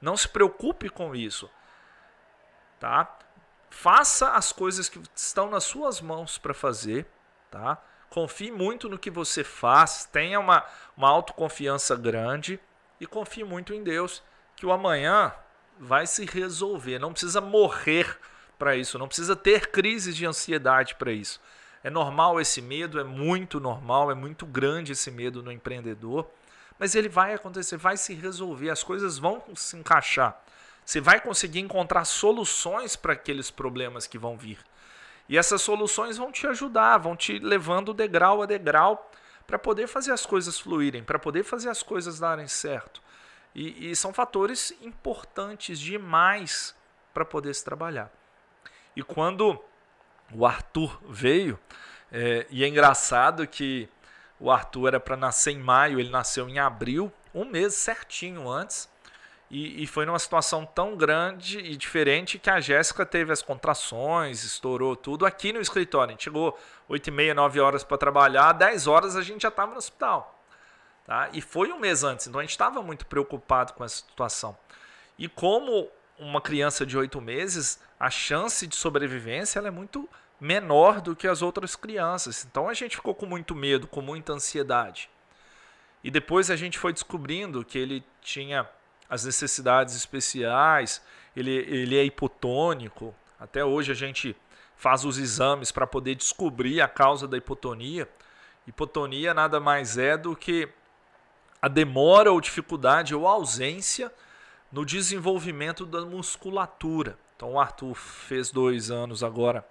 Não 0.00 0.16
se 0.16 0.28
preocupe 0.28 0.88
com 0.88 1.14
isso. 1.14 1.50
Tá? 2.78 3.18
Faça 3.68 4.32
as 4.32 4.52
coisas 4.52 4.88
que 4.88 5.00
estão 5.14 5.50
nas 5.50 5.64
suas 5.64 6.00
mãos 6.00 6.38
para 6.38 6.54
fazer, 6.54 7.06
tá? 7.50 7.82
Confie 8.08 8.50
muito 8.50 8.88
no 8.88 8.98
que 8.98 9.10
você 9.10 9.44
faz, 9.44 10.04
tenha 10.10 10.40
uma, 10.40 10.64
uma 10.96 11.08
autoconfiança 11.08 11.94
grande 11.94 12.58
e 13.00 13.06
confie 13.06 13.44
muito 13.44 13.72
em 13.72 13.84
Deus, 13.84 14.22
que 14.56 14.66
o 14.66 14.72
amanhã 14.72 15.32
vai 15.78 16.06
se 16.06 16.24
resolver. 16.24 16.98
Não 16.98 17.12
precisa 17.12 17.40
morrer 17.40 18.18
para 18.58 18.76
isso, 18.76 18.98
não 18.98 19.06
precisa 19.06 19.36
ter 19.36 19.68
crises 19.68 20.16
de 20.16 20.26
ansiedade 20.26 20.96
para 20.96 21.12
isso. 21.12 21.40
É 21.82 21.88
normal 21.88 22.40
esse 22.40 22.60
medo, 22.60 23.00
é 23.00 23.04
muito 23.04 23.58
normal, 23.58 24.10
é 24.10 24.14
muito 24.14 24.44
grande 24.44 24.92
esse 24.92 25.10
medo 25.10 25.42
no 25.42 25.50
empreendedor, 25.50 26.28
mas 26.78 26.94
ele 26.94 27.08
vai 27.08 27.34
acontecer, 27.34 27.76
vai 27.76 27.96
se 27.96 28.14
resolver, 28.14 28.70
as 28.70 28.82
coisas 28.82 29.18
vão 29.18 29.42
se 29.54 29.76
encaixar. 29.76 30.42
Você 30.84 31.00
vai 31.00 31.20
conseguir 31.20 31.60
encontrar 31.60 32.04
soluções 32.04 32.96
para 32.96 33.12
aqueles 33.12 33.50
problemas 33.50 34.06
que 34.06 34.18
vão 34.18 34.36
vir. 34.36 34.58
E 35.28 35.38
essas 35.38 35.62
soluções 35.62 36.16
vão 36.16 36.32
te 36.32 36.46
ajudar, 36.46 36.98
vão 36.98 37.14
te 37.14 37.38
levando 37.38 37.94
degrau 37.94 38.42
a 38.42 38.46
degrau 38.46 39.10
para 39.46 39.58
poder 39.58 39.86
fazer 39.86 40.12
as 40.12 40.26
coisas 40.26 40.58
fluírem, 40.58 41.04
para 41.04 41.18
poder 41.18 41.44
fazer 41.44 41.68
as 41.68 41.82
coisas 41.82 42.18
darem 42.18 42.48
certo. 42.48 43.00
E, 43.54 43.90
e 43.90 43.96
são 43.96 44.12
fatores 44.12 44.72
importantes 44.80 45.78
demais 45.78 46.74
para 47.14 47.24
poder 47.24 47.54
se 47.54 47.64
trabalhar. 47.64 48.10
E 48.96 49.02
quando 49.02 49.62
o 50.32 50.46
Arthur 50.46 51.00
veio, 51.08 51.58
é, 52.12 52.46
e 52.50 52.64
é 52.64 52.68
engraçado 52.68 53.46
que 53.46 53.88
o 54.38 54.50
Arthur 54.50 54.88
era 54.88 55.00
para 55.00 55.16
nascer 55.16 55.52
em 55.52 55.58
maio, 55.58 56.00
ele 56.00 56.10
nasceu 56.10 56.48
em 56.48 56.58
abril, 56.58 57.12
um 57.34 57.44
mês 57.44 57.74
certinho 57.74 58.48
antes. 58.48 58.88
E, 59.50 59.82
e, 59.82 59.86
foi 59.86 60.06
numa 60.06 60.18
situação 60.18 60.64
tão 60.64 60.96
grande 60.96 61.58
e 61.58 61.76
diferente 61.76 62.38
que 62.38 62.48
a 62.48 62.60
Jéssica 62.60 63.04
teve 63.04 63.32
as 63.32 63.42
contrações, 63.42 64.44
estourou 64.44 64.94
tudo 64.94 65.26
aqui 65.26 65.52
no 65.52 65.60
escritório. 65.60 66.10
A 66.10 66.12
gente 66.12 66.22
chegou 66.22 66.56
8 66.88 67.08
e 67.08 67.10
meia, 67.10 67.34
9 67.34 67.58
horas 67.58 67.82
para 67.82 67.98
trabalhar, 67.98 68.52
10 68.52 68.86
horas 68.86 69.16
a 69.16 69.22
gente 69.22 69.42
já 69.42 69.48
estava 69.48 69.72
no 69.72 69.78
hospital. 69.78 70.40
Tá? 71.04 71.28
E 71.32 71.40
foi 71.40 71.72
um 71.72 71.80
mês 71.80 72.04
antes, 72.04 72.28
então 72.28 72.38
a 72.38 72.44
gente 72.44 72.52
estava 72.52 72.80
muito 72.80 73.04
preocupado 73.06 73.72
com 73.72 73.84
essa 73.84 73.96
situação. 73.96 74.56
E 75.18 75.28
como 75.28 75.88
uma 76.16 76.40
criança 76.40 76.86
de 76.86 76.96
8 76.96 77.20
meses, 77.20 77.80
a 77.98 78.08
chance 78.08 78.68
de 78.68 78.76
sobrevivência 78.76 79.58
é 79.58 79.70
muito 79.70 80.08
menor 80.40 81.00
do 81.00 81.14
que 81.14 81.28
as 81.28 81.42
outras 81.42 81.76
crianças. 81.76 82.46
Então 82.48 82.68
a 82.68 82.74
gente 82.74 82.96
ficou 82.96 83.14
com 83.14 83.26
muito 83.26 83.54
medo, 83.54 83.86
com 83.86 84.00
muita 84.00 84.32
ansiedade. 84.32 85.10
E 86.02 86.10
depois 86.10 86.50
a 86.50 86.56
gente 86.56 86.78
foi 86.78 86.92
descobrindo 86.92 87.64
que 87.64 87.78
ele 87.78 88.02
tinha 88.22 88.66
as 89.08 89.24
necessidades 89.24 89.94
especiais, 89.94 91.02
ele, 91.36 91.50
ele 91.50 91.98
é 91.98 92.04
hipotônico. 92.04 93.14
Até 93.38 93.64
hoje 93.64 93.92
a 93.92 93.94
gente 93.94 94.36
faz 94.76 95.04
os 95.04 95.18
exames 95.18 95.70
para 95.70 95.86
poder 95.86 96.14
descobrir 96.14 96.80
a 96.80 96.88
causa 96.88 97.28
da 97.28 97.36
hipotonia. 97.36 98.08
Hipotonia 98.66 99.34
nada 99.34 99.60
mais 99.60 99.98
é 99.98 100.16
do 100.16 100.34
que 100.34 100.68
a 101.60 101.68
demora 101.68 102.32
ou 102.32 102.40
dificuldade 102.40 103.14
ou 103.14 103.26
ausência 103.26 104.10
no 104.72 104.86
desenvolvimento 104.86 105.84
da 105.84 106.00
musculatura. 106.02 107.18
Então, 107.36 107.52
o 107.52 107.60
Arthur 107.60 107.94
fez 107.94 108.50
dois 108.50 108.90
anos 108.90 109.22
agora, 109.22 109.66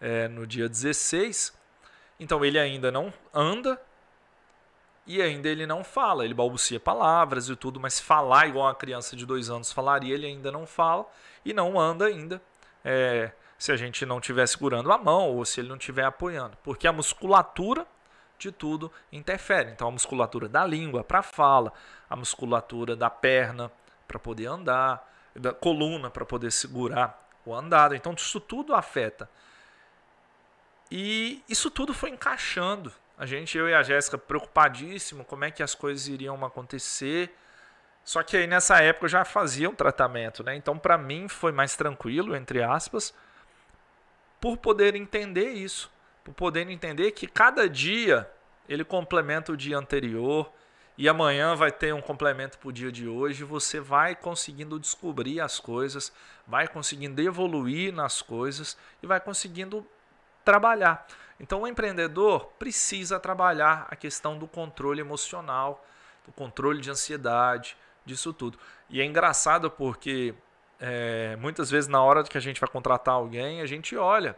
é, 0.00 0.28
no 0.28 0.46
dia 0.46 0.68
16. 0.68 1.52
Então, 2.18 2.44
ele 2.44 2.58
ainda 2.58 2.90
não 2.90 3.12
anda 3.32 3.80
e 5.06 5.20
ainda 5.20 5.48
ele 5.48 5.66
não 5.66 5.82
fala. 5.82 6.24
Ele 6.24 6.34
balbucia 6.34 6.78
palavras 6.78 7.48
e 7.48 7.56
tudo, 7.56 7.80
mas 7.80 8.00
falar 8.00 8.48
igual 8.48 8.66
uma 8.66 8.74
criança 8.74 9.16
de 9.16 9.26
dois 9.26 9.50
anos 9.50 9.72
falaria, 9.72 10.14
ele 10.14 10.26
ainda 10.26 10.50
não 10.50 10.66
fala 10.66 11.06
e 11.44 11.52
não 11.52 11.78
anda 11.78 12.06
ainda. 12.06 12.40
É, 12.84 13.32
se 13.58 13.70
a 13.70 13.76
gente 13.76 14.06
não 14.06 14.18
estiver 14.18 14.46
segurando 14.46 14.90
a 14.90 14.96
mão 14.96 15.36
ou 15.36 15.44
se 15.44 15.60
ele 15.60 15.68
não 15.68 15.76
estiver 15.76 16.04
apoiando. 16.04 16.56
Porque 16.62 16.86
a 16.86 16.92
musculatura 16.92 17.86
de 18.38 18.50
tudo 18.50 18.90
interfere. 19.12 19.70
Então, 19.70 19.88
a 19.88 19.90
musculatura 19.90 20.48
da 20.48 20.64
língua 20.64 21.04
para 21.04 21.22
fala, 21.22 21.72
a 22.08 22.16
musculatura 22.16 22.96
da 22.96 23.10
perna 23.10 23.70
para 24.08 24.18
poder 24.18 24.46
andar, 24.46 25.06
da 25.34 25.52
coluna 25.52 26.10
para 26.10 26.24
poder 26.24 26.50
segurar 26.50 27.28
o 27.44 27.54
andado. 27.54 27.94
Então 27.94 28.12
isso 28.12 28.40
tudo 28.40 28.74
afeta. 28.74 29.28
E 30.90 31.42
isso 31.48 31.70
tudo 31.70 31.94
foi 31.94 32.10
encaixando. 32.10 32.92
A 33.16 33.26
gente, 33.26 33.56
eu 33.56 33.68
e 33.68 33.74
a 33.74 33.82
Jéssica, 33.82 34.18
preocupadíssimo 34.18 35.24
como 35.24 35.44
é 35.44 35.50
que 35.50 35.62
as 35.62 35.74
coisas 35.74 36.08
iriam 36.08 36.42
acontecer. 36.44 37.34
Só 38.02 38.22
que 38.22 38.36
aí 38.36 38.46
nessa 38.46 38.80
época 38.80 39.04
eu 39.04 39.10
já 39.10 39.24
fazia 39.24 39.68
um 39.68 39.74
tratamento, 39.74 40.42
né? 40.42 40.56
Então 40.56 40.78
para 40.78 40.96
mim 40.96 41.28
foi 41.28 41.52
mais 41.52 41.76
tranquilo, 41.76 42.34
entre 42.34 42.62
aspas, 42.62 43.14
por 44.40 44.56
poder 44.56 44.96
entender 44.96 45.50
isso, 45.50 45.92
por 46.24 46.32
poder 46.32 46.68
entender 46.70 47.12
que 47.12 47.26
cada 47.26 47.68
dia 47.68 48.28
ele 48.68 48.84
complementa 48.84 49.52
o 49.52 49.56
dia 49.56 49.76
anterior, 49.76 50.50
e 51.00 51.08
amanhã 51.08 51.54
vai 51.54 51.72
ter 51.72 51.94
um 51.94 52.00
complemento 52.02 52.58
para 52.58 52.68
o 52.68 52.72
dia 52.72 52.92
de 52.92 53.08
hoje. 53.08 53.42
Você 53.42 53.80
vai 53.80 54.14
conseguindo 54.14 54.78
descobrir 54.78 55.40
as 55.40 55.58
coisas, 55.58 56.12
vai 56.46 56.68
conseguindo 56.68 57.22
evoluir 57.22 57.90
nas 57.90 58.20
coisas 58.20 58.76
e 59.02 59.06
vai 59.06 59.18
conseguindo 59.18 59.86
trabalhar. 60.44 61.06
Então, 61.38 61.62
o 61.62 61.66
empreendedor 61.66 62.46
precisa 62.58 63.18
trabalhar 63.18 63.86
a 63.90 63.96
questão 63.96 64.38
do 64.38 64.46
controle 64.46 65.00
emocional, 65.00 65.84
do 66.26 66.32
controle 66.32 66.80
de 66.80 66.90
ansiedade, 66.90 67.76
disso 68.04 68.32
tudo. 68.32 68.58
E 68.88 69.00
é 69.00 69.04
engraçado 69.04 69.70
porque 69.70 70.34
é, 70.78 71.36
muitas 71.36 71.70
vezes, 71.70 71.88
na 71.88 72.02
hora 72.02 72.22
que 72.24 72.36
a 72.36 72.40
gente 72.40 72.60
vai 72.60 72.68
contratar 72.68 73.14
alguém, 73.14 73.60
a 73.62 73.66
gente 73.66 73.96
olha 73.96 74.36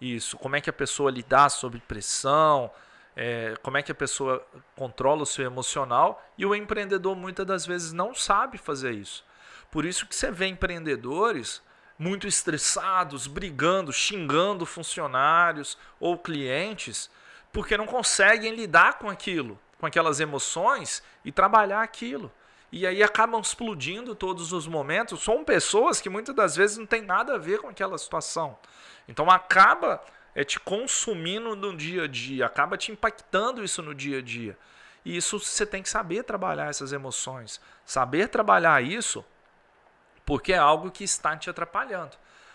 isso, 0.00 0.38
como 0.38 0.56
é 0.56 0.60
que 0.60 0.70
a 0.70 0.72
pessoa 0.72 1.10
lidar 1.10 1.50
sob 1.50 1.78
pressão 1.86 2.70
é, 3.16 3.54
como 3.62 3.76
é 3.76 3.82
que 3.82 3.92
a 3.92 3.94
pessoa 3.94 4.44
controla 4.76 5.22
o 5.22 5.26
seu 5.26 5.44
emocional 5.44 6.24
e 6.38 6.46
o 6.46 6.54
empreendedor 6.54 7.16
muitas 7.16 7.46
das 7.46 7.66
vezes 7.66 7.92
não 7.92 8.14
sabe 8.14 8.58
fazer 8.58 8.92
isso. 8.92 9.24
Por 9.70 9.84
isso 9.84 10.06
que 10.06 10.14
você 10.14 10.30
vê 10.30 10.46
empreendedores 10.46 11.62
muito 12.00 12.26
estressados, 12.26 13.26
brigando, 13.26 13.92
xingando 13.92 14.64
funcionários 14.64 15.76
ou 16.00 16.16
clientes, 16.16 17.10
porque 17.52 17.76
não 17.76 17.84
conseguem 17.84 18.54
lidar 18.54 18.98
com 18.98 19.10
aquilo. 19.10 19.58
com 19.78 19.86
aquelas 19.86 20.20
emoções 20.20 21.02
e 21.24 21.32
trabalhar 21.32 21.82
aquilo. 21.82 22.30
E 22.70 22.86
aí 22.86 23.02
acabam 23.02 23.40
explodindo 23.40 24.14
todos 24.14 24.52
os 24.52 24.66
momentos. 24.66 25.22
São 25.22 25.42
pessoas 25.42 26.02
que 26.02 26.10
muitas 26.10 26.34
das 26.34 26.54
vezes 26.54 26.76
não 26.76 26.84
tem 26.84 27.00
nada 27.00 27.34
a 27.34 27.38
ver 27.38 27.60
com 27.60 27.68
aquela 27.68 27.96
situação. 27.96 28.58
Então 29.08 29.30
acaba 29.30 30.02
é 30.34 30.44
te 30.44 30.60
consumindo 30.60 31.56
no 31.56 31.76
dia 31.76 32.04
a 32.04 32.06
dia, 32.06 32.46
acaba 32.46 32.76
te 32.76 32.92
impactando 32.92 33.64
isso 33.64 33.82
no 33.82 33.94
dia 33.94 34.18
a 34.18 34.22
dia. 34.22 34.56
E 35.04 35.16
isso 35.16 35.38
você 35.38 35.64
tem 35.64 35.82
que 35.82 35.88
saber 35.88 36.24
trabalhar 36.24 36.68
essas 36.68 36.92
emoções, 36.92 37.60
saber 37.84 38.28
trabalhar 38.28 38.82
isso, 38.82 39.24
porque 40.30 40.52
é 40.52 40.58
algo 40.58 40.92
que 40.92 41.02
está 41.02 41.36
te 41.36 41.50
atrapalhando. 41.50 42.12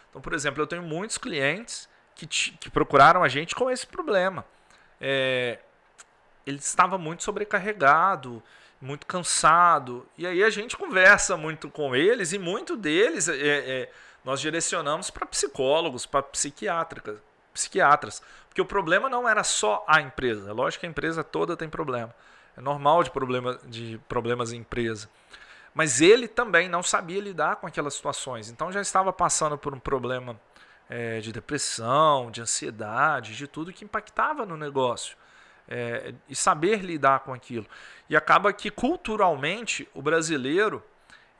Então, 0.09 0.21
por 0.21 0.33
exemplo, 0.33 0.63
eu 0.63 0.65
tenho 0.65 0.81
muitos 0.81 1.17
clientes 1.17 1.89
que, 2.15 2.25
te, 2.25 2.53
que 2.53 2.69
procuraram 2.69 3.21
a 3.21 3.27
gente 3.27 3.53
com 3.53 3.69
esse 3.69 3.85
problema. 3.85 4.45
É, 5.01 5.59
ele 6.47 6.57
estava 6.57 6.97
muito 6.97 7.21
sobrecarregado, 7.21 8.41
muito 8.79 9.05
cansado. 9.05 10.07
E 10.17 10.25
aí 10.25 10.41
a 10.41 10.49
gente 10.49 10.77
conversa 10.77 11.35
muito 11.35 11.69
com 11.69 11.93
eles 11.93 12.31
e 12.31 12.39
muito 12.39 12.77
deles 12.77 13.27
é, 13.27 13.33
é, 13.35 13.91
nós 14.23 14.39
direcionamos 14.39 15.09
para 15.09 15.25
psicólogos, 15.25 16.05
para 16.05 16.23
psiquiatras, 16.23 17.17
psiquiatras. 17.53 18.23
Porque 18.47 18.61
o 18.61 18.65
problema 18.65 19.09
não 19.09 19.27
era 19.27 19.43
só 19.43 19.83
a 19.85 19.99
empresa. 19.99 20.53
Lógico 20.53 20.79
que 20.79 20.85
a 20.85 20.89
empresa 20.89 21.25
toda 21.25 21.57
tem 21.57 21.67
problema. 21.67 22.15
É 22.55 22.61
normal 22.61 23.03
de, 23.03 23.11
problema, 23.11 23.59
de 23.65 23.99
problemas 24.07 24.53
em 24.53 24.59
empresa. 24.59 25.09
Mas 25.75 25.99
ele 25.99 26.25
também 26.25 26.69
não 26.69 26.81
sabia 26.81 27.19
lidar 27.19 27.57
com 27.57 27.67
aquelas 27.67 27.93
situações. 27.93 28.49
Então 28.49 28.71
já 28.71 28.79
estava 28.79 29.11
passando 29.11 29.57
por 29.57 29.75
um 29.75 29.79
problema 29.79 30.39
é, 30.89 31.19
de 31.19 31.33
depressão, 31.33 32.31
de 32.31 32.41
ansiedade, 32.41 33.35
de 33.35 33.45
tudo 33.45 33.73
que 33.73 33.83
impactava 33.83 34.45
no 34.45 34.55
negócio. 34.55 35.17
É, 35.67 36.13
e 36.29 36.35
saber 36.35 36.79
lidar 36.79 37.21
com 37.21 37.33
aquilo. 37.33 37.65
E 38.09 38.15
acaba 38.15 38.53
que 38.53 38.71
culturalmente 38.71 39.89
o 39.93 40.01
brasileiro 40.01 40.81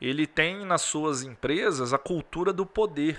ele 0.00 0.26
tem 0.26 0.66
nas 0.66 0.82
suas 0.82 1.22
empresas 1.22 1.94
a 1.94 1.98
cultura 1.98 2.52
do 2.52 2.66
poder. 2.66 3.18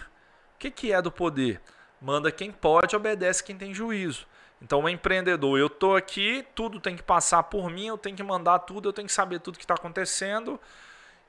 O 0.55 0.59
que, 0.59 0.70
que 0.70 0.91
é 0.91 1.01
do 1.01 1.11
poder? 1.11 1.61
Manda 1.99 2.32
quem 2.32 2.51
pode, 2.51 2.95
obedece 2.95 3.43
quem 3.43 3.57
tem 3.57 3.74
juízo. 3.74 4.28
Então, 4.61 4.82
o 4.82 4.89
empreendedor, 4.89 5.57
eu 5.57 5.68
estou 5.68 5.95
aqui, 5.95 6.45
tudo 6.53 6.80
tem 6.80 6.95
que 6.95 7.03
passar 7.03 7.43
por 7.43 7.70
mim, 7.70 7.88
eu 7.88 7.97
tenho 7.97 8.15
que 8.15 8.24
mandar 8.24 8.59
tudo, 8.59 8.89
eu 8.89 8.93
tenho 8.93 9.07
que 9.07 9.13
saber 9.13 9.39
tudo 9.39 9.57
que 9.57 9.63
está 9.63 9.76
acontecendo. 9.76 10.59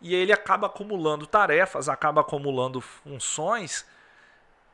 E 0.01 0.15
ele 0.15 0.33
acaba 0.33 0.67
acumulando 0.67 1.27
tarefas, 1.27 1.89
acaba 1.89 2.21
acumulando 2.21 2.81
funções 2.81 3.87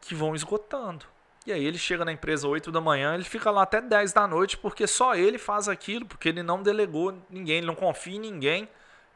que 0.00 0.14
vão 0.14 0.34
esgotando. 0.34 1.06
E 1.46 1.52
aí 1.52 1.64
ele 1.64 1.78
chega 1.78 2.04
na 2.04 2.12
empresa 2.12 2.48
8 2.48 2.72
da 2.72 2.80
manhã, 2.80 3.14
ele 3.14 3.24
fica 3.24 3.50
lá 3.50 3.62
até 3.62 3.80
10 3.80 4.12
da 4.12 4.26
noite, 4.26 4.56
porque 4.56 4.86
só 4.86 5.14
ele 5.14 5.38
faz 5.38 5.68
aquilo, 5.68 6.06
porque 6.06 6.28
ele 6.28 6.42
não 6.42 6.62
delegou 6.62 7.18
ninguém, 7.28 7.58
ele 7.58 7.66
não 7.66 7.74
confia 7.74 8.16
em 8.16 8.20
ninguém 8.20 8.68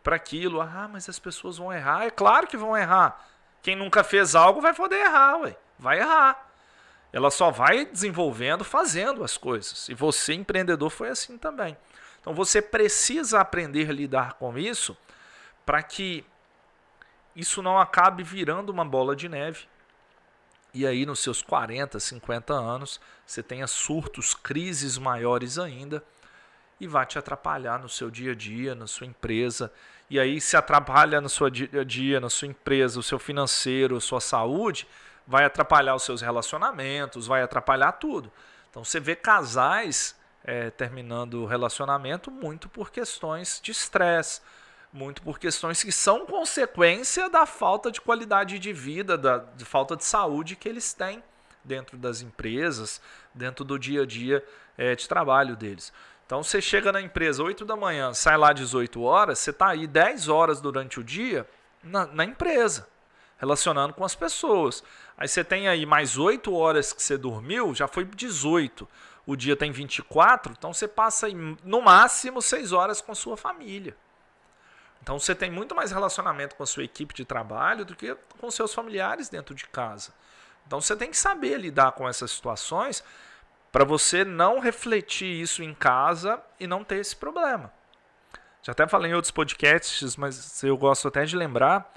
para 0.03 0.17
aquilo. 0.17 0.61
Ah, 0.61 0.89
mas 0.91 1.09
as 1.09 1.19
pessoas 1.19 1.57
vão 1.59 1.73
errar. 1.73 2.05
É 2.05 2.11
claro 2.11 2.47
que 2.47 2.57
vão 2.57 2.77
errar. 2.77 3.27
Quem 3.63 3.77
nunca 3.77 4.05
fez 4.05 4.35
algo 4.35 4.61
vai 4.61 4.75
poder 4.75 4.97
errar, 4.97 5.39
ué. 5.39 5.57
Vai 5.79 6.01
errar. 6.01 6.47
Ela 7.13 7.31
só 7.31 7.51
vai 7.51 7.87
desenvolvendo 7.87 8.65
fazendo 8.65 9.25
as 9.25 9.37
coisas. 9.37 9.89
E 9.89 9.95
você, 9.95 10.35
empreendedor, 10.35 10.91
foi 10.91 11.09
assim 11.09 11.39
também. 11.39 11.77
Então 12.21 12.35
você 12.35 12.61
precisa 12.61 13.41
aprender 13.41 13.89
a 13.89 13.93
lidar 13.93 14.35
com 14.35 14.59
isso 14.59 14.97
para 15.69 15.83
que 15.83 16.25
isso 17.37 17.61
não 17.61 17.79
acabe 17.79 18.23
virando 18.23 18.71
uma 18.71 18.87
bola 18.87 19.15
de 19.15 19.29
neve. 19.29 19.67
E 20.73 20.87
aí, 20.87 21.05
nos 21.05 21.21
seus 21.21 21.43
40, 21.43 22.01
50 22.01 22.55
anos, 22.55 22.99
você 23.27 23.43
tenha 23.43 23.67
surtos, 23.67 24.33
crises 24.33 24.97
maiores 24.97 25.59
ainda, 25.59 26.03
e 26.81 26.87
vai 26.87 27.05
te 27.05 27.19
atrapalhar 27.19 27.79
no 27.79 27.87
seu 27.87 28.11
dia 28.11 28.33
a 28.33 28.35
dia, 28.35 28.75
na 28.75 28.87
sua 28.87 29.07
empresa. 29.07 29.71
E 30.09 30.19
aí, 30.19 30.41
se 30.41 30.57
atrapalha 30.57 31.21
no 31.21 31.29
seu 31.29 31.51
dia 31.51 31.83
a 31.83 31.85
dia, 31.85 32.19
na 32.19 32.31
sua 32.31 32.49
empresa, 32.49 32.99
o 32.99 33.03
seu 33.03 33.19
financeiro, 33.19 33.99
a 33.99 34.01
sua 34.01 34.23
saúde, 34.23 34.89
vai 35.27 35.45
atrapalhar 35.45 35.95
os 35.95 36.03
seus 36.03 36.23
relacionamentos, 36.23 37.27
vai 37.27 37.43
atrapalhar 37.43 37.93
tudo. 37.93 38.33
Então 38.71 38.83
você 38.83 38.99
vê 38.99 39.15
casais 39.15 40.17
é, 40.43 40.71
terminando 40.71 41.43
o 41.43 41.47
relacionamento 41.47 42.31
muito 42.31 42.71
por 42.71 42.91
questões 42.91 43.61
de 43.63 43.71
estresse, 43.71 44.41
muito 44.93 45.23
por 45.23 45.39
questões 45.39 45.83
que 45.83 45.93
são 45.93 46.25
consequência 46.27 47.29
da 47.29 47.45
falta 47.47 47.91
de 47.91 48.01
qualidade 48.01 48.59
de 48.59 48.73
vida, 48.73 49.19
da 49.19 49.39
de 49.39 49.65
falta 49.65 49.97
de 49.97 50.05
saúde 50.05 50.57
que 50.57 50.69
eles 50.69 50.93
têm 50.93 51.23
dentro 51.63 51.97
das 51.97 52.23
empresas, 52.23 53.01
dentro 53.35 53.65
do 53.65 53.79
dia 53.79 54.03
a 54.03 54.07
dia 54.07 54.45
é, 54.77 54.95
de 54.95 55.09
trabalho 55.09 55.55
deles. 55.57 55.93
Então 56.25 56.43
você 56.43 56.61
chega 56.61 56.93
na 56.93 57.01
empresa 57.01 57.43
8 57.43 57.65
da 57.65 57.77
manhã, 57.77 58.13
sai 58.15 58.37
lá 58.37 58.53
18 58.53 59.01
horas, 59.03 59.39
você 59.39 59.51
está 59.51 59.69
aí 59.69 59.87
10 59.87 60.29
horas 60.29 60.61
durante 60.61 61.01
o 61.01 61.05
dia 61.05 61.49
na, 61.83 62.07
na 62.07 62.25
empresa 62.25 62.87
relacionando 63.39 63.95
com 63.95 64.05
as 64.05 64.15
pessoas. 64.15 64.85
Aí 65.17 65.27
você 65.27 65.43
tem 65.43 65.69
aí 65.69 65.87
mais 65.87 66.19
8 66.19 66.53
horas 66.53 66.93
que 66.93 67.03
você 67.03 67.17
dormiu, 67.17 67.75
já 67.75 67.89
foi 67.89 68.05
18. 68.05 68.87
O 69.27 69.37
dia 69.37 69.57
tem 69.57 69.71
24, 69.71 70.55
então 70.59 70.73
você 70.73 70.89
passa 70.89 71.29
no 71.65 71.81
máximo 71.81 72.43
6 72.43 72.73
horas 72.73 73.01
com 73.01 73.15
sua 73.15 73.37
família. 73.37 73.97
Então 75.09 75.19
você 75.19 75.35
tem 75.35 75.51
muito 75.51 75.75
mais 75.75 75.91
relacionamento 75.91 76.55
com 76.55 76.63
a 76.63 76.67
sua 76.67 76.85
equipe 76.85 77.15
de 77.15 77.25
trabalho 77.25 77.83
do 77.83 77.97
que 77.97 78.15
com 78.39 78.51
seus 78.51 78.75
familiares 78.75 79.31
dentro 79.31 79.55
de 79.55 79.67
casa. 79.67 80.13
Então 80.67 80.83
você 80.83 80.95
tem 80.95 81.09
que 81.09 81.17
saber 81.17 81.57
lidar 81.57 81.93
com 81.93 82.07
essas 82.07 82.31
situações 82.31 83.03
para 83.73 83.87
você 83.87 84.23
não 84.23 84.59
refletir 84.59 85.41
isso 85.41 85.63
em 85.63 85.73
casa 85.73 86.39
e 86.61 86.67
não 86.67 86.85
ter 86.85 86.97
esse 86.97 87.17
problema. 87.17 87.73
Já 88.63 88.73
até 88.73 88.87
falei 88.87 89.11
em 89.11 89.15
outros 89.15 89.31
podcasts, 89.31 90.15
mas 90.15 90.63
eu 90.63 90.77
gosto 90.77 91.09
até 91.09 91.25
de 91.25 91.37
lembrar 91.37 91.91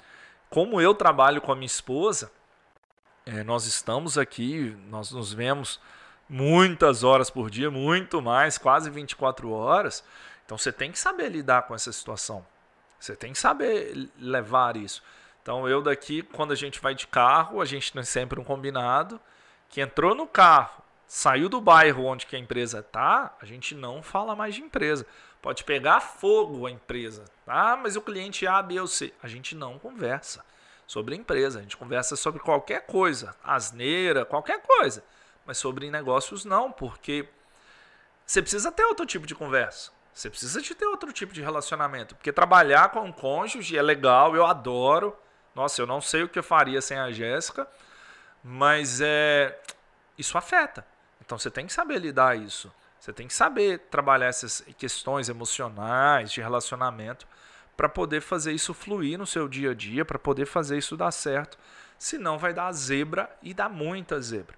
como 0.48 0.80
eu 0.80 0.94
trabalho 0.94 1.42
com 1.42 1.52
a 1.52 1.54
minha 1.54 1.66
esposa, 1.66 2.32
é, 3.26 3.44
nós 3.44 3.66
estamos 3.66 4.16
aqui, 4.16 4.74
nós 4.88 5.12
nos 5.12 5.34
vemos 5.34 5.78
muitas 6.26 7.04
horas 7.04 7.28
por 7.28 7.50
dia, 7.50 7.70
muito 7.70 8.22
mais, 8.22 8.56
quase 8.56 8.88
24 8.88 9.50
horas. 9.50 10.02
Então 10.46 10.56
você 10.56 10.72
tem 10.72 10.90
que 10.90 10.98
saber 10.98 11.28
lidar 11.28 11.64
com 11.64 11.74
essa 11.74 11.92
situação. 11.92 12.50
Você 13.02 13.16
tem 13.16 13.32
que 13.32 13.38
saber 13.38 14.08
levar 14.16 14.76
isso. 14.76 15.02
Então 15.42 15.68
eu 15.68 15.82
daqui, 15.82 16.22
quando 16.22 16.52
a 16.52 16.54
gente 16.54 16.80
vai 16.80 16.94
de 16.94 17.08
carro, 17.08 17.60
a 17.60 17.64
gente 17.64 17.92
tem 17.92 18.04
sempre 18.04 18.38
um 18.38 18.44
combinado 18.44 19.20
que 19.68 19.80
entrou 19.80 20.14
no 20.14 20.24
carro, 20.24 20.80
saiu 21.04 21.48
do 21.48 21.60
bairro 21.60 22.04
onde 22.04 22.26
que 22.26 22.36
a 22.36 22.38
empresa 22.38 22.78
está, 22.78 23.36
a 23.42 23.44
gente 23.44 23.74
não 23.74 24.04
fala 24.04 24.36
mais 24.36 24.54
de 24.54 24.62
empresa. 24.62 25.04
Pode 25.40 25.64
pegar 25.64 25.98
fogo 25.98 26.64
a 26.64 26.70
empresa. 26.70 27.24
Ah, 27.44 27.74
mas 27.74 27.96
o 27.96 28.00
cliente 28.00 28.46
A, 28.46 28.62
B 28.62 28.78
ou 28.78 28.86
C. 28.86 29.12
A 29.20 29.26
gente 29.26 29.56
não 29.56 29.80
conversa 29.80 30.44
sobre 30.86 31.16
empresa. 31.16 31.58
A 31.58 31.62
gente 31.62 31.76
conversa 31.76 32.14
sobre 32.14 32.38
qualquer 32.40 32.86
coisa. 32.86 33.34
Asneira, 33.42 34.24
qualquer 34.24 34.62
coisa. 34.62 35.02
Mas 35.44 35.58
sobre 35.58 35.90
negócios 35.90 36.44
não, 36.44 36.70
porque 36.70 37.28
você 38.24 38.40
precisa 38.40 38.70
ter 38.70 38.84
outro 38.84 39.04
tipo 39.04 39.26
de 39.26 39.34
conversa. 39.34 39.90
Você 40.12 40.28
precisa 40.28 40.60
de 40.60 40.74
ter 40.74 40.86
outro 40.86 41.12
tipo 41.12 41.32
de 41.32 41.40
relacionamento. 41.40 42.14
Porque 42.14 42.32
trabalhar 42.32 42.90
com 42.90 43.00
um 43.00 43.12
cônjuge 43.12 43.76
é 43.76 43.82
legal, 43.82 44.36
eu 44.36 44.44
adoro. 44.44 45.16
Nossa, 45.54 45.80
eu 45.80 45.86
não 45.86 46.00
sei 46.00 46.22
o 46.22 46.28
que 46.28 46.38
eu 46.38 46.42
faria 46.42 46.82
sem 46.82 46.98
a 46.98 47.10
Jéssica. 47.10 47.66
Mas 48.44 49.00
é, 49.00 49.58
isso 50.18 50.36
afeta. 50.36 50.86
Então 51.24 51.38
você 51.38 51.50
tem 51.50 51.66
que 51.66 51.72
saber 51.72 51.98
lidar 51.98 52.36
isso. 52.36 52.72
Você 53.00 53.12
tem 53.12 53.26
que 53.26 53.34
saber 53.34 53.78
trabalhar 53.90 54.26
essas 54.26 54.60
questões 54.78 55.28
emocionais, 55.28 56.30
de 56.30 56.40
relacionamento, 56.40 57.26
para 57.76 57.88
poder 57.88 58.20
fazer 58.20 58.52
isso 58.52 58.72
fluir 58.74 59.18
no 59.18 59.26
seu 59.26 59.48
dia 59.48 59.70
a 59.70 59.74
dia, 59.74 60.04
para 60.04 60.18
poder 60.18 60.46
fazer 60.46 60.78
isso 60.78 60.96
dar 60.96 61.10
certo. 61.10 61.58
Senão 61.98 62.38
vai 62.38 62.52
dar 62.52 62.70
zebra 62.72 63.30
e 63.42 63.54
dá 63.54 63.68
muita 63.68 64.20
zebra 64.20 64.56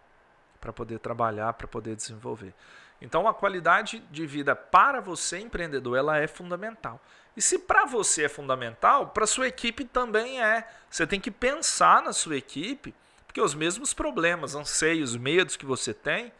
para 0.60 0.72
poder 0.72 0.98
trabalhar, 0.98 1.52
para 1.52 1.68
poder 1.68 1.94
desenvolver. 1.94 2.54
Então 3.00 3.28
a 3.28 3.34
qualidade 3.34 3.98
de 4.10 4.26
vida 4.26 4.54
para 4.56 5.00
você 5.00 5.38
empreendedor, 5.38 5.96
ela 5.96 6.18
é 6.18 6.26
fundamental. 6.26 7.00
E 7.36 7.42
se 7.42 7.58
para 7.58 7.84
você 7.84 8.24
é 8.24 8.28
fundamental, 8.28 9.08
para 9.08 9.26
sua 9.26 9.48
equipe 9.48 9.84
também 9.84 10.42
é. 10.42 10.66
Você 10.88 11.06
tem 11.06 11.20
que 11.20 11.30
pensar 11.30 12.02
na 12.02 12.12
sua 12.12 12.36
equipe, 12.36 12.94
porque 13.26 13.40
os 13.40 13.54
mesmos 13.54 13.92
problemas, 13.92 14.54
anseios, 14.54 15.16
medos 15.16 15.56
que 15.56 15.66
você 15.66 15.92
tem, 15.92 16.32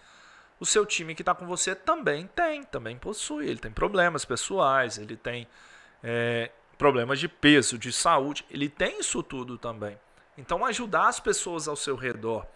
o 0.61 0.65
seu 0.65 0.87
time 0.87 1.15
que 1.15 1.23
está 1.23 1.35
com 1.35 1.47
você 1.47 1.75
também 1.75 2.29
tem, 2.29 2.63
também 2.63 2.97
possui. 2.97 3.49
Ele 3.49 3.59
tem 3.59 3.73
problemas 3.73 4.25
pessoais, 4.25 4.99
ele 4.99 5.17
tem 5.17 5.49
é, 6.03 6.51
problemas 6.79 7.19
de 7.19 7.29
peso, 7.29 7.77
de 7.77 7.93
saúde, 7.93 8.45
ele 8.49 8.69
tem 8.69 9.01
isso 9.01 9.23
tudo 9.23 9.59
também. 9.59 9.99
Então, 10.39 10.65
ajudar 10.65 11.09
as 11.09 11.21
pessoas 11.21 11.69
ao 11.69 11.77
seu 11.77 11.97
redor 11.97 12.47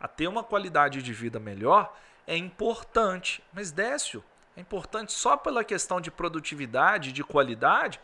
a 0.00 0.06
ter 0.06 0.28
uma 0.28 0.44
qualidade 0.44 1.02
de 1.02 1.12
vida 1.12 1.40
melhor 1.40 1.92
é 2.28 2.36
importante. 2.36 3.42
Mas, 3.52 3.72
Décio, 3.72 4.22
é 4.56 4.60
importante 4.60 5.12
só 5.12 5.36
pela 5.36 5.64
questão 5.64 6.00
de 6.00 6.10
produtividade, 6.10 7.10
de 7.10 7.24
qualidade, 7.24 8.00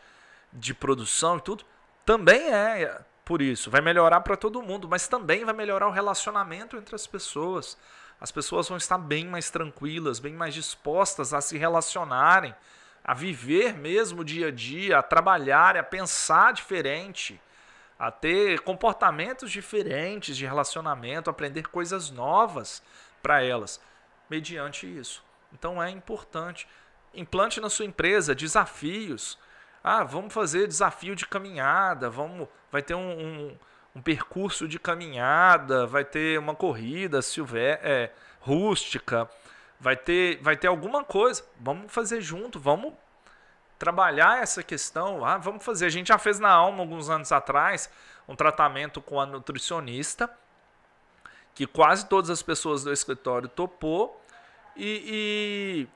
de 0.51 0.73
produção 0.73 1.37
e 1.37 1.41
tudo? 1.41 1.63
Também 2.05 2.51
é 2.53 2.99
por 3.23 3.41
isso. 3.41 3.71
Vai 3.71 3.79
melhorar 3.79 4.19
para 4.21 4.35
todo 4.35 4.61
mundo, 4.61 4.89
mas 4.89 5.07
também 5.07 5.45
vai 5.45 5.53
melhorar 5.53 5.87
o 5.87 5.91
relacionamento 5.91 6.75
entre 6.75 6.93
as 6.93 7.07
pessoas 7.07 7.77
as 8.19 8.31
pessoas 8.31 8.67
vão 8.67 8.77
estar 8.77 8.97
bem 8.97 9.25
mais 9.25 9.49
tranquilas, 9.49 10.19
bem 10.19 10.33
mais 10.33 10.53
dispostas 10.53 11.33
a 11.33 11.41
se 11.41 11.57
relacionarem, 11.57 12.55
a 13.03 13.13
viver 13.13 13.73
mesmo 13.73 14.21
o 14.21 14.25
dia 14.25 14.47
a 14.47 14.51
dia, 14.51 14.97
a 14.97 15.03
trabalhar, 15.03 15.77
a 15.77 15.83
pensar 15.83 16.53
diferente, 16.53 17.39
a 17.99 18.09
ter 18.09 18.61
comportamentos 18.61 19.51
diferentes 19.51 20.35
de 20.35 20.45
relacionamento, 20.45 21.29
aprender 21.29 21.67
coisas 21.67 22.09
novas 22.09 22.81
para 23.21 23.43
elas, 23.43 23.81
mediante 24.29 24.85
isso. 24.85 25.23
Então 25.53 25.81
é 25.81 25.89
importante. 25.89 26.67
Implante 27.13 27.61
na 27.61 27.69
sua 27.69 27.85
empresa 27.85 28.35
desafios. 28.35 29.37
Ah, 29.83 30.03
vamos 30.03 30.33
fazer 30.33 30.67
desafio 30.67 31.15
de 31.15 31.27
caminhada, 31.27 32.09
vamos, 32.09 32.47
vai 32.71 32.81
ter 32.81 32.95
um, 32.95 32.99
um, 32.99 33.57
um 33.95 34.01
percurso 34.01 34.67
de 34.67 34.79
caminhada, 34.79 35.85
vai 35.85 36.03
ter 36.03 36.39
uma 36.39 36.55
corrida 36.55 37.21
silver, 37.21 37.79
é, 37.83 38.11
rústica, 38.39 39.29
vai 39.79 39.95
ter, 39.95 40.41
vai 40.41 40.57
ter 40.57 40.67
alguma 40.67 41.03
coisa. 41.03 41.45
Vamos 41.59 41.93
fazer 41.93 42.19
junto, 42.19 42.59
vamos 42.59 42.93
trabalhar 43.77 44.41
essa 44.41 44.63
questão. 44.63 45.23
Ah, 45.23 45.37
vamos 45.37 45.63
fazer. 45.63 45.85
A 45.85 45.89
gente 45.89 46.07
já 46.07 46.17
fez 46.17 46.39
na 46.39 46.49
alma 46.49 46.79
alguns 46.79 47.09
anos 47.09 47.31
atrás 47.31 47.89
um 48.27 48.35
tratamento 48.35 49.01
com 49.01 49.19
a 49.19 49.25
nutricionista, 49.25 50.29
que 51.55 51.65
quase 51.65 52.05
todas 52.07 52.29
as 52.29 52.43
pessoas 52.43 52.83
do 52.83 52.93
escritório 52.93 53.49
topou. 53.49 54.21
E, 54.75 55.87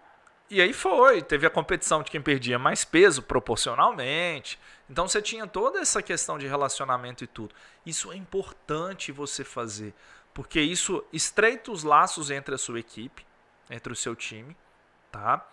e, 0.49 0.55
e 0.55 0.62
aí 0.62 0.74
foi. 0.74 1.22
Teve 1.22 1.45
a 1.45 1.49
competição 1.49 2.01
de 2.01 2.10
quem 2.10 2.22
perdia 2.22 2.57
mais 2.57 2.84
peso 2.84 3.22
proporcionalmente. 3.22 4.57
Então 4.89 5.07
você 5.07 5.22
tinha 5.22 5.45
toda 5.45 5.80
essa 5.80 6.01
questão 6.01 6.39
de 6.39 6.47
relacionamento 6.47 7.24
e 7.24 7.28
tudo. 7.28 7.53
Isso 7.86 8.12
é 8.12 8.16
importante 8.16 9.12
você 9.12 9.43
fazer, 9.43 9.93
porque 10.34 10.60
isso 10.60 11.05
estreita 11.14 11.72
os 11.72 11.84
laços 11.84 12.32
entre 12.32 12.55
a 12.55 12.57
sua 12.57 12.80
equipe, 12.80 13.24
entre 13.70 13.93
o 13.93 13.95
seu 13.95 14.16
time, 14.16 14.57
tá? 15.12 15.45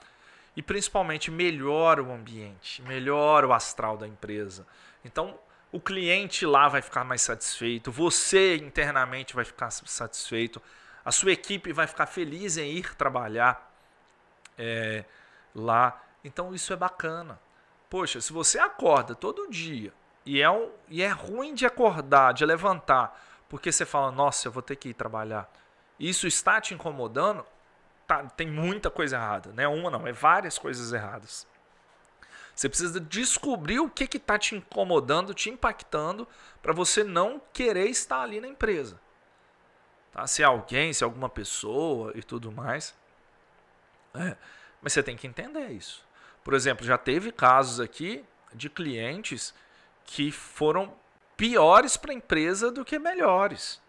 e 0.57 0.63
principalmente 0.63 1.31
melhora 1.31 2.03
o 2.03 2.11
ambiente, 2.11 2.81
melhora 2.83 3.47
o 3.47 3.53
astral 3.53 3.99
da 3.99 4.09
empresa. 4.09 4.67
Então, 5.05 5.39
o 5.77 5.81
cliente 5.81 6.47
lá 6.47 6.69
vai 6.69 6.81
ficar 6.81 7.05
mais 7.05 7.21
satisfeito, 7.21 7.93
você 7.93 8.57
internamente 8.57 9.35
vai 9.35 9.45
ficar 9.45 9.71
satisfeito, 9.71 10.61
a 11.05 11.13
sua 11.13 11.33
equipe 11.33 11.71
vai 11.71 11.87
ficar 11.87 12.07
feliz 12.07 12.57
em 12.57 12.71
ir 12.71 12.95
trabalhar 12.97 13.71
é, 14.57 15.05
lá. 15.55 16.03
Então, 16.25 16.55
isso 16.55 16.73
é 16.73 16.77
bacana. 16.77 17.39
Poxa, 17.91 18.23
se 18.23 18.33
você 18.33 18.59
acorda 18.59 19.15
todo 19.15 19.51
dia 19.51 19.93
e 20.25 20.41
é, 20.41 20.51
um, 20.51 20.71
e 20.89 21.03
é 21.03 21.11
ruim 21.11 21.53
de 21.53 21.67
acordar, 21.67 22.33
de 22.33 22.47
levantar, 22.47 23.23
porque 23.47 23.71
você 23.71 23.85
fala, 23.85 24.11
nossa, 24.11 24.49
eu 24.49 24.53
vou 24.53 24.63
ter 24.63 24.77
que 24.77 24.89
ir 24.89 24.95
trabalhar, 24.95 25.47
isso 26.01 26.27
está 26.27 26.59
te 26.59 26.73
incomodando, 26.73 27.45
tá, 28.07 28.23
tem 28.31 28.51
muita 28.51 28.91
coisa 28.91 29.17
errada, 29.17 29.53
né? 29.53 29.69
Uma 29.69 29.91
não, 29.91 30.07
é 30.07 30.13
várias 30.13 30.57
coisas 30.57 30.95
erradas. 30.95 31.47
Você 32.57 32.71
precisa 32.71 32.99
descobrir 32.99 33.81
o 33.81 33.91
que 33.91 34.17
está 34.17 34.39
te 34.39 34.57
incomodando, 34.57 35.35
te 35.35 35.51
impactando, 35.51 36.27
para 36.63 36.73
você 36.73 37.05
não 37.05 37.39
querer 37.53 37.87
estar 37.91 38.23
ali 38.23 38.41
na 38.41 38.49
empresa. 38.49 38.99
Tá? 40.11 40.27
Se 40.27 40.43
é 40.43 40.47
alguém, 40.47 40.91
se 40.95 41.05
é 41.05 41.07
alguma 41.07 41.29
pessoa 41.29 42.13
e 42.15 42.23
tudo 42.23 42.51
mais. 42.51 42.95
É. 44.15 44.35
Mas 44.81 44.95
você 44.95 45.03
tem 45.03 45.19
que 45.19 45.27
entender 45.27 45.69
isso. 45.69 46.03
Por 46.43 46.55
exemplo, 46.55 46.87
já 46.87 46.97
teve 46.97 47.31
casos 47.31 47.79
aqui 47.79 48.25
de 48.55 48.71
clientes 48.71 49.53
que 50.07 50.33
foram 50.33 50.95
piores 51.37 51.99
para 51.99 52.13
a 52.13 52.15
empresa 52.15 52.71
do 52.71 52.87
que 52.87 52.99
melhores. 52.99 53.83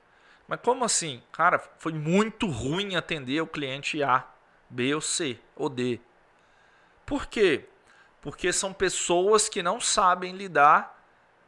Mas 0.46 0.60
como 0.60 0.84
assim? 0.84 1.24
Cara, 1.32 1.58
foi 1.78 1.94
muito 1.94 2.48
ruim 2.48 2.98
atender 2.98 3.40
o 3.40 3.48
cliente 3.48 4.04
A, 4.04 4.28
B 4.70 4.94
ou 4.94 5.00
C 5.00 5.40
ou 5.56 5.70
D. 5.70 6.02
Por 7.06 7.28
quê? 7.28 7.70
Porque 8.22 8.52
são 8.52 8.74
pessoas 8.74 9.48
que 9.48 9.64
não 9.64 9.80
sabem 9.80 10.34
lidar 10.34 10.98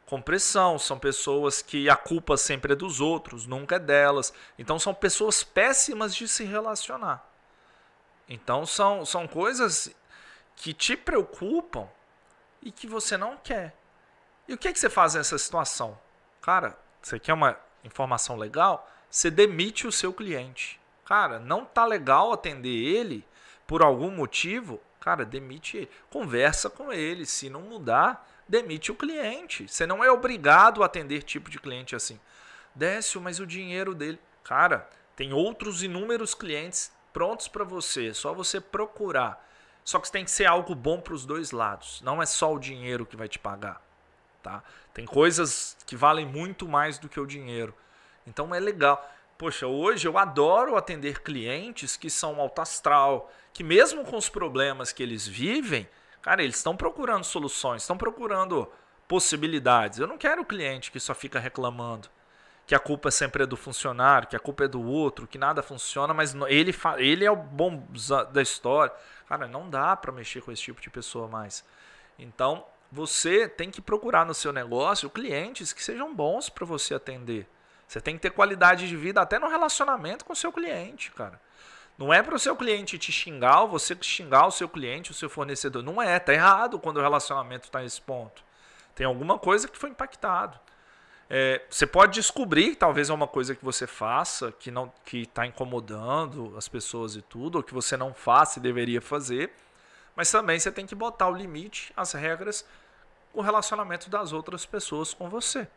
com 0.06 0.20
pressão, 0.20 0.78
são 0.78 0.98
pessoas 0.98 1.62
que 1.62 1.88
a 1.88 1.94
culpa 1.94 2.36
sempre 2.36 2.72
é 2.72 2.76
dos 2.76 3.00
outros, 3.00 3.46
nunca 3.46 3.76
é 3.76 3.78
delas. 3.78 4.32
Então 4.58 4.78
são 4.78 4.92
pessoas 4.92 5.44
péssimas 5.44 6.14
de 6.14 6.26
se 6.26 6.44
relacionar. 6.44 7.24
Então 8.28 8.66
são, 8.66 9.04
são 9.04 9.28
coisas 9.28 9.94
que 10.56 10.72
te 10.74 10.96
preocupam 10.96 11.88
e 12.62 12.72
que 12.72 12.86
você 12.86 13.16
não 13.16 13.36
quer. 13.36 13.74
E 14.48 14.54
o 14.54 14.58
que, 14.58 14.68
é 14.68 14.72
que 14.72 14.80
você 14.80 14.90
faz 14.90 15.14
nessa 15.14 15.38
situação? 15.38 15.96
Cara, 16.40 16.76
você 17.00 17.18
quer 17.18 17.34
uma 17.34 17.56
informação 17.84 18.36
legal, 18.36 18.88
você 19.08 19.30
demite 19.30 19.86
o 19.86 19.92
seu 19.92 20.12
cliente. 20.12 20.80
Cara, 21.04 21.38
não 21.38 21.64
tá 21.64 21.84
legal 21.84 22.32
atender 22.32 22.68
ele 22.68 23.24
por 23.66 23.82
algum 23.82 24.10
motivo, 24.10 24.80
cara, 25.00 25.24
demite. 25.24 25.88
Conversa 26.10 26.68
com 26.70 26.92
ele, 26.92 27.26
se 27.26 27.48
não 27.50 27.62
mudar, 27.62 28.28
demite 28.46 28.92
o 28.92 28.94
cliente. 28.94 29.66
Você 29.66 29.86
não 29.86 30.04
é 30.04 30.10
obrigado 30.10 30.82
a 30.82 30.86
atender 30.86 31.22
tipo 31.22 31.50
de 31.50 31.58
cliente 31.58 31.96
assim. 31.96 32.20
Décio, 32.74 33.20
mas 33.20 33.40
o 33.40 33.46
dinheiro 33.46 33.94
dele, 33.94 34.20
cara, 34.44 34.88
tem 35.16 35.32
outros 35.32 35.82
inúmeros 35.82 36.34
clientes 36.34 36.92
prontos 37.12 37.48
para 37.48 37.64
você, 37.64 38.08
é 38.08 38.14
só 38.14 38.32
você 38.32 38.60
procurar. 38.60 39.46
Só 39.84 39.98
que 39.98 40.10
tem 40.10 40.24
que 40.24 40.30
ser 40.30 40.46
algo 40.46 40.74
bom 40.74 41.00
para 41.00 41.14
os 41.14 41.26
dois 41.26 41.50
lados. 41.50 42.00
Não 42.02 42.22
é 42.22 42.26
só 42.26 42.52
o 42.54 42.58
dinheiro 42.58 43.06
que 43.06 43.16
vai 43.16 43.28
te 43.28 43.38
pagar, 43.38 43.82
tá? 44.42 44.62
Tem 44.92 45.06
coisas 45.06 45.76
que 45.86 45.96
valem 45.96 46.26
muito 46.26 46.68
mais 46.68 46.98
do 46.98 47.08
que 47.08 47.18
o 47.18 47.26
dinheiro. 47.26 47.74
Então 48.26 48.54
é 48.54 48.60
legal. 48.60 49.04
Poxa, 49.36 49.66
hoje 49.66 50.06
eu 50.06 50.18
adoro 50.18 50.76
atender 50.76 51.22
clientes 51.22 51.96
que 51.96 52.10
são 52.10 52.38
alto 52.38 52.60
astral, 52.60 53.32
que 53.52 53.64
mesmo 53.64 54.04
com 54.04 54.16
os 54.16 54.28
problemas 54.28 54.92
que 54.92 55.02
eles 55.02 55.26
vivem, 55.26 55.88
cara, 56.22 56.42
eles 56.42 56.56
estão 56.56 56.76
procurando 56.76 57.24
soluções, 57.24 57.82
estão 57.82 57.96
procurando 57.96 58.70
possibilidades. 59.08 59.98
Eu 59.98 60.06
não 60.06 60.18
quero 60.18 60.42
o 60.42 60.46
cliente 60.46 60.90
que 60.90 61.00
só 61.00 61.14
fica 61.14 61.38
reclamando 61.38 62.08
que 62.70 62.74
a 62.76 62.78
culpa 62.78 63.10
sempre 63.10 63.42
é 63.42 63.46
do 63.46 63.56
funcionário, 63.56 64.28
que 64.28 64.36
a 64.36 64.38
culpa 64.38 64.62
é 64.62 64.68
do 64.68 64.80
outro, 64.80 65.26
que 65.26 65.36
nada 65.36 65.60
funciona, 65.60 66.14
mas 66.14 66.36
ele, 66.48 66.72
ele 66.98 67.24
é 67.24 67.30
o 67.30 67.34
bom 67.34 67.84
da 68.32 68.40
história. 68.40 68.94
Cara, 69.28 69.48
não 69.48 69.68
dá 69.68 69.96
para 69.96 70.12
mexer 70.12 70.40
com 70.40 70.52
esse 70.52 70.62
tipo 70.62 70.80
de 70.80 70.88
pessoa 70.88 71.26
mais. 71.26 71.64
Então, 72.16 72.64
você 72.92 73.48
tem 73.48 73.72
que 73.72 73.80
procurar 73.80 74.24
no 74.24 74.32
seu 74.32 74.52
negócio 74.52 75.10
clientes 75.10 75.72
que 75.72 75.82
sejam 75.82 76.14
bons 76.14 76.48
para 76.48 76.64
você 76.64 76.94
atender. 76.94 77.44
Você 77.88 78.00
tem 78.00 78.14
que 78.14 78.22
ter 78.22 78.30
qualidade 78.30 78.86
de 78.86 78.96
vida 78.96 79.20
até 79.20 79.36
no 79.40 79.48
relacionamento 79.48 80.24
com 80.24 80.32
o 80.32 80.36
seu 80.36 80.52
cliente, 80.52 81.10
cara. 81.10 81.40
Não 82.00 82.14
é 82.14 82.22
para 82.22 82.34
o 82.34 82.38
seu 82.38 82.56
cliente 82.56 82.96
te 82.96 83.12
xingar 83.12 83.60
ou 83.60 83.68
você 83.68 83.94
xingar 84.00 84.46
o 84.46 84.50
seu 84.50 84.66
cliente, 84.66 85.10
o 85.10 85.14
seu 85.14 85.28
fornecedor. 85.28 85.82
Não 85.82 86.00
é, 86.00 86.18
tá 86.18 86.32
errado 86.32 86.78
quando 86.78 86.96
o 86.96 87.02
relacionamento 87.02 87.66
está 87.66 87.82
nesse 87.82 88.00
ponto. 88.00 88.42
Tem 88.94 89.06
alguma 89.06 89.38
coisa 89.38 89.68
que 89.68 89.76
foi 89.76 89.90
impactado. 89.90 90.58
É, 91.28 91.60
você 91.68 91.86
pode 91.86 92.14
descobrir, 92.14 92.74
talvez 92.74 93.10
é 93.10 93.12
uma 93.12 93.28
coisa 93.28 93.54
que 93.54 93.62
você 93.62 93.86
faça 93.86 94.50
que 94.50 94.70
não 94.70 94.90
que 95.04 95.18
está 95.18 95.44
incomodando 95.44 96.54
as 96.56 96.68
pessoas 96.68 97.16
e 97.16 97.20
tudo, 97.22 97.56
ou 97.56 97.62
que 97.62 97.74
você 97.74 97.98
não 97.98 98.14
faça 98.14 98.58
e 98.58 98.62
deveria 98.62 99.02
fazer. 99.02 99.52
Mas 100.16 100.30
também 100.30 100.58
você 100.58 100.72
tem 100.72 100.86
que 100.86 100.94
botar 100.94 101.28
o 101.28 101.36
limite, 101.36 101.92
as 101.94 102.14
regras, 102.14 102.64
o 103.34 103.42
relacionamento 103.42 104.08
das 104.08 104.32
outras 104.32 104.64
pessoas 104.64 105.12
com 105.12 105.28
você. 105.28 105.68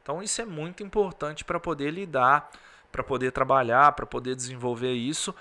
Então 0.00 0.22
isso 0.22 0.40
é 0.40 0.44
muito 0.44 0.84
importante 0.84 1.44
para 1.44 1.58
poder 1.58 1.90
lidar, 1.90 2.52
para 2.92 3.02
poder 3.02 3.32
trabalhar, 3.32 3.90
para 3.92 4.06
poder 4.06 4.36
desenvolver 4.36 4.92
isso 4.92 5.34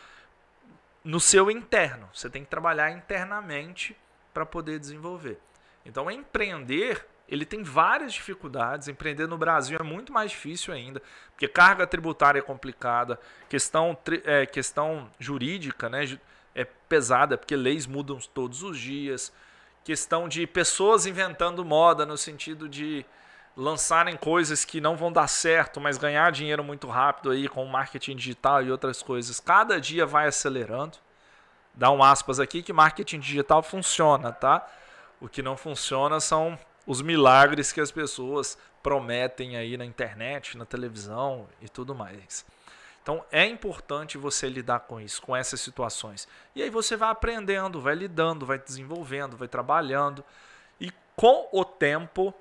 no 1.06 1.22
seu 1.22 1.50
interno. 1.50 2.10
Você 2.14 2.30
tem 2.30 2.44
que 2.44 2.50
trabalhar 2.50 2.92
internamente 2.92 3.96
para 4.34 4.46
poder 4.46 4.80
desenvolver. 4.80 5.40
Então 5.86 6.12
empreender 6.12 7.08
ele 7.28 7.46
tem 7.46 7.64
várias 7.64 8.14
dificuldades. 8.14 8.88
Empreender 8.88 9.28
no 9.28 9.38
Brasil 9.38 9.78
é 9.80 9.84
muito 9.84 10.14
mais 10.14 10.32
difícil 10.32 10.74
ainda, 10.74 11.02
porque 11.32 11.48
carga 11.48 11.88
tributária 11.88 12.40
é 12.40 12.42
complicada, 12.42 13.20
questão, 13.50 13.98
é, 14.24 14.46
questão 14.46 15.10
jurídica 15.20 15.90
né, 15.90 16.18
é 16.54 16.64
pesada, 16.64 17.38
porque 17.38 17.56
leis 17.56 17.88
mudam 17.88 18.20
todos 18.34 18.64
os 18.64 18.78
dias, 18.78 19.34
questão 19.84 20.28
de 20.28 20.46
pessoas 20.48 21.06
inventando 21.06 21.66
moda 21.66 22.06
no 22.06 22.18
sentido 22.18 22.70
de 22.70 23.06
lançarem 23.56 24.18
coisas 24.18 24.66
que 24.66 24.82
não 24.82 24.98
vão 24.98 25.12
dar 25.12 25.28
certo, 25.28 25.80
mas 25.80 25.98
ganhar 25.98 26.32
dinheiro 26.32 26.64
muito 26.64 26.88
rápido 26.88 27.32
aí 27.32 27.48
com 27.48 27.66
marketing 27.66 28.16
digital 28.16 28.62
e 28.62 28.72
outras 28.72 29.02
coisas. 29.02 29.40
Cada 29.40 29.80
dia 29.80 30.06
vai 30.06 30.28
acelerando. 30.28 30.98
Dá 31.74 31.90
um 31.92 32.04
aspas 32.04 32.40
aqui 32.40 32.62
que 32.62 32.74
marketing 32.74 33.20
digital 33.20 33.64
funciona, 33.64 34.32
tá? 34.32 34.66
O 35.20 35.30
que 35.30 35.42
não 35.42 35.56
funciona 35.56 36.20
são 36.20 36.58
os 36.86 37.02
milagres 37.02 37.72
que 37.72 37.82
as 37.82 37.92
pessoas 37.92 38.58
prometem 38.84 39.58
aí 39.58 39.78
na 39.78 39.86
internet, 39.86 40.58
na 40.58 40.66
televisão 40.66 41.48
e 41.62 41.68
tudo 41.68 41.96
mais. 41.96 42.46
Então 43.02 43.24
é 43.32 43.46
importante 43.46 44.18
você 44.18 44.50
lidar 44.50 44.82
com 44.82 45.00
isso, 45.00 45.22
com 45.22 45.36
essas 45.36 45.62
situações. 45.62 46.28
E 46.56 46.62
aí 46.62 46.70
você 46.70 46.96
vai 46.96 47.10
aprendendo, 47.10 47.80
vai 47.80 47.96
lidando, 47.96 48.46
vai 48.46 48.58
desenvolvendo, 48.58 49.38
vai 49.38 49.48
trabalhando. 49.48 50.24
E 50.80 50.92
com 51.16 51.48
o 51.52 51.64
tempo 51.64 52.34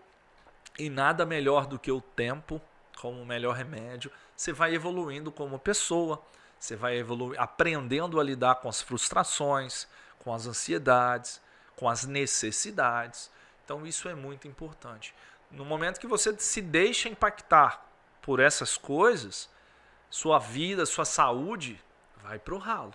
e 0.78 0.90
nada 0.90 1.24
melhor 1.24 1.66
do 1.66 1.78
que 1.78 1.90
o 1.90 2.00
tempo 2.00 2.60
como 3.00 3.20
o 3.20 3.26
melhor 3.26 3.54
remédio. 3.54 4.10
Você 4.36 4.52
vai 4.52 4.74
evoluindo 4.74 5.30
como 5.30 5.58
pessoa, 5.58 6.22
você 6.58 6.74
vai 6.74 6.96
evoluir, 6.96 7.40
aprendendo 7.40 8.18
a 8.18 8.24
lidar 8.24 8.56
com 8.56 8.68
as 8.68 8.80
frustrações, 8.80 9.86
com 10.18 10.32
as 10.32 10.46
ansiedades, 10.46 11.40
com 11.76 11.88
as 11.88 12.04
necessidades. 12.04 13.30
Então 13.64 13.86
isso 13.86 14.08
é 14.08 14.14
muito 14.14 14.48
importante. 14.48 15.14
No 15.50 15.64
momento 15.64 16.00
que 16.00 16.06
você 16.06 16.34
se 16.38 16.60
deixa 16.60 17.08
impactar 17.08 17.86
por 18.22 18.40
essas 18.40 18.76
coisas, 18.76 19.48
sua 20.08 20.38
vida, 20.38 20.86
sua 20.86 21.04
saúde 21.04 21.80
vai 22.22 22.38
para 22.38 22.54
o 22.54 22.58
ralo. 22.58 22.94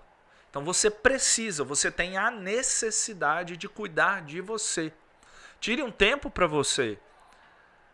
Então 0.50 0.64
você 0.66 0.90
precisa, 0.90 1.64
você 1.64 1.92
tem 1.92 2.18
a 2.18 2.32
necessidade 2.32 3.56
de 3.56 3.70
cuidar 3.70 4.24
de 4.24 4.42
você. 4.42 4.92
Tire 5.60 5.84
um 5.84 5.92
tempo 5.92 6.32
para 6.32 6.48
você. 6.48 6.98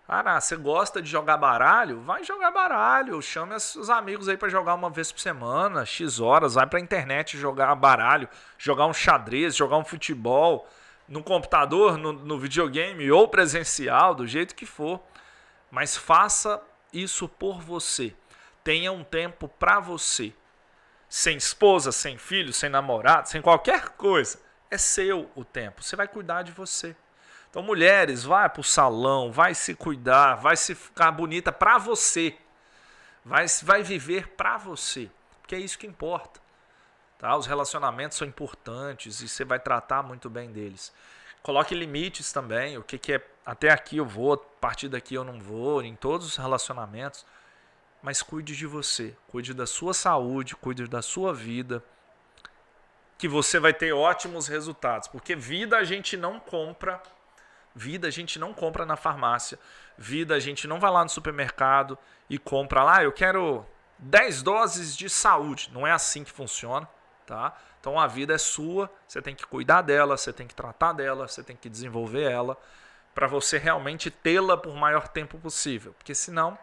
Ah, 0.08 0.39
você 0.39 0.56
gosta 0.56 1.01
de 1.01 1.10
jogar 1.10 1.36
baralho? 1.38 2.01
Vai 2.01 2.24
jogar 2.24 2.51
baralho. 2.51 3.20
Chame 3.24 3.56
os 3.56 3.89
amigos 3.89 4.30
aí 4.30 4.38
para 4.38 4.49
jogar 4.49 4.76
uma 4.76 4.89
vez 4.89 5.12
por 5.12 5.20
semana, 5.20 5.84
X 5.84 6.20
horas. 6.20 6.53
Vai 6.53 6.68
para 6.68 6.78
a 6.78 6.82
internet 6.82 7.38
jogar 7.38 7.74
baralho, 7.74 8.30
jogar 8.56 8.86
um 8.86 8.93
xadrez, 8.93 9.56
jogar 9.56 9.78
um 9.78 9.86
futebol 9.86 10.68
no 11.08 11.24
computador, 11.24 11.97
no, 11.97 12.14
no 12.14 12.38
videogame 12.38 13.12
ou 13.12 13.28
presencial, 13.28 14.14
do 14.14 14.28
jeito 14.28 14.53
que 14.53 14.66
for. 14.66 15.01
Mas 15.72 15.97
faça 15.97 16.62
isso 16.93 17.28
por 17.28 17.60
você. 17.60 18.16
Tenha 18.64 18.91
um 18.91 19.03
tempo 19.03 19.47
para 19.47 19.80
você. 19.80 20.34
Sem 21.10 21.38
esposa, 21.38 21.91
sem 21.91 22.18
filho, 22.18 22.53
sem 22.53 22.70
namorado, 22.70 23.28
sem 23.28 23.41
qualquer 23.41 23.89
coisa. 23.89 24.39
É 24.70 24.78
seu 24.78 25.32
o 25.36 25.43
tempo. 25.43 25.84
Você 25.84 25.95
vai 25.95 26.08
cuidar 26.08 26.43
de 26.43 26.51
você. 26.51 26.95
Então, 27.56 27.64
mulheres, 27.64 28.26
vai 28.26 28.49
para 28.49 28.60
o 28.60 28.64
salão, 28.66 29.32
vai 29.32 29.56
se 29.56 29.74
cuidar, 29.74 30.36
vai 30.36 30.58
se 30.58 30.76
ficar 30.76 31.10
bonita 31.10 31.53
para 31.53 31.78
você. 31.78 32.36
Vai, 33.24 33.45
vai 33.64 33.82
viver 33.82 34.28
para 34.32 34.58
você. 34.58 35.10
Porque 35.39 35.56
é 35.56 35.60
isso 35.60 35.80
que 35.80 35.88
importa. 35.88 36.41
Tá? 37.18 37.34
Os 37.38 37.45
relacionamentos 37.45 38.18
são 38.18 38.28
importantes 38.28 39.22
e 39.22 39.30
você 39.30 39.45
vai 39.45 39.58
tratar 39.58 40.03
muito 40.03 40.30
bem 40.30 40.51
deles. 40.51 40.91
Coloque 41.41 41.74
limites 41.74 42.34
também. 42.34 42.78
O 42.78 42.84
que, 42.84 42.97
que 42.97 43.14
é 43.14 43.26
até 43.45 43.70
aqui 43.72 43.95
eu 43.95 44.06
vou, 44.06 44.34
a 44.34 44.38
partir 44.38 44.89
daqui 44.89 45.16
eu 45.16 45.24
não 45.24 45.39
vou, 45.39 45.82
em 45.82 45.95
todos 45.95 46.28
os 46.28 46.36
relacionamentos. 46.36 47.26
Mas 48.03 48.22
cuide 48.22 48.53
de 48.53 48.68
você, 48.68 49.16
cuide 49.30 49.53
da 49.53 49.66
sua 49.66 49.93
saúde, 49.93 50.58
cuide 50.58 50.89
da 50.89 51.01
sua 51.01 51.34
vida, 51.34 51.82
que 53.18 53.30
você 53.30 53.62
vai 53.62 53.74
ter 53.74 53.93
ótimos 53.93 54.49
resultados. 54.49 55.08
Porque 55.08 55.38
vida 55.38 55.78
a 55.78 55.86
gente 55.86 56.18
não 56.18 56.38
compra 56.38 57.01
Vida 57.76 58.08
a 58.08 58.12
gente 58.12 58.40
não 58.40 58.54
compra 58.54 58.86
na 58.86 58.96
farmácia. 58.96 59.60
Vida 59.98 60.34
a 60.34 60.40
gente 60.40 60.66
não 60.68 60.80
vai 60.80 60.90
lá 60.90 61.04
no 61.04 61.10
supermercado 61.10 61.98
e 62.30 62.40
compra 62.40 62.84
lá, 62.84 63.00
ah, 63.00 63.04
eu 63.04 63.12
quero 63.12 63.66
10 64.00 64.42
doses 64.42 64.96
de 64.96 65.10
saúde. 65.10 65.70
Não 65.74 65.86
é 65.86 65.92
assim 65.92 66.24
que 66.24 66.32
funciona, 66.32 66.88
tá? 67.26 67.54
Então 67.80 68.00
a 68.00 68.08
vida 68.08 68.34
é 68.34 68.38
sua, 68.38 68.90
você 69.06 69.22
tem 69.22 69.36
que 69.36 69.46
cuidar 69.46 69.82
dela, 69.82 70.18
você 70.18 70.32
tem 70.32 70.48
que 70.48 70.56
tratar 70.56 70.94
dela, 70.94 71.28
você 71.28 71.44
tem 71.44 71.56
que 71.56 71.70
desenvolver 71.70 72.24
ela 72.24 72.58
para 73.14 73.28
você 73.28 73.58
realmente 73.58 74.10
tê-la 74.10 74.58
por 74.58 74.74
maior 74.76 75.08
tempo 75.08 75.38
possível. 75.38 75.94
Porque 75.94 76.16
senão, 76.16 76.58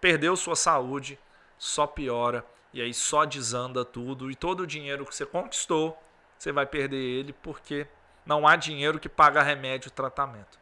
perdeu 0.00 0.36
sua 0.36 0.56
saúde, 0.56 1.18
só 1.58 1.86
piora 1.86 2.44
e 2.72 2.80
aí 2.80 2.92
só 2.92 3.24
desanda 3.24 3.84
tudo 3.84 4.30
e 4.30 4.34
todo 4.34 4.60
o 4.60 4.66
dinheiro 4.66 5.06
que 5.06 5.14
você 5.14 5.24
conquistou, 5.24 5.96
você 6.36 6.50
vai 6.50 6.66
perder 6.66 6.96
ele 6.96 7.32
porque 7.32 7.86
não 8.24 8.46
há 8.46 8.56
dinheiro 8.56 8.98
que 8.98 9.08
paga 9.08 9.42
remédio 9.42 9.88
e 9.88 9.90
tratamento. 9.90 10.58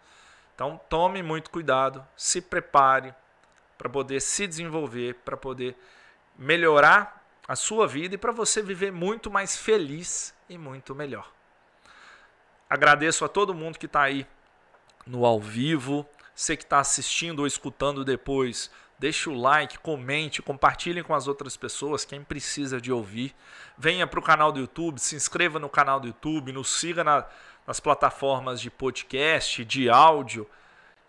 Então 0.55 0.81
tome 0.89 1.23
muito 1.23 1.51
cuidado, 1.51 2.07
se 2.17 2.41
prepare 2.41 3.15
para 3.79 3.89
poder 3.89 4.21
se 4.21 4.47
desenvolver, 4.47 5.15
para 5.25 5.37
poder 5.37 5.77
melhorar 6.37 7.25
a 7.49 7.57
sua 7.57 7.87
vida 7.87 8.15
e 8.15 8.19
para 8.19 8.33
você 8.33 8.63
viver 8.63 8.93
muito 8.93 9.31
mais 9.31 9.57
feliz 9.57 10.35
e 10.49 10.57
muito 10.57 10.95
melhor. 10.95 11.31
Agradeço 12.69 13.25
a 13.25 13.29
todo 13.29 13.55
mundo 13.55 13.79
que 13.79 13.87
está 13.87 14.03
aí 14.03 14.27
no 15.07 15.27
ao 15.27 15.41
vivo, 15.41 16.07
você 16.35 16.57
que 16.57 16.63
está 16.63 16.79
assistindo 16.79 17.41
ou 17.41 17.47
escutando 17.47 18.05
depois 18.05 18.71
Deixe 19.03 19.29
o 19.29 19.35
like, 19.35 19.81
comente, 19.81 20.41
compartilhem 20.41 21.03
com 21.03 21.13
as 21.13 21.27
outras 21.27 21.57
pessoas, 21.57 22.05
quem 22.05 22.23
precisa 22.23 22.81
de 22.81 22.93
ouvir. 22.93 23.35
Venha 23.77 24.07
para 24.07 24.21
o 24.21 24.23
canal 24.23 24.53
do 24.53 24.61
YouTube, 24.61 25.01
se 25.01 25.17
inscreva 25.17 25.59
no 25.59 25.69
canal 25.69 25.99
do 25.99 26.07
YouTube, 26.07 26.53
nos 26.53 26.71
siga 26.79 27.03
na, 27.03 27.27
nas 27.67 27.81
plataformas 27.81 28.61
de 28.61 28.71
podcast, 28.71 29.65
de 29.65 29.89
áudio. 29.89 30.49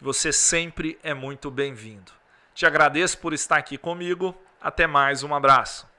Você 0.01 0.32
sempre 0.32 0.99
é 1.04 1.14
muito 1.14 1.49
bem-vindo. 1.49 2.12
Te 2.54 2.66
agradeço 2.66 3.18
por 3.18 3.34
estar 3.34 3.58
aqui 3.58 3.78
comigo. 3.78 4.36
Até 4.62 4.86
mais, 4.86 5.24
um 5.24 5.34
abraço. 5.34 5.93